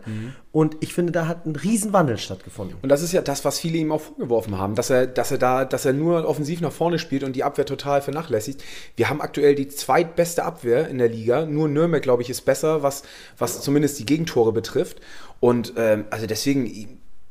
Und 0.51 0.77
ich 0.79 0.93
finde, 0.93 1.11
da 1.11 1.27
hat 1.27 1.45
ein 1.45 1.55
Riesenwandel 1.55 2.17
stattgefunden. 2.17 2.77
Und 2.81 2.89
das 2.89 3.01
ist 3.01 3.11
ja 3.11 3.21
das, 3.21 3.45
was 3.45 3.59
viele 3.59 3.77
ihm 3.77 3.91
auch 3.91 4.01
vorgeworfen 4.01 4.57
haben, 4.57 4.75
dass 4.75 4.89
er, 4.89 5.07
dass 5.07 5.31
er 5.31 5.37
da, 5.37 5.65
dass 5.65 5.85
er 5.85 5.93
nur 5.93 6.27
offensiv 6.27 6.61
nach 6.61 6.71
vorne 6.71 6.99
spielt 6.99 7.23
und 7.23 7.35
die 7.35 7.43
Abwehr 7.43 7.65
total 7.65 8.01
vernachlässigt. 8.01 8.63
Wir 8.95 9.09
haben 9.09 9.21
aktuell 9.21 9.55
die 9.55 9.67
zweitbeste 9.67 10.43
Abwehr 10.43 10.87
in 10.87 10.97
der 10.97 11.09
Liga. 11.09 11.45
Nur 11.45 11.67
Nürnberg, 11.67 12.01
glaube 12.01 12.23
ich, 12.23 12.29
ist 12.29 12.41
besser, 12.41 12.83
was, 12.83 13.03
was 13.37 13.61
zumindest 13.61 13.99
die 13.99 14.05
Gegentore 14.05 14.51
betrifft. 14.51 14.99
Und 15.39 15.73
ähm, 15.77 16.05
also 16.09 16.25
deswegen, 16.25 16.65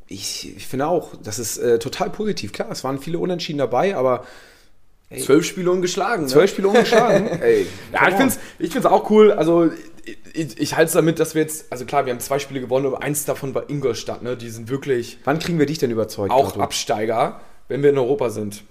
ich, 0.07 0.57
ich 0.57 0.67
finde 0.67 0.87
auch, 0.87 1.17
das 1.23 1.39
ist 1.39 1.59
äh, 1.59 1.79
total 1.79 2.11
positiv. 2.11 2.53
Klar, 2.53 2.71
es 2.71 2.85
waren 2.85 2.99
viele 2.99 3.19
Unentschieden 3.19 3.59
dabei, 3.59 3.97
aber 3.97 4.25
zwölf 5.15 5.47
Spiele 5.47 5.71
ungeschlagen. 5.71 6.25
Ne? 6.25 6.31
zwölf 6.31 6.51
Spiele 6.51 6.69
ungeschlagen. 6.69 7.27
Ey, 7.41 7.67
Ja, 7.93 8.09
ich 8.09 8.15
finde 8.15 8.27
es 8.27 8.39
ich 8.59 8.73
find's 8.73 8.87
auch 8.87 9.11
cool. 9.11 9.33
Also, 9.33 9.71
ich, 10.05 10.19
ich, 10.35 10.59
ich 10.61 10.77
halte 10.77 10.89
es 10.89 10.93
damit, 10.93 11.19
dass 11.19 11.35
wir 11.35 11.43
jetzt, 11.43 11.67
also 11.71 11.85
klar, 11.85 12.07
wir 12.07 12.13
haben 12.13 12.21
zwei 12.21 12.39
Spiele 12.39 12.61
gewonnen, 12.61 12.87
aber 12.87 13.03
eins 13.03 13.25
davon 13.25 13.55
war 13.55 13.69
Ingolstadt. 13.69 14.23
Ne? 14.23 14.37
Die 14.37 14.51
sind 14.51 14.69
wirklich 14.69 15.19
Wann 15.25 15.39
kriegen 15.39 15.59
wir 15.59 15.67
dich 15.67 15.79
denn 15.79 15.91
überzeugt? 15.91 16.31
auch 16.31 16.51
Gato? 16.51 16.61
Absteiger, 16.61 17.41
wenn 17.69 17.83
wir 17.83 17.91
in 17.91 17.99
Europa 17.99 18.31
sind. 18.31 18.63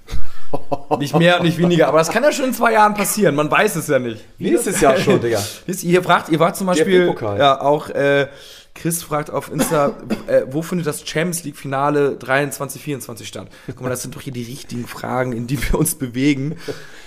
nicht 0.99 1.17
mehr, 1.17 1.41
nicht 1.41 1.57
weniger. 1.57 1.87
Aber 1.87 1.97
das 1.97 2.09
kann 2.09 2.23
ja 2.23 2.31
schon 2.31 2.45
in 2.45 2.53
zwei 2.53 2.73
Jahren 2.73 2.93
passieren. 2.93 3.35
Man 3.35 3.49
weiß 3.51 3.75
es 3.75 3.87
ja 3.87 3.99
nicht. 3.99 4.23
Nächstes 4.39 4.79
Jahr 4.79 4.97
schon, 4.97 5.19
Digga. 5.19 5.43
Ihr, 5.81 6.03
fragt, 6.03 6.29
ihr 6.29 6.39
wart 6.39 6.55
zum 6.55 6.67
Beispiel, 6.67 7.13
ja, 7.37 7.59
auch 7.59 7.89
äh, 7.89 8.27
Chris 8.75 9.01
fragt 9.01 9.31
auf 9.31 9.51
Insta, 9.51 9.93
äh, 10.27 10.43
wo 10.51 10.61
findet 10.61 10.85
das 10.85 11.07
Champions 11.07 11.43
League 11.43 11.55
Finale 11.57 12.15
23, 12.17 12.81
24 12.81 13.27
statt? 13.27 13.47
Guck 13.67 13.81
mal, 13.81 13.89
das 13.89 14.03
sind 14.03 14.15
doch 14.15 14.21
hier 14.21 14.33
die 14.33 14.43
richtigen 14.43 14.85
Fragen, 14.85 15.31
in 15.33 15.47
die 15.47 15.57
wir 15.61 15.79
uns 15.79 15.95
bewegen. 15.95 16.55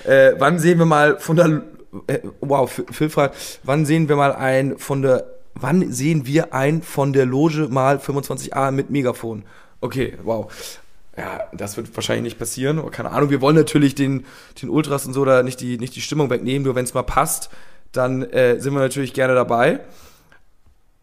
Äh, 0.04 0.32
wann 0.38 0.58
sehen 0.58 0.78
wir 0.78 0.86
mal 0.86 1.18
von 1.20 1.36
der, 1.36 1.62
äh, 2.08 2.18
wow, 2.40 2.68
Phil- 2.90 3.10
fragt, 3.10 3.36
wann 3.62 3.86
sehen 3.86 4.08
wir 4.08 4.16
mal 4.16 4.32
ein 4.32 4.78
von 4.78 5.02
der, 5.02 5.26
wann 5.54 5.92
sehen 5.92 6.26
wir 6.26 6.54
ein 6.54 6.82
von 6.82 7.12
der 7.12 7.26
Loge 7.26 7.68
mal 7.70 7.98
25a 7.98 8.70
mit 8.72 8.90
Megafon? 8.90 9.44
Okay, 9.80 10.14
wow. 10.24 10.50
Ja, 11.16 11.48
das 11.52 11.76
wird 11.76 11.94
wahrscheinlich 11.96 12.22
nicht 12.24 12.38
passieren. 12.38 12.78
aber 12.78 12.90
Keine 12.90 13.10
Ahnung. 13.10 13.28
Wir 13.30 13.40
wollen 13.40 13.56
natürlich 13.56 13.94
den, 13.94 14.24
den 14.62 14.68
Ultras 14.70 15.04
und 15.04 15.12
so 15.12 15.24
da 15.24 15.42
nicht 15.42 15.60
die, 15.60 15.76
nicht 15.76 15.96
die 15.96 16.00
Stimmung 16.00 16.30
wegnehmen. 16.30 16.62
Nur 16.64 16.76
wenn 16.76 16.84
es 16.84 16.94
mal 16.94 17.02
passt, 17.02 17.50
dann 17.92 18.22
äh, 18.22 18.60
sind 18.60 18.72
wir 18.72 18.80
natürlich 18.80 19.14
gerne 19.14 19.34
dabei. 19.34 19.80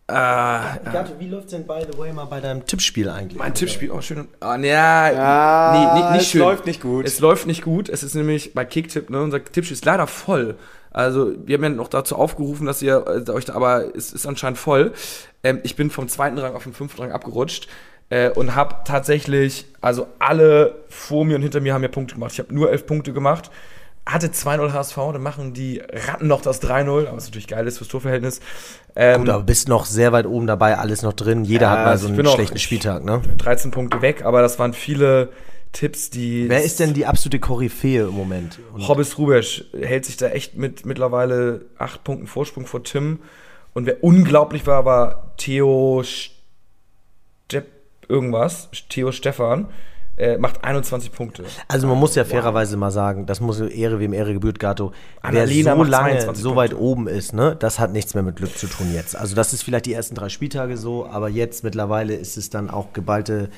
Äh, 0.08 0.14
Gato, 0.14 1.14
wie 1.18 1.28
läuft 1.28 1.52
denn, 1.52 1.66
by 1.66 1.80
the 1.92 1.98
way, 1.98 2.14
mal 2.14 2.26
bei 2.26 2.40
deinem 2.40 2.64
Tippspiel 2.66 3.10
eigentlich? 3.10 3.40
mein 3.40 3.56
Tippspiel, 3.56 3.90
oh 3.90 4.02
schön. 4.02 4.28
Ah, 4.40 4.56
ne, 4.58 4.68
ja, 4.68 5.12
Ja, 5.12 5.72
nee, 5.96 6.00
nicht, 6.00 6.12
nicht 6.12 6.22
es 6.22 6.28
schön. 6.30 6.42
läuft 6.42 6.66
nicht 6.68 6.82
gut. 6.82 7.06
Es 7.08 7.20
läuft 7.20 7.48
nicht 7.48 7.64
gut. 7.64 7.90
Es 7.90 8.04
ist 8.04 8.14
nämlich 8.14 8.54
bei 8.54 8.66
Kicktipp, 8.66 9.10
ne, 9.10 9.22
unser 9.22 9.44
Tippspiel 9.44 9.74
ist 9.76 9.84
leider 9.86 10.06
voll. 10.06 10.58
Also, 10.92 11.34
wir 11.46 11.56
haben 11.58 11.64
ja 11.64 11.70
noch 11.70 11.88
dazu 11.88 12.16
aufgerufen, 12.18 12.68
dass 12.68 12.84
ihr 12.84 13.04
äh, 13.28 13.32
euch 13.32 13.46
da, 13.46 13.54
aber 13.56 13.96
es 13.96 14.14
ist 14.14 14.28
anscheinend 14.28 14.60
voll. 14.60 14.94
Ähm, 15.44 15.60
ich 15.64 15.76
bin 15.76 15.90
vom 15.90 16.08
zweiten 16.08 16.38
Rang 16.38 16.54
auf 16.54 16.64
den 16.64 16.74
fünften 16.74 17.02
Rang 17.02 17.12
abgerutscht 17.12 17.68
äh, 18.10 18.30
und 18.30 18.56
habe 18.56 18.76
tatsächlich, 18.86 19.66
also 19.82 20.08
alle 20.20 20.76
vor 20.88 21.26
mir 21.26 21.36
und 21.36 21.42
hinter 21.42 21.62
mir 21.62 21.74
haben 21.74 21.82
ja 21.84 21.90
Punkte 21.90 22.14
gemacht. 22.14 22.34
Ich 22.34 22.40
habe 22.40 22.54
nur 22.54 22.72
elf 22.72 22.86
Punkte 22.86 23.12
gemacht. 23.12 23.50
Hatte 24.06 24.28
2-0 24.28 24.72
HSV, 24.72 24.96
dann 24.96 25.24
machen 25.24 25.54
die 25.54 25.80
Ratten 25.80 26.28
noch 26.28 26.42
das 26.42 26.62
3-0, 26.62 27.08
was 27.12 27.26
natürlich 27.26 27.48
geil 27.48 27.66
ist 27.66 27.80
fürs 27.80 27.90
Torverhältnis. 27.90 28.40
Ähm, 28.96 29.22
Gut, 29.22 29.30
aber 29.30 29.44
bist 29.44 29.68
noch 29.68 29.86
sehr 29.86 30.12
weit 30.12 30.28
oben 30.28 30.46
dabei, 30.48 30.78
alles 30.78 31.02
noch 31.02 31.14
drin. 31.14 31.44
Jeder 31.44 31.68
Ja, 31.68 31.72
hat 31.72 31.86
mal 31.86 31.98
so 31.98 32.08
ich 32.10 32.20
einen 32.20 32.28
schlechten 32.28 32.60
Spieltag, 32.60 33.04
ne? 33.04 33.22
13 33.38 33.72
Punkte 33.72 34.02
weg, 34.02 34.24
aber 34.24 34.42
das 34.42 34.60
waren 34.60 34.74
viele 34.74 35.30
Tipps, 35.72 36.10
die. 36.10 36.48
Wer 36.48 36.64
ist 36.64 36.80
denn 36.80 36.94
die 36.94 37.06
absolute 37.06 37.40
Koryphäe 37.40 38.04
im 38.08 38.14
Moment? 38.14 38.60
Und 38.74 38.88
Hobbes 38.88 39.18
Rubesch 39.18 39.66
hält 39.74 40.06
sich 40.06 40.18
da 40.18 40.28
echt 40.28 40.56
mit 40.56 40.86
mittlerweile 40.86 41.66
8 41.78 42.04
Punkten 42.04 42.28
Vorsprung 42.28 42.66
vor 42.66 42.84
Tim. 42.84 43.20
Und 43.74 43.86
wer 43.86 44.04
unglaublich 44.04 44.66
war, 44.68 44.86
war 44.86 45.34
Theo 45.36 46.04
Stepp 46.06 47.66
irgendwas, 48.08 48.70
Theo 48.88 49.12
Stefan, 49.12 49.68
äh, 50.18 50.38
macht 50.38 50.64
21 50.64 51.12
Punkte. 51.12 51.44
Also 51.68 51.88
man 51.88 51.98
muss 51.98 52.16
ja 52.16 52.24
fairerweise 52.24 52.78
mal 52.78 52.92
sagen, 52.92 53.26
das 53.26 53.42
muss 53.42 53.60
Ehre 53.60 54.00
wem 54.00 54.14
Ehre 54.14 54.34
gebührt, 54.34 54.60
Gato. 54.60 54.92
Wer 55.22 55.30
Annalena 55.30 55.72
so 55.72 55.78
macht 55.78 55.90
lange 55.90 56.10
22 56.12 56.44
so 56.44 56.56
weit 56.56 56.72
Punkte. 56.72 56.86
oben 56.86 57.08
ist, 57.08 57.34
ne, 57.34 57.56
das 57.58 57.80
hat 57.80 57.92
nichts 57.92 58.14
mehr 58.14 58.24
mit 58.24 58.38
Glück 58.38 58.58
zu 58.58 58.68
tun 58.68 58.94
jetzt. 58.94 59.16
Also 59.16 59.36
das 59.36 59.54
ist 59.54 59.64
vielleicht 59.64 59.86
die 59.86 59.94
ersten 59.94 60.16
drei 60.16 60.30
Spieltage 60.30 60.78
so, 60.78 61.06
aber 61.06 61.30
jetzt 61.30 61.64
mittlerweile 61.64 62.16
ist 62.16 62.38
es 62.38 62.50
dann 62.50 62.70
auch 62.70 62.94
geballtes 62.94 63.50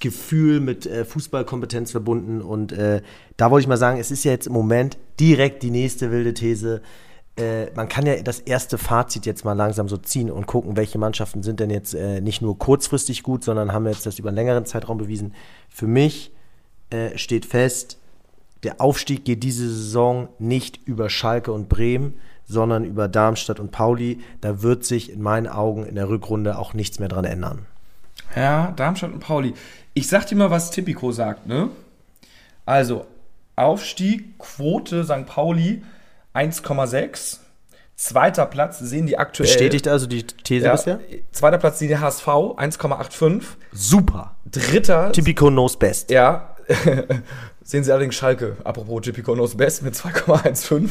Gefühl 0.00 0.60
mit 0.60 0.86
äh, 0.86 1.04
Fußballkompetenz 1.04 1.92
verbunden. 1.92 2.42
Und 2.42 2.72
äh, 2.72 3.00
da 3.36 3.50
wollte 3.50 3.62
ich 3.62 3.68
mal 3.68 3.76
sagen, 3.76 3.98
es 3.98 4.10
ist 4.10 4.24
ja 4.24 4.32
jetzt 4.32 4.48
im 4.48 4.52
Moment 4.52 4.98
direkt 5.18 5.62
die 5.62 5.70
nächste 5.70 6.10
wilde 6.10 6.34
These. 6.34 6.82
Äh, 7.36 7.70
man 7.74 7.88
kann 7.88 8.06
ja 8.06 8.20
das 8.22 8.40
erste 8.40 8.78
Fazit 8.78 9.26
jetzt 9.26 9.44
mal 9.44 9.52
langsam 9.52 9.88
so 9.88 9.96
ziehen 9.96 10.30
und 10.30 10.46
gucken, 10.46 10.76
welche 10.76 10.98
Mannschaften 10.98 11.42
sind 11.42 11.60
denn 11.60 11.70
jetzt 11.70 11.94
äh, 11.94 12.20
nicht 12.20 12.40
nur 12.40 12.58
kurzfristig 12.58 13.22
gut, 13.22 13.44
sondern 13.44 13.72
haben 13.72 13.86
jetzt 13.86 14.06
das 14.06 14.18
über 14.18 14.30
einen 14.30 14.36
längeren 14.36 14.64
Zeitraum 14.64 14.96
bewiesen. 14.96 15.34
Für 15.68 15.86
mich 15.86 16.32
äh, 16.90 17.16
steht 17.18 17.44
fest, 17.44 17.98
der 18.62 18.80
Aufstieg 18.80 19.24
geht 19.24 19.42
diese 19.42 19.68
Saison 19.68 20.28
nicht 20.38 20.86
über 20.86 21.10
Schalke 21.10 21.52
und 21.52 21.68
Bremen, 21.68 22.14
sondern 22.46 22.84
über 22.84 23.06
Darmstadt 23.06 23.60
und 23.60 23.70
Pauli. 23.70 24.20
Da 24.40 24.62
wird 24.62 24.84
sich 24.84 25.12
in 25.12 25.20
meinen 25.20 25.46
Augen 25.46 25.84
in 25.84 25.94
der 25.94 26.08
Rückrunde 26.08 26.58
auch 26.58 26.72
nichts 26.74 26.98
mehr 26.98 27.08
dran 27.08 27.24
ändern. 27.24 27.66
Ja, 28.34 28.72
Darmstadt 28.76 29.12
und 29.12 29.20
Pauli. 29.20 29.54
Ich 29.94 30.08
sag 30.08 30.26
dir 30.26 30.36
mal, 30.36 30.50
was 30.50 30.70
Tipico 30.70 31.12
sagt, 31.12 31.46
ne? 31.46 31.68
Also, 32.64 33.06
Aufstieg, 33.56 34.38
Quote 34.38 35.04
St. 35.04 35.26
Pauli 35.26 35.82
1,6. 36.36 37.38
Zweiter 37.96 38.44
Platz 38.44 38.78
sehen 38.78 39.06
die 39.06 39.16
aktuell. 39.16 39.48
Bestätigt 39.48 39.88
also 39.88 40.06
die 40.06 40.26
These 40.26 40.66
ja, 40.66 40.72
bisher? 40.72 41.00
Zweiter 41.32 41.56
Platz 41.56 41.78
sehen 41.78 41.88
die 41.88 41.98
HSV 41.98 42.26
1,85. 42.26 43.42
Super. 43.72 44.36
Dritter 44.44 45.12
Typico 45.12 45.48
knows 45.48 45.78
best. 45.78 46.10
Ja, 46.10 46.56
sehen 47.62 47.84
Sie 47.84 47.90
allerdings 47.90 48.14
Schalke, 48.14 48.56
apropos 48.64 49.00
Typico 49.02 49.32
knows 49.32 49.56
best, 49.56 49.82
mit 49.82 49.94
2,15. 49.94 50.90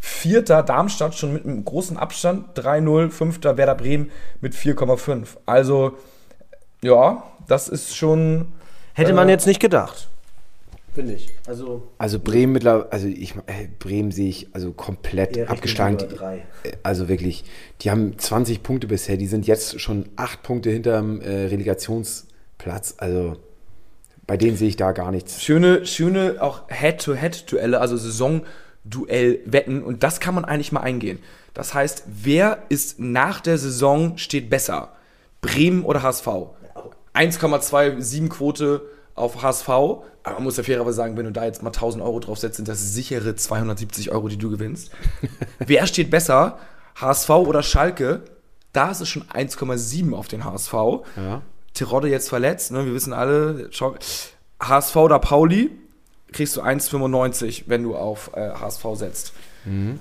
Vierter 0.00 0.64
Darmstadt 0.64 1.14
schon 1.14 1.32
mit 1.32 1.44
einem 1.44 1.64
großen 1.64 1.96
Abstand, 1.96 2.58
3-0. 2.58 3.10
Fünfter 3.10 3.56
Werder 3.56 3.76
Bremen 3.76 4.10
mit 4.40 4.52
4,5. 4.54 5.28
Also, 5.46 5.96
ja, 6.82 7.22
das 7.46 7.68
ist 7.68 7.96
schon. 7.96 8.48
Hätte 8.94 9.12
man 9.12 9.28
Äh, 9.28 9.32
jetzt 9.32 9.46
nicht 9.46 9.60
gedacht. 9.60 10.08
Finde 10.94 11.14
ich. 11.14 11.30
Also 11.46 11.88
Also 11.96 12.18
Bremen 12.18 12.52
mittlerweile, 12.52 12.92
also 12.92 13.06
ich 13.06 13.34
äh, 13.46 13.68
Bremen 13.78 14.10
sehe 14.10 14.28
ich 14.28 14.48
also 14.52 14.72
komplett 14.72 15.48
abgeschlagen. 15.48 15.96
Äh, 16.64 16.72
Also 16.82 17.08
wirklich, 17.08 17.44
die 17.80 17.90
haben 17.90 18.18
20 18.18 18.62
Punkte 18.62 18.86
bisher, 18.86 19.16
die 19.16 19.26
sind 19.26 19.46
jetzt 19.46 19.80
schon 19.80 20.10
8 20.16 20.42
Punkte 20.42 20.70
hinterm 20.70 21.20
äh, 21.22 21.46
Relegationsplatz. 21.46 22.96
Also 22.98 23.36
bei 24.26 24.36
denen 24.36 24.56
sehe 24.56 24.68
ich 24.68 24.76
da 24.76 24.92
gar 24.92 25.10
nichts. 25.10 25.42
Schöne, 25.42 25.86
schöne 25.86 26.36
auch 26.40 26.68
Head-to-Head-Duelle, 26.68 27.80
also 27.80 27.96
Saison-Duell-Wetten. 27.96 29.82
Und 29.82 30.02
das 30.02 30.20
kann 30.20 30.34
man 30.34 30.44
eigentlich 30.44 30.72
mal 30.72 30.80
eingehen. 30.80 31.18
Das 31.54 31.74
heißt, 31.74 32.04
wer 32.06 32.64
ist 32.68 33.00
nach 33.00 33.40
der 33.40 33.58
Saison 33.58 34.18
steht 34.18 34.50
besser? 34.50 34.92
Bremen 35.40 35.84
oder 35.84 36.02
HSV? 36.02 36.26
1,27 37.14 38.28
Quote 38.28 38.82
auf 39.14 39.42
HSV. 39.42 39.68
Aber 39.68 40.34
man 40.34 40.44
muss 40.44 40.56
ja 40.56 40.62
fairerweise 40.62 40.96
sagen, 40.96 41.16
wenn 41.16 41.24
du 41.24 41.32
da 41.32 41.44
jetzt 41.44 41.62
mal 41.62 41.70
1000 41.70 42.02
Euro 42.02 42.20
drauf 42.20 42.38
setzt, 42.38 42.56
sind 42.56 42.68
das 42.68 42.94
sichere 42.94 43.34
270 43.34 44.10
Euro, 44.12 44.28
die 44.28 44.38
du 44.38 44.50
gewinnst. 44.50 44.90
wer 45.58 45.86
steht 45.86 46.10
besser? 46.10 46.58
HSV 46.96 47.30
oder 47.30 47.62
Schalke? 47.62 48.22
Da 48.72 48.90
ist 48.90 49.00
es 49.00 49.08
schon 49.08 49.24
1,7 49.24 50.14
auf 50.14 50.28
den 50.28 50.44
HSV. 50.44 50.72
Ja. 51.16 51.42
Terodde 51.74 52.08
jetzt 52.08 52.28
verletzt, 52.28 52.70
ne? 52.70 52.84
wir 52.84 52.94
wissen 52.94 53.12
alle, 53.12 53.70
HSV 54.60 54.96
oder 54.96 55.18
Pauli 55.18 55.70
kriegst 56.32 56.56
du 56.56 56.62
1,95, 56.62 57.64
wenn 57.66 57.82
du 57.82 57.96
auf 57.96 58.30
äh, 58.34 58.50
HSV 58.50 58.84
setzt. 58.94 59.32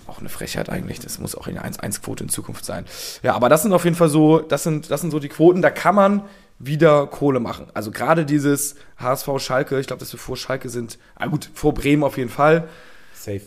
Auch 0.08 0.20
eine 0.20 0.30
Frechheit 0.30 0.70
eigentlich, 0.70 1.00
das 1.00 1.20
muss 1.20 1.36
auch 1.36 1.46
eine 1.46 1.64
1-1-Quote 1.64 2.24
in 2.24 2.30
Zukunft 2.30 2.66
sein. 2.66 2.86
Ja, 3.22 3.36
aber 3.36 3.48
das 3.48 3.62
sind 3.62 3.74
auf 3.74 3.84
jeden 3.84 3.96
Fall 3.96 4.10
so, 4.10 4.40
das 4.40 4.64
sind, 4.64 4.90
das 4.90 5.02
sind 5.02 5.12
so 5.12 5.20
die 5.20 5.30
Quoten, 5.30 5.62
da 5.62 5.70
kann 5.70 5.94
man 5.94 6.24
wieder 6.64 7.08
Kohle 7.08 7.40
machen. 7.40 7.68
Also 7.74 7.92
gerade 7.92 8.26
dieses 8.26 8.76
HSV 8.98 9.28
Schalke, 9.40 9.80
ich 9.80 9.88
glaube, 9.88 10.00
dass 10.00 10.12
wir 10.14 10.20
vor 10.20 10.38
Schalke 10.38 10.70
sind, 10.70 10.98
ah 11.16 11.28
gut, 11.28 11.50
vor 11.54 11.74
Bremen 11.74 12.04
auf 12.04 12.18
jeden 12.18 12.30
Fall. 12.30 12.68
Safe. 13.14 13.42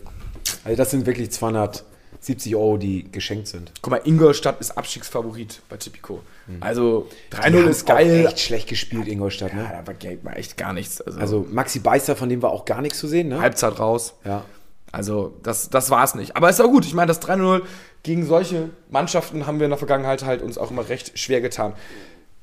Also 0.65 0.77
das 0.77 0.91
sind 0.91 1.07
wirklich 1.07 1.31
270 1.31 2.55
Euro, 2.57 2.77
die 2.77 3.11
geschenkt 3.11 3.49
sind. 3.49 3.73
Guck 3.83 3.91
mal, 3.93 4.01
Ingolstadt 4.05 4.61
ist 4.61 4.77
Abstiegsfavorit 4.77 5.63
bei 5.69 5.77
Tipico. 5.77 6.21
Also 6.61 7.09
Die 7.33 7.37
3-0 7.37 7.43
haben 7.43 7.69
ist 7.69 7.83
auch 7.85 7.95
geil. 7.97 8.27
echt 8.27 8.41
schlecht 8.41 8.69
gespielt, 8.69 9.09
Ingolstadt. 9.09 9.53
Ja, 9.53 9.57
Ne? 9.63 9.83
da 9.87 9.87
war 9.87 9.95
mal 10.23 10.33
echt 10.35 10.57
gar 10.57 10.73
nichts. 10.73 11.01
Also, 11.01 11.19
Also 11.19 11.47
Maxi 11.51 11.79
Beister, 11.79 12.17
von 12.17 12.29
dem 12.29 12.43
war 12.43 12.51
auch 12.51 12.65
gar 12.67 12.83
nichts 12.83 12.99
zu 12.99 13.09
sehen. 13.09 13.29
Ne? 13.29 13.41
Halbzeit 13.41 13.79
raus. 13.79 14.15
Ja. 14.25 14.45
Also, 14.93 15.35
das, 15.43 15.71
das 15.71 15.91
war 15.91 16.05
es 16.05 16.15
nicht. 16.15 16.37
Aber 16.37 16.49
ist 16.51 16.61
auch 16.61 16.69
gut. 16.71 16.85
Ich 16.85 16.95
meine, 16.95 17.09
das 17.09 17.21
3-0 17.23 17.63
gegen 18.03 18.27
solche 18.27 18.69
Mannschaften 18.91 19.47
haben 19.47 19.59
wir 19.59 19.65
in 19.65 19.71
der 19.71 19.79
Vergangenheit 19.79 20.25
halt 20.25 20.41
uns 20.43 20.57
auch 20.59 20.71
immer 20.71 20.89
recht 20.89 21.19
schwer 21.19 21.41
getan. 21.41 21.73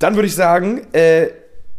Dann 0.01 0.15
würde 0.15 0.27
ich 0.27 0.33
sagen, 0.33 0.81
äh, 0.93 1.27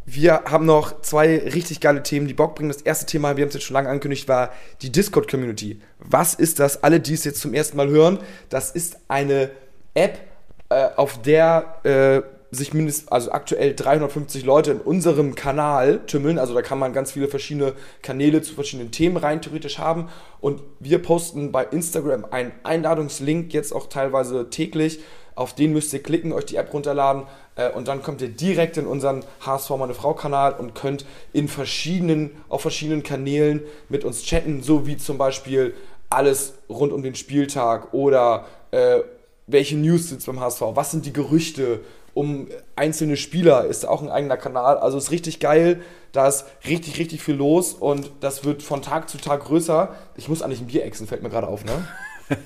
wir 0.07 0.45
haben 0.45 0.65
noch 0.65 1.01
zwei 1.01 1.39
richtig 1.39 1.81
geile 1.81 2.05
Themen, 2.05 2.29
die 2.29 2.35
Bock 2.35 2.55
bringen. 2.55 2.69
Das 2.69 2.81
erste 2.81 3.05
Thema, 3.05 3.37
wir 3.37 3.43
haben 3.43 3.49
es 3.49 3.55
jetzt 3.55 3.65
schon 3.65 3.75
lange 3.75 3.89
angekündigt, 3.89 4.29
war 4.29 4.53
die 4.81 4.93
Discord-Community. 4.93 5.81
Was 5.99 6.35
ist 6.35 6.61
das? 6.61 6.85
Alle, 6.85 7.01
die 7.01 7.15
es 7.15 7.25
jetzt 7.25 7.41
zum 7.41 7.53
ersten 7.53 7.77
Mal 7.77 7.89
hören, 7.89 8.21
das 8.49 8.71
ist 8.71 8.97
eine 9.09 9.51
App, 9.95 10.21
äh, 10.69 10.91
auf 10.95 11.21
der 11.21 11.81
äh, 11.83 12.23
sich 12.55 12.73
mindestens, 12.73 13.09
also 13.09 13.33
aktuell 13.33 13.75
350 13.75 14.45
Leute 14.45 14.71
in 14.71 14.81
unserem 14.81 15.35
Kanal 15.35 16.01
tümmeln. 16.07 16.39
Also 16.39 16.55
da 16.55 16.63
kann 16.63 16.79
man 16.79 16.93
ganz 16.93 17.11
viele 17.11 17.27
verschiedene 17.27 17.73
Kanäle 18.03 18.41
zu 18.43 18.55
verschiedenen 18.55 18.93
Themen 18.93 19.17
rein 19.17 19.43
theoretisch 19.43 19.79
haben. 19.79 20.11
Und 20.41 20.61
wir 20.79 21.03
posten 21.03 21.51
bei 21.51 21.65
Instagram 21.65 22.27
einen 22.31 22.53
Einladungslink, 22.63 23.53
jetzt 23.53 23.73
auch 23.73 23.89
teilweise 23.89 24.49
täglich. 24.49 25.01
Auf 25.43 25.57
den 25.57 25.73
müsst 25.73 25.93
ihr 25.93 26.01
klicken, 26.01 26.33
euch 26.33 26.45
die 26.45 26.55
App 26.55 26.73
runterladen 26.73 27.25
äh, 27.57 27.69
und 27.69 27.89
dann 27.89 28.01
kommt 28.01 28.23
ihr 28.23 28.29
direkt 28.29 28.77
in 28.77 28.87
unseren 28.87 29.25
HSV 29.45 29.71
Meine 29.71 29.93
Frau 29.93 30.15
Kanal 30.15 30.53
und 30.53 30.77
könnt 30.77 31.05
in 31.33 31.49
verschiedenen, 31.49 32.31
auf 32.49 32.63
verschiedenen 32.63 33.03
Kanälen 33.03 33.61
mit 33.89 34.05
uns 34.05 34.23
chatten, 34.23 34.63
so 34.63 34.87
wie 34.87 34.97
zum 34.97 35.19
Beispiel 35.19 35.75
alles 36.11 36.55
rund 36.69 36.93
um 36.93 37.03
den 37.03 37.17
Spieltag 37.17 37.93
oder 37.93 38.47
äh, 38.71 39.01
welche 39.49 39.77
News 39.77 40.11
sitzt 40.11 40.27
beim 40.27 40.39
HSV, 40.39 40.61
was 40.75 40.93
sind 40.93 41.07
die 41.07 41.13
Gerüchte 41.13 41.81
um 42.15 42.47
einzelne 42.77 43.17
Spieler, 43.17 43.65
ist 43.65 43.85
auch 43.85 44.01
ein 44.01 44.11
eigener 44.11 44.37
Kanal, 44.37 44.79
also 44.79 44.97
ist 44.97 45.11
richtig 45.11 45.41
geil, 45.41 45.83
da 46.13 46.29
ist 46.29 46.45
richtig, 46.69 47.01
richtig 47.01 47.21
viel 47.21 47.35
los 47.35 47.73
und 47.73 48.13
das 48.21 48.45
wird 48.45 48.63
von 48.63 48.81
Tag 48.81 49.09
zu 49.09 49.19
Tag 49.19 49.43
größer. 49.43 49.93
Ich 50.15 50.29
muss 50.29 50.41
eigentlich 50.41 50.61
ein 50.61 50.69
Bier 50.69 50.85
exen, 50.85 51.09
fällt 51.09 51.25
mir 51.25 51.31
gerade 51.31 51.49
auf, 51.49 51.65
ne? 51.65 51.89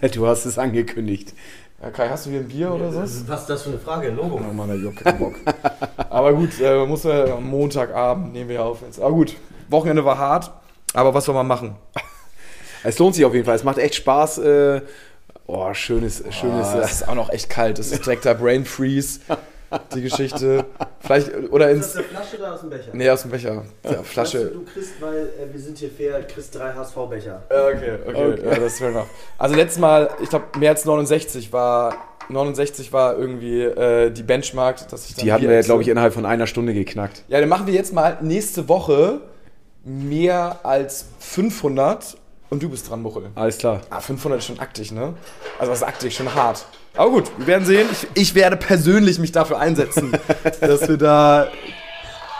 Du 0.15 0.27
hast 0.27 0.47
es 0.47 0.59
angekündigt. 0.59 1.35
Ja, 1.83 1.91
Kai, 1.91 2.09
hast 2.09 2.25
du 2.25 2.31
hier 2.31 2.41
ein 2.41 2.49
Bier 2.49 2.73
oder 2.73 2.91
so? 2.91 3.01
Was 3.03 3.13
ist 3.13 3.51
das 3.51 3.63
für 3.63 3.69
eine 3.71 3.79
Frage? 3.79 4.09
Logo. 4.09 4.37
Oh 4.37 4.53
Mann, 4.53 4.69
der 4.69 4.79
Juck, 4.79 5.05
Bock. 5.19 5.35
aber 6.11 6.33
gut, 6.33 6.59
äh, 6.61 6.87
muss 6.87 7.05
ja 7.05 7.37
am 7.37 7.45
Montagabend 7.45 8.33
nehmen 8.33 8.49
wir 8.49 8.65
auf 8.65 8.81
jetzt. 8.81 8.99
Aber 8.99 9.13
gut, 9.13 9.37
Wochenende 9.69 10.05
war 10.05 10.17
hart, 10.17 10.51
aber 10.95 11.13
was 11.13 11.27
soll 11.27 11.35
man 11.35 11.47
machen? 11.47 11.77
Es 12.85 13.01
lohnt 13.01 13.17
sich 13.17 13.25
auf 13.25 13.35
jeden 13.35 13.45
Fall. 13.45 13.57
Es 13.57 13.65
macht 13.65 13.79
echt 13.79 13.97
Spaß. 13.97 14.39
Äh, 14.39 14.81
oh, 15.47 15.75
schönes, 15.75 16.23
schönes. 16.31 16.69
Ah, 16.69 16.83
es 16.85 16.93
ist 16.93 17.09
auch 17.09 17.17
noch 17.17 17.31
echt 17.31 17.51
kalt. 17.51 17.81
Das 17.81 17.91
ist 17.91 18.07
direkt 18.07 18.25
der 18.25 18.35
Brain 18.35 18.65
Freeze, 18.65 19.19
die 19.95 20.03
Geschichte. 20.03 20.65
Vielleicht, 21.01 21.31
oder 21.51 21.71
ins. 21.71 21.93
der 21.93 22.05
Flasche 22.05 22.37
oder 22.39 22.55
aus 22.55 22.61
dem 22.61 22.71
Becher? 22.71 22.91
Nee, 22.93 23.11
aus 23.11 23.23
dem 23.23 23.31
Becher. 23.31 23.65
Der 23.85 24.03
Flasche. 24.05 24.47
Du 24.47 24.65
kriegst, 24.65 25.01
weil 25.01 25.31
äh, 25.41 25.53
wir 25.53 25.61
sind 25.61 25.79
hier 25.79 25.91
fair, 25.91 26.23
kriegst 26.23 26.55
drei 26.55 26.73
HSV-Becher. 26.73 27.43
Ja, 27.51 27.67
Okay, 27.69 27.99
okay, 28.07 28.43
Ja, 28.45 28.55
das 28.57 28.73
ist 28.75 28.79
fair 28.79 28.89
enough. 28.89 29.09
Also 29.39 29.55
letztes 29.55 29.79
Mal, 29.79 30.11
ich 30.23 30.29
glaube, 30.29 30.47
mehr 30.59 30.71
als 30.71 30.85
69 30.85 31.53
war. 31.53 31.97
69 32.29 32.93
war 32.93 33.17
irgendwie 33.17 33.63
äh, 33.63 34.11
die 34.11 34.25
Benchmark, 34.25 34.89
dass 34.89 35.09
ich 35.09 35.15
dann 35.15 35.25
die 35.25 35.33
hatten 35.33 35.45
wir 35.45 35.55
ja, 35.55 35.61
glaube 35.61 35.83
ich, 35.83 35.89
innerhalb 35.89 36.13
von 36.13 36.27
einer 36.27 36.49
Stunde 36.49 36.75
geknackt. 36.75 37.23
Ja, 37.29 37.39
dann 37.39 37.49
machen 37.49 37.69
wir 37.69 37.75
jetzt 37.75 37.93
mal 37.93 38.19
nächste 38.21 38.69
Woche 38.69 39.21
mehr 39.85 40.59
als 40.65 41.07
500 41.21 42.17
und 42.51 42.63
du 42.63 42.69
bist 42.69 42.91
dran, 42.91 43.03
Muchel. 43.03 43.31
Alles 43.37 43.59
klar. 43.59 43.81
Ah, 43.91 44.01
500 44.01 44.41
ist 44.41 44.47
schon 44.47 44.59
aktig, 44.59 44.91
ne? 44.91 45.15
Also 45.59 45.71
was 45.71 45.79
ist 45.79 45.87
aktig? 45.87 46.15
Schon 46.17 46.35
hart. 46.35 46.67
Aber 46.97 47.11
gut, 47.11 47.31
wir 47.39 47.47
werden 47.47 47.65
sehen. 47.65 47.89
Ich, 47.93 48.09
ich 48.15 48.35
werde 48.35 48.57
persönlich 48.57 49.19
mich 49.19 49.33
dafür 49.33 49.59
einsetzen, 49.59 50.13
dass 50.61 50.89
wir 50.89 50.97
da... 50.97 51.49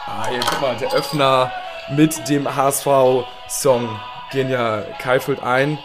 Ah, 0.07 0.27
hier, 0.29 0.39
guck 0.39 0.61
mal, 0.61 0.75
der 0.77 0.93
Öffner 0.93 1.51
mit 1.95 2.27
dem 2.27 2.55
HSV-Song. 2.55 3.99
gehen 4.31 4.49
ja 4.49 4.83
Kai 4.99 5.19
füllt 5.19 5.41
ein. 5.41 5.77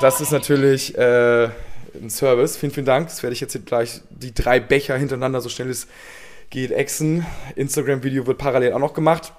Das 0.00 0.20
ist 0.20 0.30
natürlich 0.30 0.96
äh, 0.96 1.44
ein 2.00 2.08
Service. 2.08 2.56
Vielen, 2.56 2.72
vielen 2.72 2.86
Dank. 2.86 3.08
Das 3.08 3.22
werde 3.22 3.34
ich 3.34 3.40
jetzt 3.40 3.52
hier 3.52 3.60
gleich 3.60 4.00
die 4.10 4.32
drei 4.32 4.60
Becher 4.60 4.96
hintereinander 4.96 5.40
so 5.40 5.48
schnell 5.48 5.68
es 5.68 5.88
geht 6.50 6.70
exen. 6.70 7.26
Instagram-Video 7.56 8.26
wird 8.26 8.38
parallel 8.38 8.72
auch 8.72 8.78
noch 8.78 8.94
gemacht. 8.94 9.32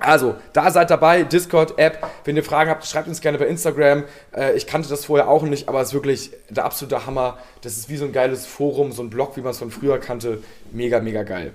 Also, 0.00 0.36
da 0.52 0.70
seid 0.70 0.90
dabei, 0.90 1.24
Discord-App. 1.24 2.06
Wenn 2.24 2.36
ihr 2.36 2.44
Fragen 2.44 2.70
habt, 2.70 2.86
schreibt 2.86 3.08
uns 3.08 3.20
gerne 3.20 3.36
bei 3.36 3.46
Instagram. 3.46 4.04
Äh, 4.34 4.56
ich 4.56 4.68
kannte 4.68 4.88
das 4.88 5.04
vorher 5.04 5.28
auch 5.28 5.42
nicht, 5.42 5.68
aber 5.68 5.80
es 5.80 5.88
ist 5.88 5.94
wirklich 5.94 6.30
der 6.48 6.64
absolute 6.64 7.04
Hammer. 7.04 7.38
Das 7.62 7.76
ist 7.76 7.88
wie 7.88 7.96
so 7.96 8.04
ein 8.04 8.12
geiles 8.12 8.46
Forum, 8.46 8.92
so 8.92 9.02
ein 9.02 9.10
Blog, 9.10 9.36
wie 9.36 9.40
man 9.40 9.50
es 9.50 9.58
von 9.58 9.72
früher 9.72 9.98
kannte. 9.98 10.40
Mega, 10.70 11.00
mega 11.00 11.24
geil. 11.24 11.52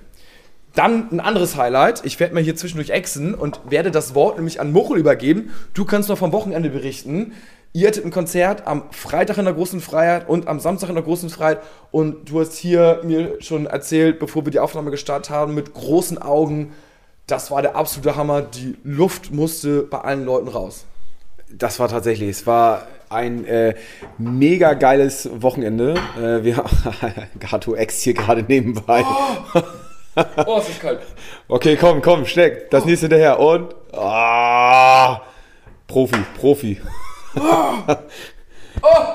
Dann 0.74 1.08
ein 1.10 1.20
anderes 1.20 1.56
Highlight. 1.56 2.04
Ich 2.04 2.20
werde 2.20 2.34
mal 2.34 2.42
hier 2.42 2.54
zwischendurch 2.54 2.90
exen 2.90 3.34
und 3.34 3.60
werde 3.70 3.90
das 3.90 4.14
Wort 4.14 4.36
nämlich 4.36 4.60
an 4.60 4.72
Muchel 4.72 4.98
übergeben. 4.98 5.50
Du 5.72 5.86
kannst 5.86 6.10
noch 6.10 6.18
vom 6.18 6.32
Wochenende 6.32 6.68
berichten. 6.68 7.32
Ihr 7.72 7.88
hattet 7.88 8.04
ein 8.04 8.10
Konzert 8.10 8.66
am 8.66 8.84
Freitag 8.90 9.38
in 9.38 9.46
der 9.46 9.54
Großen 9.54 9.80
Freiheit 9.80 10.28
und 10.28 10.48
am 10.48 10.60
Samstag 10.60 10.90
in 10.90 10.96
der 10.96 11.04
Großen 11.04 11.30
Freiheit. 11.30 11.60
Und 11.92 12.30
du 12.30 12.40
hast 12.40 12.54
hier 12.54 13.00
mir 13.04 13.40
schon 13.40 13.66
erzählt, 13.66 14.18
bevor 14.18 14.44
wir 14.44 14.52
die 14.52 14.60
Aufnahme 14.60 14.90
gestartet 14.90 15.30
haben, 15.30 15.54
mit 15.54 15.72
großen 15.74 16.20
Augen, 16.20 16.72
das 17.26 17.50
war 17.50 17.62
der 17.62 17.76
absolute 17.76 18.16
Hammer. 18.16 18.42
Die 18.42 18.76
Luft 18.84 19.32
musste 19.32 19.82
bei 19.82 19.98
allen 19.98 20.24
Leuten 20.24 20.48
raus. 20.48 20.84
Das 21.50 21.78
war 21.78 21.88
tatsächlich, 21.88 22.30
es 22.30 22.46
war 22.46 22.86
ein 23.08 23.44
äh, 23.44 23.74
mega 24.18 24.74
geiles 24.74 25.28
Wochenende. 25.32 25.94
Äh, 26.16 26.42
wir 26.44 26.64
Gato 27.38 27.76
X 27.76 28.02
hier 28.02 28.14
gerade 28.14 28.42
nebenbei. 28.42 29.04
Oh. 29.04 29.62
oh, 30.46 30.58
es 30.58 30.68
ist 30.68 30.80
kalt. 30.80 31.00
Okay, 31.48 31.76
komm, 31.76 32.00
komm, 32.02 32.24
schnell. 32.26 32.66
Das 32.70 32.84
nächste 32.84 33.06
hinterher. 33.06 33.38
Und. 33.38 33.74
Ah, 33.92 35.20
Profi, 35.86 36.18
Profi. 36.38 36.80
Oh. 37.36 37.94
Oh. 38.82 39.13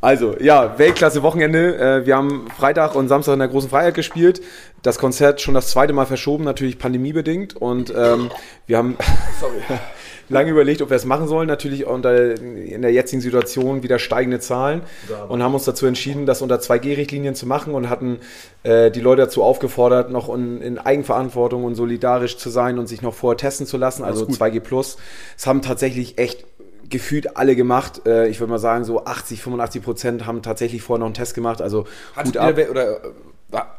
Also, 0.00 0.34
ja, 0.40 0.78
Weltklasse-Wochenende. 0.78 1.76
Äh, 1.76 2.06
wir 2.06 2.16
haben 2.16 2.48
Freitag 2.56 2.94
und 2.94 3.08
Samstag 3.08 3.34
in 3.34 3.40
der 3.40 3.48
Großen 3.48 3.68
Freiheit 3.68 3.94
gespielt. 3.94 4.40
Das 4.82 4.98
Konzert 4.98 5.42
schon 5.42 5.52
das 5.52 5.70
zweite 5.70 5.92
Mal 5.92 6.06
verschoben, 6.06 6.42
natürlich 6.44 6.78
pandemiebedingt. 6.78 7.54
Und 7.56 7.92
ähm, 7.94 8.30
wir 8.66 8.78
haben 8.78 8.96
lange 10.30 10.50
überlegt, 10.50 10.80
ob 10.80 10.88
wir 10.88 10.96
es 10.96 11.04
machen 11.04 11.28
sollen. 11.28 11.48
Natürlich 11.48 11.84
unter, 11.84 12.34
in 12.40 12.80
der 12.80 12.92
jetzigen 12.92 13.20
Situation 13.20 13.82
wieder 13.82 13.98
steigende 13.98 14.40
Zahlen. 14.40 14.82
Und 15.28 15.42
haben 15.42 15.52
uns 15.52 15.64
dazu 15.64 15.84
entschieden, 15.84 16.24
das 16.24 16.40
unter 16.40 16.56
2G-Richtlinien 16.56 17.34
zu 17.34 17.46
machen 17.46 17.74
und 17.74 17.90
hatten 17.90 18.20
äh, 18.62 18.90
die 18.90 19.00
Leute 19.00 19.22
dazu 19.22 19.42
aufgefordert, 19.42 20.10
noch 20.10 20.34
in, 20.34 20.62
in, 20.62 20.78
Eigenverantwortung 20.78 21.64
und 21.64 21.74
solidarisch 21.74 22.38
zu 22.38 22.48
sein 22.48 22.78
und 22.78 22.86
sich 22.86 23.02
noch 23.02 23.12
vorher 23.12 23.36
testen 23.36 23.66
zu 23.66 23.76
lassen. 23.76 24.02
Also 24.02 24.24
2G 24.24 24.60
Plus. 24.60 24.96
Es 25.36 25.46
haben 25.46 25.60
tatsächlich 25.60 26.16
echt 26.16 26.46
gefühlt 26.90 27.36
alle 27.36 27.56
gemacht. 27.56 28.02
Äh, 28.06 28.28
ich 28.28 28.40
würde 28.40 28.50
mal 28.50 28.58
sagen, 28.58 28.84
so 28.84 29.04
80, 29.04 29.42
85 29.42 29.82
Prozent 29.82 30.26
haben 30.26 30.42
tatsächlich 30.42 30.82
vorher 30.82 31.00
noch 31.00 31.06
einen 31.06 31.14
Test 31.14 31.34
gemacht. 31.34 31.62
Also 31.62 31.86
Hattet 32.14 32.34
gut 32.34 32.36
ab. 32.36 32.56
Oder 32.70 33.00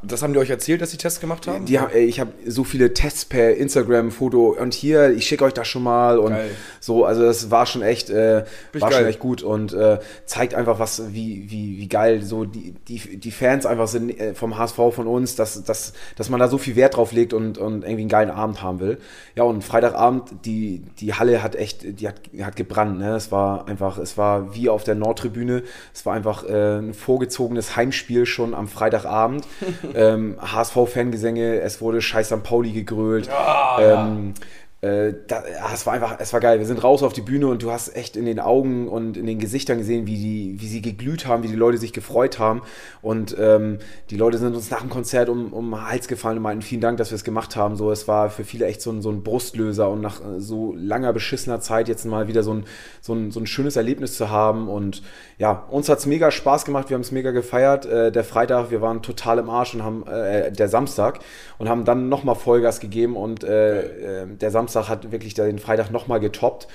das 0.04 0.22
haben 0.22 0.34
die 0.34 0.40
euch 0.40 0.50
erzählt, 0.50 0.82
dass 0.82 0.92
sie 0.92 0.98
Tests 0.98 1.22
gemacht 1.22 1.48
haben? 1.48 1.66
Die, 1.66 1.80
ich 1.96 2.20
habe 2.20 2.32
so 2.46 2.64
viele 2.64 2.94
Tests 2.94 3.24
per 3.24 3.56
Instagram-Foto 3.56 4.58
und 4.60 4.74
hier, 4.74 5.12
ich 5.12 5.26
schicke 5.26 5.46
euch 5.46 5.54
das 5.54 5.68
schon 5.68 5.84
mal 5.84 6.18
und 6.20 6.32
geil. 6.32 6.50
so, 6.80 7.06
also 7.06 7.22
das 7.22 7.52
war 7.52 7.66
schon 7.66 7.82
echt, 7.82 8.10
äh, 8.10 8.44
war 8.74 8.90
geil. 8.90 9.00
schon 9.00 9.08
echt 9.08 9.20
gut 9.20 9.44
und 9.44 9.74
äh, 9.74 10.00
zeigt 10.26 10.56
einfach, 10.56 10.80
was, 10.80 11.14
wie, 11.14 11.50
wie, 11.50 11.78
wie 11.78 11.88
geil 11.88 12.22
so 12.22 12.44
die, 12.44 12.74
die, 12.88 13.18
die 13.18 13.32
Fans 13.32 13.66
einfach 13.66 13.88
sind 13.88 14.10
äh, 14.20 14.34
vom 14.34 14.58
HSV 14.58 14.76
von 14.76 15.08
uns, 15.08 15.36
dass, 15.36 15.64
dass, 15.64 15.94
dass 16.18 16.30
man 16.30 16.40
da 16.40 16.50
so 16.50 16.58
viel 16.58 16.76
Wert 16.76 16.98
drauf 16.98 17.14
legt 17.14 17.34
und, 17.34 17.58
und 17.58 17.84
irgendwie 17.84 18.02
einen 18.02 18.10
geilen 18.10 18.32
Abend 18.32 18.62
haben 18.62 18.80
will. 18.82 18.98
Ja, 19.36 19.44
und 19.44 19.64
Freitagabend, 19.64 20.46
die, 20.46 20.84
die 21.00 21.14
Halle 21.14 21.44
hat 21.44 21.56
echt, 21.56 22.00
die 22.00 22.08
hat, 22.08 22.16
hat 22.42 22.56
gebrannt, 22.58 23.00
ne? 23.00 23.16
Es 23.16 23.32
war 23.32 23.68
einfach, 23.68 23.98
es 23.98 24.18
war 24.18 24.54
wie 24.54 24.68
auf 24.68 24.84
der 24.84 24.96
Nordtribüne, 24.96 25.64
es 25.94 26.06
war 26.06 26.14
einfach 26.14 26.44
äh, 26.44 26.80
ein 26.80 26.94
vorgezogenes 26.94 27.78
Heimspiel 27.78 28.26
schon 28.26 28.54
am 28.54 28.68
Freitagabend 28.68 29.46
ähm, 29.94 30.38
HSV-Fangesänge, 30.42 31.60
es 31.62 31.82
wurde 31.82 32.02
Scheiß 32.02 32.28
St. 32.28 32.44
Pauli 32.44 32.72
gegrölt. 32.72 33.28
Ja, 33.28 33.78
ähm, 33.80 34.34
ja. 34.36 34.46
Äh, 34.82 35.14
da, 35.28 35.44
es 35.72 35.86
war 35.86 35.94
einfach, 35.94 36.16
es 36.18 36.34
war 36.34 36.40
geil. 36.40 36.58
Wir 36.58 36.66
sind 36.66 36.84
raus 36.84 37.04
auf 37.04 37.14
die 37.14 37.22
Bühne 37.22 37.46
und 37.46 37.62
du 37.62 37.70
hast 37.70 37.96
echt 37.96 38.18
in 38.18 38.26
den 38.26 38.40
Augen 38.40 38.88
und 38.88 39.16
in 39.16 39.28
den 39.28 39.38
Gesichtern 39.38 39.78
gesehen, 39.78 40.08
wie, 40.08 40.16
die, 40.16 40.56
wie 40.60 40.68
sie 40.68 40.82
geglüht 40.82 41.28
haben, 41.28 41.44
wie 41.44 41.50
die 41.50 41.56
Leute 41.56 41.78
sich 41.78 41.94
gefreut 41.94 42.40
haben. 42.40 42.64
Und 43.04 43.36
ähm, 43.40 43.78
die 44.10 44.18
Leute 44.18 44.40
sind 44.40 44.56
uns 44.56 44.72
nach 44.72 44.82
dem 44.82 44.90
Konzert 44.90 45.30
um, 45.30 45.54
um 45.54 45.70
den 45.70 45.88
Hals 45.88 46.08
gefallen 46.08 46.38
und 46.38 46.44
meinten, 46.44 46.64
vielen 46.64 46.82
Dank, 46.82 46.98
dass 46.98 47.12
wir 47.12 47.16
es 47.16 47.24
gemacht 47.24 47.56
haben. 47.56 47.76
So, 47.76 47.92
es 47.92 48.08
war 48.08 48.32
für 48.32 48.44
viele 48.44 48.66
echt 48.66 48.82
so 48.82 48.92
ein, 48.92 49.04
so 49.04 49.12
ein 49.12 49.22
Brustlöser 49.22 49.88
und 49.88 50.02
nach 50.02 50.20
äh, 50.20 50.40
so 50.40 50.74
langer 50.76 51.14
beschissener 51.14 51.60
Zeit 51.60 51.88
jetzt 51.88 52.06
mal 52.06 52.28
wieder 52.28 52.42
so 52.42 52.56
ein, 52.56 52.64
so 53.02 53.14
ein, 53.14 53.30
so 53.30 53.40
ein 53.40 53.46
schönes 53.46 53.76
Erlebnis 53.76 54.18
zu 54.18 54.32
haben. 54.32 54.68
Und 54.68 55.04
ja, 55.38 55.64
uns 55.70 55.90
hat 55.90 56.00
es 56.00 56.08
mega 56.08 56.32
Spaß 56.32 56.66
gemacht, 56.66 56.90
wir 56.90 56.96
haben 56.96 57.02
es 57.02 57.12
mega 57.12 57.30
gefeiert. 57.30 57.86
Äh, 57.86 58.12
der 58.12 58.24
Freitag, 58.24 58.72
wir 58.72 58.82
waren 58.82 59.04
total 59.04 59.38
im 59.38 59.50
Arsch 59.52 59.76
und 59.76 59.84
haben, 59.84 60.08
äh, 60.08 60.52
der 60.52 60.70
Samstag 60.70 61.20
und 61.60 61.70
haben 61.70 61.86
dann 61.86 62.10
nochmal 62.10 62.34
Vollgas 62.34 62.80
gegeben 62.80 63.16
und 63.16 63.44
äh, 63.44 64.24
äh 64.24 64.28
der 64.32 64.50
Samstag 64.50 64.71
Samstag 64.72 64.90
hat 64.90 65.12
wirklich 65.12 65.34
den 65.34 65.60
Freitag 65.60 65.92
nochmal 65.92 66.20
getoppt. 66.20 66.68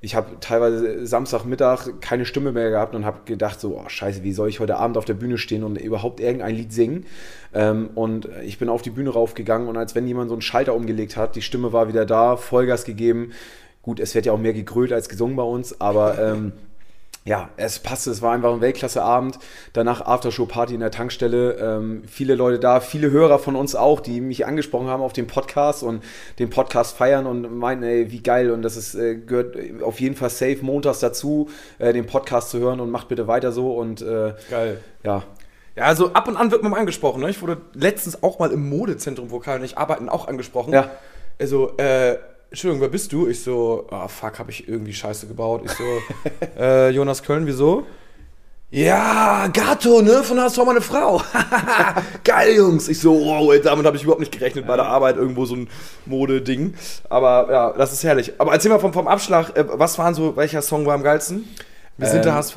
Ich 0.00 0.14
habe 0.14 0.38
teilweise 0.40 1.06
Samstagmittag 1.06 2.00
keine 2.00 2.26
Stimme 2.26 2.52
mehr 2.52 2.68
gehabt 2.68 2.94
und 2.94 3.06
habe 3.06 3.20
gedacht, 3.24 3.58
so, 3.58 3.78
oh, 3.78 3.88
scheiße, 3.88 4.22
wie 4.22 4.32
soll 4.32 4.50
ich 4.50 4.60
heute 4.60 4.76
Abend 4.76 4.98
auf 4.98 5.06
der 5.06 5.14
Bühne 5.14 5.38
stehen 5.38 5.64
und 5.64 5.80
überhaupt 5.80 6.20
irgendein 6.20 6.54
Lied 6.54 6.72
singen? 6.72 7.06
Ähm, 7.54 7.88
und 7.94 8.28
ich 8.44 8.58
bin 8.58 8.68
auf 8.68 8.82
die 8.82 8.90
Bühne 8.90 9.10
raufgegangen 9.10 9.66
und 9.68 9.78
als 9.78 9.94
wenn 9.94 10.06
jemand 10.06 10.28
so 10.28 10.34
einen 10.34 10.42
Schalter 10.42 10.74
umgelegt 10.74 11.16
hat, 11.16 11.36
die 11.36 11.42
Stimme 11.42 11.72
war 11.72 11.88
wieder 11.88 12.04
da, 12.04 12.36
Vollgas 12.36 12.84
gegeben. 12.84 13.32
Gut, 13.80 13.98
es 13.98 14.14
wird 14.14 14.26
ja 14.26 14.32
auch 14.32 14.38
mehr 14.38 14.52
gegrölt 14.52 14.92
als 14.92 15.08
gesungen 15.08 15.36
bei 15.36 15.42
uns, 15.42 15.80
aber 15.80 16.18
ähm, 16.18 16.52
ja, 17.26 17.48
es 17.56 17.78
passte, 17.78 18.10
es 18.10 18.20
war 18.20 18.34
einfach 18.34 18.52
ein 18.52 18.60
Weltklasseabend. 18.60 19.38
Danach 19.72 20.02
Aftershow-Party 20.02 20.74
in 20.74 20.80
der 20.80 20.90
Tankstelle. 20.90 21.52
Ähm, 21.54 22.02
viele 22.06 22.34
Leute 22.34 22.58
da, 22.58 22.80
viele 22.80 23.10
Hörer 23.10 23.38
von 23.38 23.56
uns 23.56 23.74
auch, 23.74 24.00
die 24.00 24.20
mich 24.20 24.44
angesprochen 24.44 24.88
haben 24.88 25.02
auf 25.02 25.14
den 25.14 25.26
Podcast 25.26 25.82
und 25.82 26.04
den 26.38 26.50
Podcast 26.50 26.94
feiern 26.94 27.24
und 27.24 27.56
meinten, 27.56 27.84
ey, 27.84 28.12
wie 28.12 28.22
geil. 28.22 28.50
Und 28.50 28.60
das 28.60 28.76
ist, 28.76 28.94
äh, 28.94 29.16
gehört 29.16 29.56
auf 29.82 30.00
jeden 30.00 30.16
Fall 30.16 30.28
safe 30.28 30.58
montags 30.60 31.00
dazu, 31.00 31.48
äh, 31.78 31.94
den 31.94 32.04
Podcast 32.04 32.50
zu 32.50 32.58
hören 32.58 32.78
und 32.80 32.90
macht 32.90 33.08
bitte 33.08 33.26
weiter 33.26 33.52
so. 33.52 33.72
Und 33.72 34.02
äh, 34.02 34.34
geil. 34.50 34.80
Ja. 35.02 35.22
Ja, 35.76 35.84
also 35.84 36.12
ab 36.12 36.28
und 36.28 36.36
an 36.36 36.50
wird 36.50 36.62
man 36.62 36.72
mal 36.72 36.78
angesprochen. 36.78 37.22
Ne? 37.22 37.30
Ich 37.30 37.40
wurde 37.40 37.56
letztens 37.72 38.22
auch 38.22 38.38
mal 38.38 38.52
im 38.52 38.68
Modezentrum, 38.68 39.30
wo 39.30 39.38
Karl 39.38 39.60
und 39.60 39.64
ich 39.64 39.78
arbeiten, 39.78 40.10
auch 40.10 40.28
angesprochen. 40.28 40.74
Ja. 40.74 40.90
Also, 41.40 41.76
äh, 41.78 42.16
Entschuldigung, 42.54 42.82
wer 42.82 42.88
bist 42.88 43.12
du? 43.12 43.26
Ich 43.26 43.42
so, 43.42 43.84
ah 43.90 44.04
oh, 44.04 44.08
fuck, 44.08 44.38
hab 44.38 44.48
ich 44.48 44.68
irgendwie 44.68 44.92
Scheiße 44.92 45.26
gebaut. 45.26 45.62
Ich 45.64 45.72
so, 45.72 45.82
äh, 46.56 46.88
Jonas 46.90 47.24
Köln, 47.24 47.48
wieso? 47.48 47.82
Ja, 48.70 49.48
Gato, 49.48 50.02
ne? 50.02 50.22
Von 50.22 50.38
HSV 50.38 50.58
meine 50.64 50.80
Frau. 50.80 51.20
Geil, 52.22 52.54
Jungs. 52.54 52.86
Ich 52.86 53.00
so, 53.00 53.12
wow, 53.12 53.52
ey, 53.52 53.60
damit 53.60 53.84
habe 53.84 53.96
ich 53.96 54.04
überhaupt 54.04 54.20
nicht 54.20 54.30
gerechnet 54.30 54.68
bei 54.68 54.76
der 54.76 54.86
Arbeit, 54.86 55.16
irgendwo 55.16 55.46
so 55.46 55.56
ein 55.56 55.68
Modeding. 56.06 56.74
Aber 57.10 57.48
ja, 57.50 57.72
das 57.72 57.92
ist 57.92 58.04
herrlich. 58.04 58.34
Aber 58.38 58.52
erzähl 58.52 58.70
mal 58.70 58.78
vom, 58.78 58.92
vom 58.92 59.08
Abschlag, 59.08 59.56
äh, 59.56 59.64
was 59.72 59.98
waren 59.98 60.14
so, 60.14 60.36
welcher 60.36 60.62
Song 60.62 60.86
war 60.86 60.94
am 60.94 61.02
geilsten? 61.02 61.48
Wir 61.96 62.06
sind 62.06 62.18
ähm, 62.18 62.22
der 62.22 62.34
HSV 62.36 62.56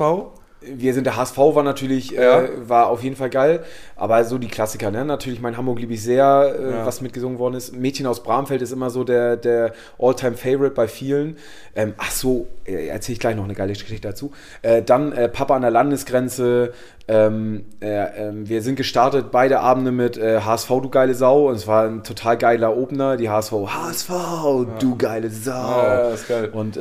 wir 0.76 0.94
sind 0.94 1.04
der 1.04 1.16
HSV 1.16 1.36
war 1.36 1.62
natürlich, 1.62 2.16
äh, 2.16 2.22
ja. 2.22 2.40
äh, 2.42 2.68
war 2.68 2.88
auf 2.88 3.02
jeden 3.02 3.16
Fall 3.16 3.30
geil, 3.30 3.64
aber 3.96 4.24
so 4.24 4.38
die 4.38 4.48
Klassiker, 4.48 4.90
ne? 4.90 5.04
Natürlich 5.04 5.40
mein 5.40 5.56
Hamburg 5.56 5.78
liebe 5.78 5.94
ich 5.94 6.02
sehr, 6.02 6.54
äh, 6.58 6.70
ja. 6.70 6.86
was 6.86 7.00
mitgesungen 7.00 7.38
worden 7.38 7.54
ist. 7.54 7.74
Mädchen 7.74 8.06
aus 8.06 8.22
Bramfeld 8.22 8.62
ist 8.62 8.72
immer 8.72 8.90
so 8.90 9.04
der, 9.04 9.36
der 9.36 9.72
All-Time-Favorite 9.98 10.74
bei 10.74 10.88
vielen. 10.88 11.36
Ähm, 11.74 11.94
ach 11.98 12.10
so, 12.10 12.46
äh, 12.64 12.88
erzähle 12.88 13.14
ich 13.14 13.20
gleich 13.20 13.36
noch 13.36 13.44
eine 13.44 13.54
geile 13.54 13.72
Geschichte 13.72 14.06
dazu. 14.06 14.32
Äh, 14.62 14.82
dann 14.82 15.12
äh, 15.12 15.28
Papa 15.28 15.56
an 15.56 15.62
der 15.62 15.70
Landesgrenze. 15.70 16.72
Ähm, 17.10 17.64
ähm, 17.80 18.48
wir 18.48 18.60
sind 18.60 18.76
gestartet 18.76 19.30
beide 19.30 19.60
Abende 19.60 19.92
mit 19.92 20.18
HSV, 20.18 20.68
du 20.68 20.90
geile 20.90 21.14
Sau. 21.14 21.48
Und 21.48 21.54
es 21.54 21.66
war 21.66 21.84
ein 21.86 22.04
total 22.04 22.36
geiler 22.36 22.76
Opener. 22.76 23.16
Die 23.16 23.30
HSV, 23.30 23.52
HSV, 23.52 24.10
ja. 24.10 24.64
du 24.78 24.96
geile 24.96 25.30
Sau. 25.30 25.52
Ja, 25.52 26.10
das 26.10 26.20
ist 26.20 26.28
geil. 26.28 26.50
Und 26.52 26.78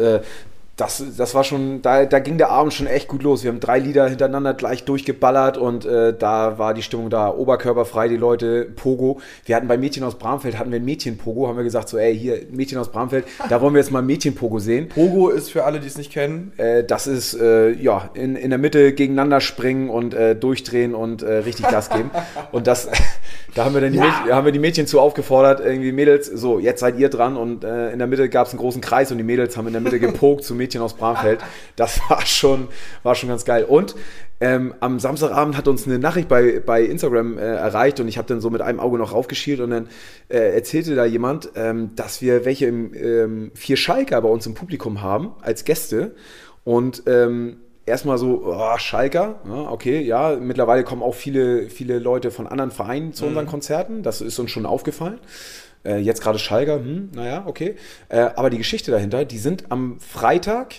das, 0.78 1.04
das 1.18 1.34
war 1.34 1.44
schon, 1.44 1.82
da, 1.82 2.06
da 2.06 2.20
ging 2.20 2.38
der 2.38 2.52
Abend 2.52 2.72
schon 2.72 2.86
echt 2.86 3.08
gut 3.08 3.24
los. 3.24 3.44
Wir 3.44 3.50
haben 3.50 3.60
drei 3.60 3.80
Lieder 3.80 4.08
hintereinander 4.08 4.54
gleich 4.54 4.86
durchgeballert 4.86 5.58
und 5.58 5.88
äh, 5.88 6.16
da 6.16 6.60
war 6.60 6.76
die 6.76 6.84
Stimmung 6.84 7.10
da, 7.10 7.34
oberkörperfrei, 7.34 8.08
die 8.08 8.16
Leute, 8.16 8.66
Pogo. 8.76 9.20
Wir 9.46 9.56
hatten 9.56 9.68
bei 9.68 9.80
Mädchen 9.80 10.04
aus 10.04 10.20
Bramfeld, 10.20 10.60
hatten 10.60 10.70
wir 10.72 10.80
ein 10.80 10.86
Mädchen-Pogo, 10.86 11.48
haben 11.48 11.58
wir 11.58 11.64
gesagt, 11.64 11.90
so 11.90 11.98
ey, 11.98 12.16
hier, 12.16 12.42
Mädchen 12.52 12.78
aus 12.78 12.92
Bramfeld, 12.92 13.26
da 13.50 13.60
wollen 13.60 13.74
wir 13.74 13.80
jetzt 13.80 13.90
mal 13.90 14.04
Mädchen-Pogo 14.04 14.60
sehen. 14.60 14.88
Pogo 14.88 15.30
ist 15.30 15.50
für 15.50 15.64
alle, 15.64 15.80
die 15.80 15.88
es 15.88 15.98
nicht 15.98 16.12
kennen? 16.12 16.52
Äh, 16.58 16.84
das 16.84 17.08
ist, 17.08 17.34
äh, 17.34 17.72
ja, 17.72 18.12
in, 18.14 18.36
in 18.36 18.52
der 18.52 18.60
Mitte 18.60 18.94
gegeneinander 18.94 19.42
springen 19.42 19.90
und 19.90 20.14
äh, 20.14 20.36
durchdrehen 20.36 20.94
und 20.94 21.24
äh, 21.24 21.38
richtig 21.38 21.68
Gas 21.70 21.90
geben. 21.90 22.12
und 22.52 22.68
das, 22.68 22.88
da 23.56 23.66
haben 23.66 23.74
wir 23.74 23.82
dann 23.82 23.94
die, 23.94 23.98
ja. 23.98 24.04
Mädchen, 24.04 24.32
haben 24.32 24.46
wir 24.46 24.52
die 24.52 24.60
Mädchen 24.60 24.86
zu 24.86 25.00
aufgefordert, 25.00 25.60
irgendwie 25.60 25.92
Mädels, 25.92 26.28
so, 26.28 26.60
jetzt 26.60 26.82
seid 26.82 27.00
ihr 27.00 27.10
dran 27.10 27.36
und 27.36 27.64
äh, 27.64 27.92
in 27.92 27.98
der 27.98 28.08
Mitte 28.08 28.30
gab 28.30 28.46
es 28.46 28.54
einen 28.54 28.60
großen 28.60 28.80
Kreis 28.80 29.12
und 29.12 29.18
die 29.18 29.24
Mädels 29.24 29.58
haben 29.58 29.66
in 29.66 29.74
der 29.74 29.82
Mitte 29.82 30.00
gepokt 30.00 30.44
zu 30.44 30.54
Mädchen 30.54 30.67
Mädchen 30.68 30.82
aus 30.82 30.94
Bramfeld. 30.94 31.40
Das 31.76 32.00
war 32.10 32.26
schon, 32.26 32.68
war 33.04 33.16
schon 33.16 33.30
ganz 33.30 33.46
geil. 33.46 33.64
Und 33.64 33.96
ähm, 34.40 34.76
am 34.82 35.00
Samstagabend 35.00 35.58
hat 35.58 35.68
uns 35.68 35.88
eine 35.88 35.98
Nachricht 35.98 36.28
bei, 36.28 36.62
bei 36.64 36.84
Instagram 36.84 37.38
äh, 37.38 37.42
erreicht 37.42 38.00
und 38.00 38.08
ich 38.08 38.18
habe 38.18 38.28
dann 38.28 38.40
so 38.40 38.50
mit 38.50 38.62
einem 38.62 38.80
Auge 38.80 38.98
noch 38.98 39.14
raufgeschielt 39.14 39.62
und 39.62 39.72
dann 39.72 39.88
äh, 40.30 40.54
erzählte 40.54 40.94
da 40.96 41.06
jemand, 41.06 41.50
ähm, 41.56 41.96
dass 41.96 42.22
wir 42.22 42.46
welche 42.46 42.68
im, 42.68 42.94
ähm, 42.94 43.52
vier 43.56 43.78
Schalker 43.78 44.22
bei 44.22 44.30
uns 44.30 44.46
im 44.46 44.54
Publikum 44.54 45.02
haben 45.02 45.32
als 45.42 45.64
Gäste 45.64 46.14
und 46.64 47.04
ähm, 47.08 47.58
erstmal 47.88 48.20
so, 48.20 48.44
oh, 48.46 48.78
Schalker, 48.78 49.40
ja, 49.48 49.72
okay, 49.72 50.02
ja, 50.02 50.36
mittlerweile 50.40 50.84
kommen 50.84 51.02
auch 51.02 51.16
viele, 51.16 51.70
viele 51.70 51.98
Leute 51.98 52.30
von 52.30 52.46
anderen 52.46 52.70
Vereinen 52.70 53.14
zu 53.14 53.26
unseren 53.26 53.48
Konzerten, 53.48 54.04
das 54.04 54.22
ist 54.22 54.38
uns 54.38 54.52
schon 54.52 54.68
aufgefallen. 54.68 55.20
Äh, 55.86 55.98
jetzt 55.98 56.22
gerade 56.22 56.40
Schalker, 56.40 56.76
hm, 56.76 57.12
naja, 57.14 57.44
okay. 57.46 57.76
Äh, 58.10 58.20
aber 58.36 58.50
die 58.50 58.58
Geschichte 58.58 58.92
dahinter, 58.92 59.26
die 59.26 59.38
sind 59.38 59.72
am 59.72 60.00
Freitag, 60.00 60.76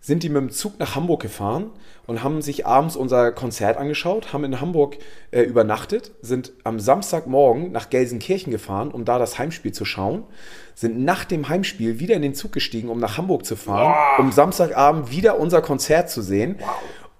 sind 0.00 0.22
die 0.22 0.30
mit 0.30 0.40
dem 0.40 0.50
Zug 0.50 0.78
nach 0.78 0.96
Hamburg 0.96 1.20
gefahren 1.20 1.70
und 2.06 2.24
haben 2.24 2.40
sich 2.40 2.66
abends 2.66 2.96
unser 2.96 3.32
Konzert 3.32 3.76
angeschaut, 3.76 4.32
haben 4.32 4.44
in 4.44 4.60
Hamburg 4.60 4.96
äh, 5.30 5.42
übernachtet, 5.42 6.12
sind 6.22 6.52
am 6.64 6.80
Samstagmorgen 6.80 7.70
nach 7.70 7.90
Gelsenkirchen 7.90 8.50
gefahren, 8.50 8.90
um 8.90 9.04
da 9.04 9.18
das 9.18 9.38
Heimspiel 9.38 9.72
zu 9.72 9.84
schauen, 9.84 10.24
sind 10.74 11.04
nach 11.04 11.24
dem 11.24 11.50
Heimspiel 11.50 12.00
wieder 12.00 12.16
in 12.16 12.22
den 12.22 12.34
Zug 12.34 12.52
gestiegen, 12.52 12.88
um 12.88 12.98
nach 12.98 13.18
Hamburg 13.18 13.44
zu 13.44 13.56
fahren, 13.56 13.94
um 14.18 14.32
Samstagabend 14.32 15.10
wieder 15.10 15.38
unser 15.38 15.60
Konzert 15.60 16.08
zu 16.08 16.22
sehen. 16.22 16.58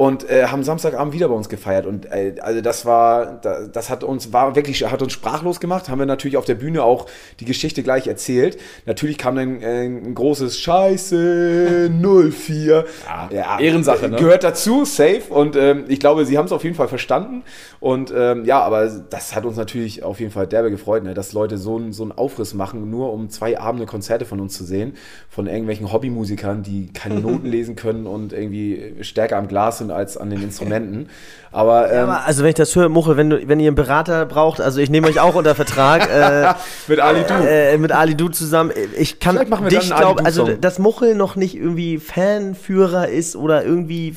Und 0.00 0.30
äh, 0.30 0.46
haben 0.46 0.62
Samstagabend 0.64 1.12
wieder 1.12 1.28
bei 1.28 1.34
uns 1.34 1.50
gefeiert. 1.50 1.84
Und 1.84 2.06
äh, 2.10 2.36
also 2.40 2.62
das 2.62 2.86
war, 2.86 3.38
da- 3.42 3.66
das 3.66 3.90
hat 3.90 4.02
uns, 4.02 4.32
war 4.32 4.56
wirklich, 4.56 4.90
hat 4.90 5.02
uns 5.02 5.12
sprachlos 5.12 5.60
gemacht. 5.60 5.90
Haben 5.90 5.98
wir 5.98 6.06
natürlich 6.06 6.38
auf 6.38 6.46
der 6.46 6.54
Bühne 6.54 6.82
auch 6.84 7.04
die 7.38 7.44
Geschichte 7.44 7.82
gleich 7.82 8.06
erzählt. 8.06 8.56
Natürlich 8.86 9.18
kam 9.18 9.36
dann 9.36 9.60
äh, 9.60 9.84
ein 9.84 10.14
großes 10.14 10.58
Scheiße 10.58 11.90
04. 11.90 12.84
Ja, 13.30 13.58
Ehrensache, 13.60 14.08
ne? 14.08 14.16
Gehört 14.16 14.42
dazu, 14.42 14.86
safe. 14.86 15.22
Und 15.28 15.54
ähm, 15.56 15.84
ich 15.88 16.00
glaube, 16.00 16.24
sie 16.24 16.38
haben 16.38 16.46
es 16.46 16.52
auf 16.52 16.64
jeden 16.64 16.76
Fall 16.76 16.88
verstanden. 16.88 17.42
Und 17.80 18.12
ähm, 18.16 18.44
ja, 18.46 18.60
aber 18.62 18.86
das 18.88 19.34
hat 19.34 19.44
uns 19.44 19.56
natürlich 19.58 20.02
auf 20.02 20.18
jeden 20.20 20.32
Fall 20.32 20.46
derbe 20.46 20.70
gefreut, 20.70 21.04
ne, 21.04 21.14
dass 21.14 21.32
Leute 21.34 21.58
so, 21.58 21.76
einen- 21.76 21.92
so 21.92 22.02
einen 22.04 22.12
Aufriss 22.12 22.54
machen, 22.54 22.88
nur 22.90 23.12
um 23.12 23.28
zwei 23.30 23.58
Abende 23.60 23.86
Konzerte 23.86 24.24
von 24.24 24.40
uns 24.40 24.56
zu 24.56 24.64
sehen. 24.64 24.94
Von 25.28 25.46
irgendwelchen 25.46 25.92
Hobbymusikern, 25.92 26.62
die 26.62 26.90
keine 26.92 27.16
Noten 27.20 27.46
lesen 27.46 27.76
können 27.76 28.06
und 28.06 28.32
irgendwie 28.32 28.94
stärker 29.02 29.36
am 29.36 29.46
Glas 29.48 29.78
sind 29.78 29.89
als 29.90 30.16
an 30.16 30.30
den 30.30 30.42
Instrumenten. 30.42 31.08
Aber, 31.52 31.92
ähm, 31.92 32.04
Aber 32.04 32.26
also 32.26 32.42
wenn 32.42 32.50
ich 32.50 32.54
das 32.54 32.74
höre, 32.76 32.88
Muchel, 32.88 33.16
wenn, 33.16 33.30
du, 33.30 33.48
wenn 33.48 33.58
ihr 33.58 33.68
einen 33.68 33.74
Berater 33.74 34.24
braucht, 34.24 34.60
also 34.60 34.80
ich 34.80 34.88
nehme 34.88 35.08
euch 35.08 35.18
auch 35.18 35.34
unter 35.34 35.54
Vertrag. 35.56 36.08
äh, 36.08 36.54
mit 36.86 37.00
Ali 37.00 37.24
Du. 37.26 37.34
äh, 37.34 37.76
mit 37.76 37.90
Ali 37.90 38.14
Du 38.14 38.28
zusammen. 38.28 38.70
Ich 38.96 39.18
kann 39.18 39.36
dich 39.68 39.90
glauben, 39.90 40.24
also 40.24 40.46
dass 40.46 40.78
Muchel 40.78 41.14
noch 41.16 41.34
nicht 41.34 41.56
irgendwie 41.56 41.98
Fanführer 41.98 43.08
ist 43.08 43.34
oder 43.34 43.64
irgendwie 43.64 44.14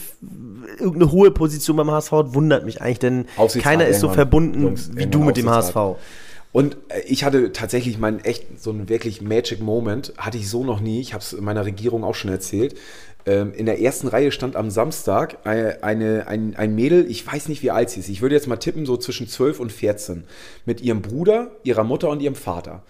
irgendeine 0.80 1.12
hohe 1.12 1.32
Position 1.32 1.78
beim 1.78 1.90
HSV 1.90 2.12
hat, 2.12 2.34
wundert 2.36 2.66
mich 2.66 2.82
eigentlich, 2.82 3.00
denn 3.00 3.26
keiner 3.62 3.88
ist 3.88 4.00
so 4.00 4.10
verbunden 4.10 4.62
Jungs, 4.64 4.92
wie 4.94 5.08
du 5.08 5.20
mit 5.24 5.38
dem. 5.38 5.50
HSV. 5.50 5.76
Und 6.54 6.78
äh, 6.90 7.02
ich 7.08 7.26
hatte 7.26 7.52
tatsächlich 7.52 7.98
meinen 7.98 8.20
echt 8.20 8.62
so 8.62 8.70
einen 8.70 8.88
wirklich 8.88 9.22
Magic 9.22 9.60
Moment, 9.60 10.14
hatte 10.18 10.38
ich 10.38 10.50
so 10.50 10.64
noch 10.64 10.80
nie. 10.80 11.02
Ich 11.02 11.14
habe 11.14 11.22
es 11.22 11.36
meiner 11.42 11.66
Regierung 11.66 12.04
auch 12.04 12.16
schon 12.16 12.32
erzählt. 12.32 12.76
Ähm, 13.26 13.54
in 13.54 13.66
der 13.66 13.80
ersten 13.80 14.08
Reihe 14.08 14.32
stand 14.32 14.56
am 14.56 14.70
Samstag 14.70 15.46
eine, 15.46 15.82
eine, 15.84 16.28
ein, 16.28 16.56
ein 16.56 16.76
Mädel, 16.76 17.10
ich 17.10 17.26
weiß 17.26 17.48
nicht, 17.48 17.64
wie 17.64 17.72
alt 17.72 17.90
sie 17.90 18.00
ist. 18.00 18.10
Ich 18.10 18.22
würde 18.22 18.36
jetzt 18.36 18.48
mal 18.48 18.58
tippen, 18.58 18.86
so 18.86 18.98
zwischen 18.98 19.28
12 19.28 19.60
und 19.60 19.72
14. 19.72 20.26
Mit 20.66 20.82
ihrem 20.82 21.02
Bruder, 21.02 21.52
ihrer 21.64 21.84
Mutter 21.84 22.10
und 22.10 22.22
ihrem 22.22 22.36
Vater. 22.36 22.84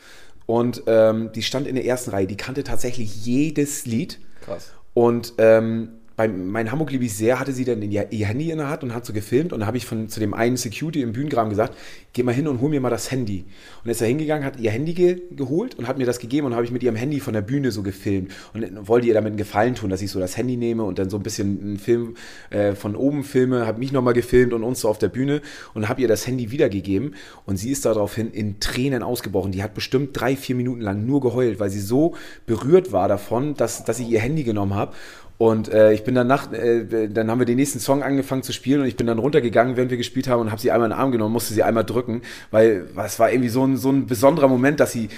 Und 0.45 0.83
ähm, 0.87 1.31
die 1.33 1.43
stand 1.43 1.67
in 1.67 1.75
der 1.75 1.85
ersten 1.85 2.11
Reihe. 2.11 2.27
Die 2.27 2.37
kannte 2.37 2.63
tatsächlich 2.63 3.25
jedes 3.25 3.85
Lied. 3.85 4.19
Krass. 4.41 4.71
Und 4.93 5.33
ähm, 5.37 5.89
bei 6.15 6.27
mein 6.27 6.71
Hamburg 6.71 6.91
liebe 6.91 7.05
ich 7.05 7.15
sehr, 7.15 7.39
hatte 7.39 7.53
sie 7.53 7.65
dann 7.65 7.81
ihr, 7.81 8.11
ihr 8.11 8.27
Handy 8.27 8.51
in 8.51 8.59
der 8.59 8.69
Hand 8.69 8.83
und 8.83 8.93
hat 8.93 9.05
so 9.05 9.13
gefilmt. 9.13 9.51
Und 9.51 9.61
da 9.61 9.65
habe 9.65 9.77
ich 9.77 9.85
von, 9.85 10.09
zu 10.09 10.19
dem 10.19 10.33
einen 10.35 10.57
Security 10.57 11.01
im 11.01 11.11
Bühnengraben 11.11 11.49
gesagt, 11.49 11.75
geh 12.13 12.21
mal 12.21 12.33
hin 12.33 12.47
und 12.47 12.61
hol 12.61 12.69
mir 12.69 12.79
mal 12.81 12.91
das 12.91 13.09
Handy. 13.09 13.45
Und 13.83 13.89
ist 13.89 14.01
er 14.01 14.07
hingegangen, 14.07 14.45
hat 14.45 14.59
ihr 14.59 14.69
Handy 14.69 14.93
ge 14.93 15.21
geholt 15.31 15.75
und 15.75 15.87
hat 15.87 15.97
mir 15.97 16.05
das 16.05 16.19
gegeben 16.19 16.45
und 16.45 16.53
habe 16.53 16.65
ich 16.65 16.71
mit 16.71 16.83
ihrem 16.83 16.95
Handy 16.95 17.19
von 17.19 17.33
der 17.33 17.41
Bühne 17.41 17.71
so 17.71 17.81
gefilmt. 17.81 18.31
Und 18.53 18.87
wollte 18.87 19.07
ihr 19.07 19.15
damit 19.15 19.29
einen 19.29 19.37
Gefallen 19.37 19.73
tun, 19.73 19.89
dass 19.89 20.03
ich 20.03 20.11
so 20.11 20.19
das 20.19 20.37
Handy 20.37 20.55
nehme 20.55 20.83
und 20.83 20.99
dann 20.99 21.09
so 21.09 21.17
ein 21.17 21.23
bisschen 21.23 21.59
einen 21.59 21.79
Film 21.79 22.15
äh, 22.51 22.73
von 22.73 22.95
oben 22.95 23.23
filme, 23.23 23.65
habe 23.65 23.79
mich 23.79 23.91
nochmal 23.91 24.13
gefilmt 24.13 24.53
und 24.53 24.63
uns 24.63 24.81
so 24.81 24.89
auf 24.89 24.99
der 24.99 25.09
Bühne 25.09 25.41
und 25.73 25.89
habe 25.89 26.01
ihr 26.01 26.07
das 26.07 26.27
Handy 26.27 26.51
wiedergegeben. 26.51 27.15
Und 27.45 27.57
sie 27.57 27.71
ist 27.71 27.85
daraufhin 27.85 28.29
in 28.31 28.59
Tränen 28.59 29.01
ausgebrochen. 29.01 29.51
Die 29.51 29.63
hat 29.63 29.73
bestimmt 29.73 30.09
drei, 30.13 30.35
vier 30.35 30.55
Minuten 30.55 30.81
lang 30.81 31.07
nur 31.07 31.21
geheult, 31.21 31.59
weil 31.59 31.71
sie 31.71 31.81
so 31.81 32.13
berührt 32.45 32.91
war 32.91 33.07
davon, 33.07 33.55
dass, 33.55 33.83
dass 33.83 33.99
ich 33.99 34.09
ihr 34.09 34.19
Handy 34.19 34.43
genommen 34.43 34.75
habe. 34.75 34.93
Und 35.37 35.71
äh, 35.71 35.93
ich 35.93 36.03
bin 36.03 36.15
dann 36.15 36.27
nach, 36.27 36.51
äh, 36.53 37.07
dann 37.09 37.29
haben 37.29 37.39
wir 37.39 37.45
den 37.45 37.57
nächsten 37.57 37.79
Song 37.79 38.03
angefangen 38.03 38.43
zu 38.43 38.53
spielen 38.53 38.81
und 38.81 38.87
ich 38.87 38.95
bin 38.95 39.07
dann 39.07 39.19
runtergegangen, 39.19 39.75
während 39.75 39.91
wir 39.91 39.97
gespielt 39.97 40.27
haben 40.27 40.41
und 40.41 40.51
habe 40.51 40.61
sie 40.61 40.71
einmal 40.71 40.89
in 40.89 40.95
den 40.95 40.99
Arm 40.99 41.11
genommen, 41.11 41.33
musste 41.33 41.53
sie 41.53 41.63
einmal 41.63 41.83
drücken, 41.83 42.21
weil 42.51 42.87
es 43.03 43.19
war 43.19 43.31
irgendwie 43.31 43.49
so 43.49 43.65
ein, 43.65 43.77
so 43.77 43.91
ein 43.91 44.05
besonderer 44.05 44.47
Moment, 44.47 44.79
dass 44.79 44.91
sie, 44.91 45.09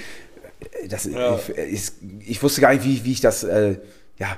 äh, 0.82 0.88
das, 0.88 1.05
ich, 1.05 1.16
ich, 1.72 1.91
ich 2.26 2.43
wusste 2.43 2.61
gar 2.61 2.74
nicht, 2.74 2.86
wie, 2.86 3.03
wie 3.03 3.11
ich 3.11 3.22
das, 3.22 3.43
äh, 3.43 3.78
ja, 4.18 4.38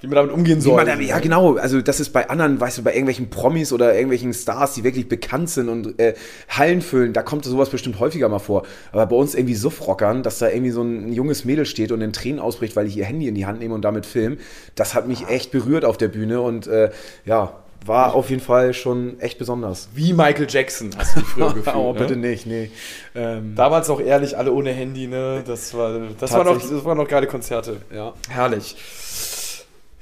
Wie 0.00 0.06
man 0.06 0.16
damit 0.16 0.32
umgehen 0.32 0.60
soll. 0.60 0.84
man 0.84 1.00
ja, 1.00 1.18
genau. 1.18 1.56
Also, 1.56 1.80
das 1.80 2.00
ist 2.00 2.10
bei 2.10 2.28
anderen, 2.28 2.60
weißt 2.60 2.78
du, 2.78 2.82
bei 2.84 2.92
irgendwelchen 2.92 3.30
Promis 3.30 3.72
oder 3.72 3.94
irgendwelchen 3.94 4.32
Stars, 4.32 4.74
die 4.74 4.84
wirklich 4.84 5.08
bekannt 5.08 5.50
sind 5.50 5.68
und 5.68 5.98
äh, 5.98 6.14
Hallen 6.48 6.82
füllen, 6.82 7.12
da 7.12 7.22
kommt 7.22 7.44
sowas 7.44 7.70
bestimmt 7.70 7.98
häufiger 7.98 8.28
mal 8.28 8.38
vor. 8.38 8.64
Aber 8.92 9.06
bei 9.06 9.16
uns 9.16 9.34
irgendwie 9.34 9.54
Suffrockern, 9.54 10.22
dass 10.22 10.38
da 10.38 10.48
irgendwie 10.48 10.70
so 10.70 10.82
ein 10.82 11.12
junges 11.12 11.44
Mädel 11.44 11.66
steht 11.66 11.92
und 11.92 12.00
in 12.00 12.12
Tränen 12.12 12.40
ausbricht, 12.40 12.76
weil 12.76 12.86
ich 12.86 12.96
ihr 12.96 13.04
Handy 13.04 13.26
in 13.26 13.34
die 13.34 13.46
Hand 13.46 13.60
nehme 13.60 13.74
und 13.74 13.82
damit 13.82 14.06
film, 14.06 14.38
das 14.74 14.94
hat 14.94 15.08
mich 15.08 15.28
echt 15.28 15.50
berührt 15.50 15.84
auf 15.84 15.96
der 15.96 16.08
Bühne 16.08 16.40
und 16.40 16.66
äh, 16.66 16.90
ja, 17.24 17.52
war 17.86 18.14
auf 18.14 18.30
jeden 18.30 18.42
Fall 18.42 18.74
schon 18.74 19.18
echt 19.20 19.38
besonders. 19.38 19.88
Wie 19.94 20.12
Michael 20.12 20.46
Jackson 20.48 20.90
hast 20.96 21.16
du 21.16 21.20
dich 21.20 21.28
früher 21.28 21.46
gefühlt. 21.54 21.76
oh, 21.76 21.92
ne? 21.92 22.00
bitte 22.00 22.16
nicht, 22.16 22.46
nee. 22.46 22.70
Ähm, 23.14 23.54
Damals 23.54 23.90
auch 23.90 24.00
ehrlich, 24.00 24.36
alle 24.36 24.52
ohne 24.52 24.72
Handy, 24.72 25.06
ne? 25.06 25.42
Das 25.46 25.74
war, 25.74 25.98
das 26.18 26.32
war 26.32 26.44
noch, 26.44 26.58
das 26.58 26.84
waren 26.84 26.98
noch 26.98 27.08
geile 27.08 27.26
Konzerte. 27.26 27.78
ja. 27.94 28.12
Herrlich. 28.28 28.76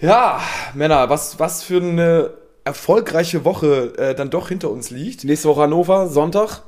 Ja, 0.05 0.40
Männer, 0.74 1.09
was, 1.09 1.38
was 1.38 1.62
für 1.62 1.78
eine 1.80 2.30
erfolgreiche 2.64 3.44
Woche 3.44 3.92
äh, 3.96 4.14
dann 4.14 4.30
doch 4.30 4.48
hinter 4.48 4.70
uns 4.70 4.90
liegt. 4.90 5.24
Nächste 5.24 5.48
Woche 5.48 5.62
Hannover, 5.62 6.09
Sonntag, 6.09 6.62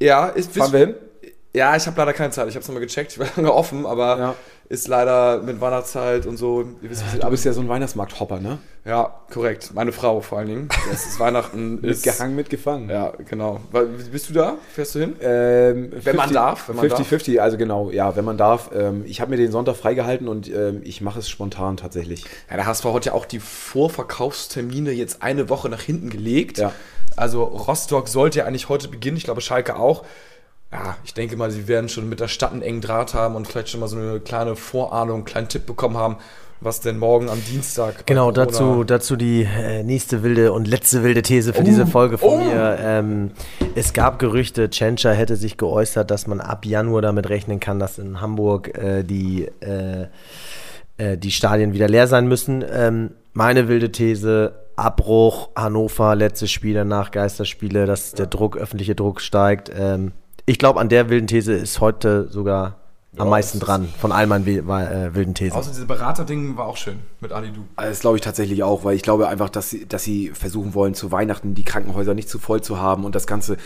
Ja, 0.00 0.28
ist, 0.28 0.56
fahren 0.56 0.72
wir 0.72 0.78
hin. 0.80 0.94
ja 1.54 1.74
ich 1.76 1.86
habe 1.86 1.98
leider 1.98 2.12
keine 2.12 2.30
Zeit. 2.30 2.48
Ich 2.48 2.54
habe 2.54 2.62
es 2.62 2.68
nochmal 2.68 2.82
gecheckt. 2.82 3.12
Ich 3.12 3.18
war 3.18 3.26
lange 3.36 3.52
offen, 3.52 3.86
aber 3.86 4.18
Ja. 4.18 4.34
Ist 4.68 4.88
leider 4.88 5.42
mit 5.42 5.60
Weihnachtszeit 5.60 6.26
und 6.26 6.36
so. 6.36 6.64
Wisst, 6.80 7.04
wie 7.14 7.18
Du 7.18 7.30
bist 7.30 7.44
ja 7.44 7.52
so 7.52 7.60
ein 7.60 7.68
Weihnachtsmarkt-Hopper, 7.68 8.40
ne? 8.40 8.58
Ja, 8.84 9.20
korrekt. 9.32 9.72
Meine 9.74 9.92
Frau 9.92 10.20
vor 10.20 10.38
allen 10.38 10.48
Dingen. 10.48 10.68
Es 10.92 11.06
ist 11.06 11.20
Weihnachten. 11.20 11.80
Mitgehangen, 11.82 12.36
mitgefangen. 12.36 12.88
Ja, 12.88 13.12
genau. 13.28 13.60
Bist 14.12 14.30
du 14.30 14.34
da? 14.34 14.54
Fährst 14.72 14.94
du 14.94 15.00
hin? 15.00 15.16
Ähm, 15.20 15.92
Wenn 15.92 16.16
man 16.16 16.32
darf, 16.32 16.68
wenn 16.68 16.76
man 16.76 16.86
50-50, 16.86 17.38
also 17.38 17.56
genau, 17.58 17.90
ja, 17.90 18.14
wenn 18.16 18.24
man 18.24 18.38
darf. 18.38 18.70
Ähm, 18.74 19.04
ich 19.06 19.20
habe 19.20 19.30
mir 19.30 19.36
den 19.36 19.50
Sonntag 19.50 19.76
freigehalten 19.76 20.28
und 20.28 20.48
ähm, 20.48 20.82
ich 20.84 21.00
mache 21.00 21.18
es 21.18 21.28
spontan 21.28 21.76
tatsächlich. 21.76 22.24
Ja, 22.50 22.56
der 22.56 22.66
HSV 22.66 22.84
hat 22.84 23.06
ja 23.06 23.12
auch 23.12 23.24
die 23.24 23.40
Vorverkaufstermine 23.40 24.92
jetzt 24.92 25.22
eine 25.22 25.48
Woche 25.48 25.68
nach 25.68 25.82
hinten 25.82 26.10
gelegt. 26.10 26.58
Ja. 26.58 26.72
Also 27.16 27.44
Rostock 27.44 28.08
sollte 28.08 28.40
ja 28.40 28.44
eigentlich 28.44 28.68
heute 28.68 28.88
beginnen, 28.88 29.16
ich 29.16 29.24
glaube 29.24 29.40
Schalke 29.40 29.76
auch. 29.76 30.04
Ja, 30.72 30.96
ich 31.04 31.14
denke 31.14 31.36
mal, 31.36 31.50
sie 31.50 31.68
werden 31.68 31.88
schon 31.88 32.08
mit 32.08 32.20
der 32.20 32.28
Stadt 32.28 32.52
einen 32.52 32.62
engen 32.62 32.80
Draht 32.80 33.14
haben 33.14 33.36
und 33.36 33.46
vielleicht 33.46 33.68
schon 33.68 33.80
mal 33.80 33.86
so 33.86 33.96
eine 33.96 34.20
kleine 34.20 34.56
Vorahnung, 34.56 35.16
einen 35.16 35.24
kleinen 35.24 35.48
Tipp 35.48 35.64
bekommen 35.64 35.96
haben, 35.96 36.16
was 36.60 36.80
denn 36.80 36.98
morgen 36.98 37.28
am 37.28 37.42
Dienstag. 37.44 38.06
Genau, 38.06 38.32
Corona- 38.32 38.44
dazu, 38.44 38.84
dazu 38.84 39.16
die 39.16 39.44
äh, 39.44 39.84
nächste 39.84 40.22
wilde 40.22 40.52
und 40.52 40.66
letzte 40.66 41.04
wilde 41.04 41.22
These 41.22 41.52
für 41.52 41.62
diese 41.62 41.86
Folge 41.86 42.18
von 42.18 42.30
oh. 42.30 42.44
mir. 42.44 42.78
Ähm, 42.80 43.30
es 43.74 43.92
gab 43.92 44.18
Gerüchte, 44.18 44.68
Tschentscher 44.68 45.14
hätte 45.14 45.36
sich 45.36 45.56
geäußert, 45.56 46.10
dass 46.10 46.26
man 46.26 46.40
ab 46.40 46.64
Januar 46.64 47.02
damit 47.02 47.28
rechnen 47.28 47.60
kann, 47.60 47.78
dass 47.78 47.98
in 47.98 48.20
Hamburg 48.20 48.76
äh, 48.76 49.04
die, 49.04 49.48
äh, 49.60 50.06
äh, 50.96 51.16
die 51.16 51.30
Stadien 51.30 51.74
wieder 51.74 51.88
leer 51.88 52.08
sein 52.08 52.26
müssen. 52.26 52.64
Ähm, 52.68 53.10
meine 53.34 53.68
wilde 53.68 53.92
These, 53.92 54.54
Abbruch, 54.74 55.50
Hannover, 55.54 56.16
letzte 56.16 56.48
Spiele 56.48 56.84
nach 56.84 57.12
Geisterspiele, 57.12 57.86
dass 57.86 58.12
der 58.12 58.26
Druck, 58.26 58.56
öffentliche 58.56 58.94
Druck 58.94 59.20
steigt. 59.20 59.70
Ähm, 59.78 60.12
ich 60.46 60.58
glaube, 60.58 60.80
an 60.80 60.88
der 60.88 61.08
wilden 61.10 61.26
These 61.26 61.52
ist 61.52 61.80
heute 61.80 62.28
sogar 62.30 62.76
am 63.18 63.26
Ja, 63.26 63.30
meisten 63.30 63.58
das 63.58 63.66
dran, 63.66 63.88
von 63.98 64.12
all 64.12 64.26
meinen 64.26 64.46
äh, 64.46 65.14
wilden 65.14 65.34
Thesen. 65.34 65.56
Außer 65.56 65.70
diese 65.70 65.86
Beraterding 65.86 66.56
war 66.56 66.66
auch 66.66 66.76
schön 66.76 66.98
mit 67.20 67.32
Ali 67.32 67.50
Du. 67.50 67.64
Also 67.76 67.90
Das 67.90 68.00
glaube 68.00 68.16
ich 68.16 68.22
tatsächlich 68.22 68.62
auch, 68.62 68.84
weil 68.84 68.94
ich 68.94 69.02
glaube 69.02 69.28
einfach, 69.28 69.48
dass 69.48 69.70
sie, 69.70 69.86
dass 69.86 70.04
sie 70.04 70.30
versuchen 70.30 70.74
wollen, 70.74 70.94
zu 70.94 71.12
Weihnachten 71.12 71.54
die 71.54 71.64
Krankenhäuser 71.64 72.14
nicht 72.14 72.28
zu 72.28 72.38
voll 72.38 72.60
zu 72.60 72.78
haben 72.78 73.04
und 73.04 73.14
das 73.14 73.26
Ganze. 73.26 73.56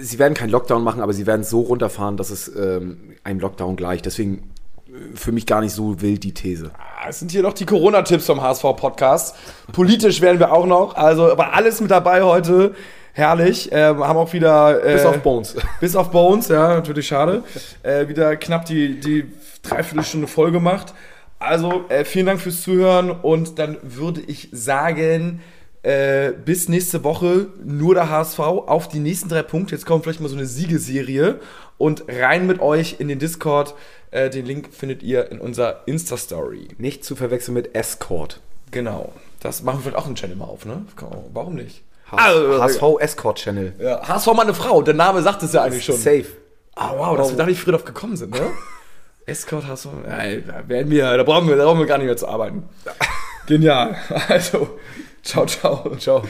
Sie 0.00 0.18
werden 0.18 0.34
keinen 0.34 0.50
Lockdown 0.50 0.84
machen, 0.84 1.00
aber 1.02 1.12
sie 1.12 1.26
werden 1.26 1.40
es 1.42 1.50
so 1.50 1.60
runterfahren, 1.60 2.16
dass 2.16 2.30
es 2.30 2.48
ähm, 2.54 3.14
einem 3.24 3.40
Lockdown 3.40 3.76
gleicht. 3.76 4.06
Deswegen 4.06 4.50
äh, 4.86 5.16
für 5.16 5.32
mich 5.32 5.46
gar 5.46 5.60
nicht 5.62 5.72
so 5.72 6.00
wild 6.00 6.22
die 6.22 6.32
These. 6.32 6.70
Ah, 6.74 7.08
Es 7.08 7.18
sind 7.18 7.32
hier 7.32 7.42
noch 7.42 7.54
die 7.54 7.66
Corona-Tipps 7.66 8.26
vom 8.26 8.40
HSV-Podcast. 8.40 9.34
Politisch 9.72 10.20
werden 10.20 10.38
wir 10.38 10.52
auch 10.52 10.66
noch. 10.66 10.94
Also, 10.94 11.30
aber 11.32 11.54
alles 11.54 11.80
mit 11.80 11.90
dabei 11.90 12.22
heute. 12.22 12.74
Herrlich. 13.14 13.68
Ähm, 13.70 14.02
haben 14.04 14.18
auch 14.18 14.32
wieder. 14.32 14.84
Äh, 14.84 14.94
Bis 14.94 15.04
auf 15.04 15.18
Bones. 15.18 15.56
Bis 15.80 15.96
auf 15.96 16.10
Bones, 16.10 16.48
ja, 16.48 16.74
natürlich 16.74 17.06
schade. 17.06 17.44
Äh, 17.84 18.08
wieder 18.08 18.36
knapp 18.36 18.64
die, 18.64 18.98
die 18.98 19.24
Dreiviertelstunde 19.62 20.26
voll 20.26 20.50
gemacht. 20.50 20.92
Also, 21.38 21.84
äh, 21.88 22.04
vielen 22.04 22.26
Dank 22.26 22.40
fürs 22.40 22.62
Zuhören 22.62 23.10
und 23.10 23.58
dann 23.60 23.76
würde 23.82 24.20
ich 24.20 24.48
sagen, 24.50 25.40
äh, 25.84 26.32
bis 26.32 26.68
nächste 26.68 27.04
Woche 27.04 27.46
nur 27.64 27.94
der 27.94 28.10
HSV 28.10 28.40
auf 28.40 28.88
die 28.88 28.98
nächsten 28.98 29.28
drei 29.28 29.42
Punkte. 29.42 29.76
Jetzt 29.76 29.86
kommt 29.86 30.02
vielleicht 30.02 30.20
mal 30.20 30.28
so 30.28 30.36
eine 30.36 30.46
Siegeserie 30.46 31.38
und 31.78 32.04
rein 32.08 32.48
mit 32.48 32.60
euch 32.60 32.96
in 32.98 33.06
den 33.06 33.20
Discord. 33.20 33.74
Äh, 34.10 34.28
den 34.28 34.44
Link 34.44 34.70
findet 34.72 35.04
ihr 35.04 35.30
in 35.30 35.40
unserer 35.40 35.82
Insta-Story. 35.86 36.68
Nicht 36.78 37.04
zu 37.04 37.14
verwechseln 37.14 37.54
mit 37.54 37.76
Escort. 37.76 38.40
Genau. 38.72 39.12
Das 39.38 39.62
machen 39.62 39.78
wir 39.78 39.82
vielleicht 39.82 39.98
auch 39.98 40.06
einen 40.06 40.16
Channel 40.16 40.36
mal 40.36 40.46
auf, 40.46 40.64
ne? 40.64 40.84
Warum 41.32 41.54
nicht? 41.54 41.82
HSV 42.10 42.82
Escort 43.00 43.38
Channel. 43.38 43.74
Ja, 43.78 44.06
HSV 44.06 44.32
meine 44.34 44.54
Frau, 44.54 44.82
der 44.82 44.94
Name 44.94 45.22
sagt 45.22 45.42
es 45.42 45.52
ja 45.52 45.62
eigentlich 45.62 45.84
schon. 45.84 45.96
Safe. 45.96 46.26
Ah, 46.74 46.92
wow, 46.96 47.16
dass 47.16 47.30
wir 47.30 47.36
da 47.36 47.46
nicht 47.46 47.60
früher 47.60 47.72
drauf 47.72 47.84
gekommen 47.84 48.16
sind, 48.16 48.32
ne? 48.32 48.50
Escort 49.26 49.66
HSV, 49.66 49.88
ja, 50.06 50.36
da 50.40 50.68
werden 50.68 50.90
wir, 50.90 51.16
da 51.16 51.22
brauchen 51.22 51.48
wir, 51.48 51.56
da 51.56 51.64
brauchen 51.64 51.78
wir 51.78 51.86
gar 51.86 51.98
nicht 51.98 52.06
mehr 52.06 52.16
zu 52.16 52.28
arbeiten. 52.28 52.68
Genial. 53.46 53.96
Also, 54.28 54.78
ciao, 55.22 55.46
ciao. 55.46 55.96
Ciao. 55.98 56.22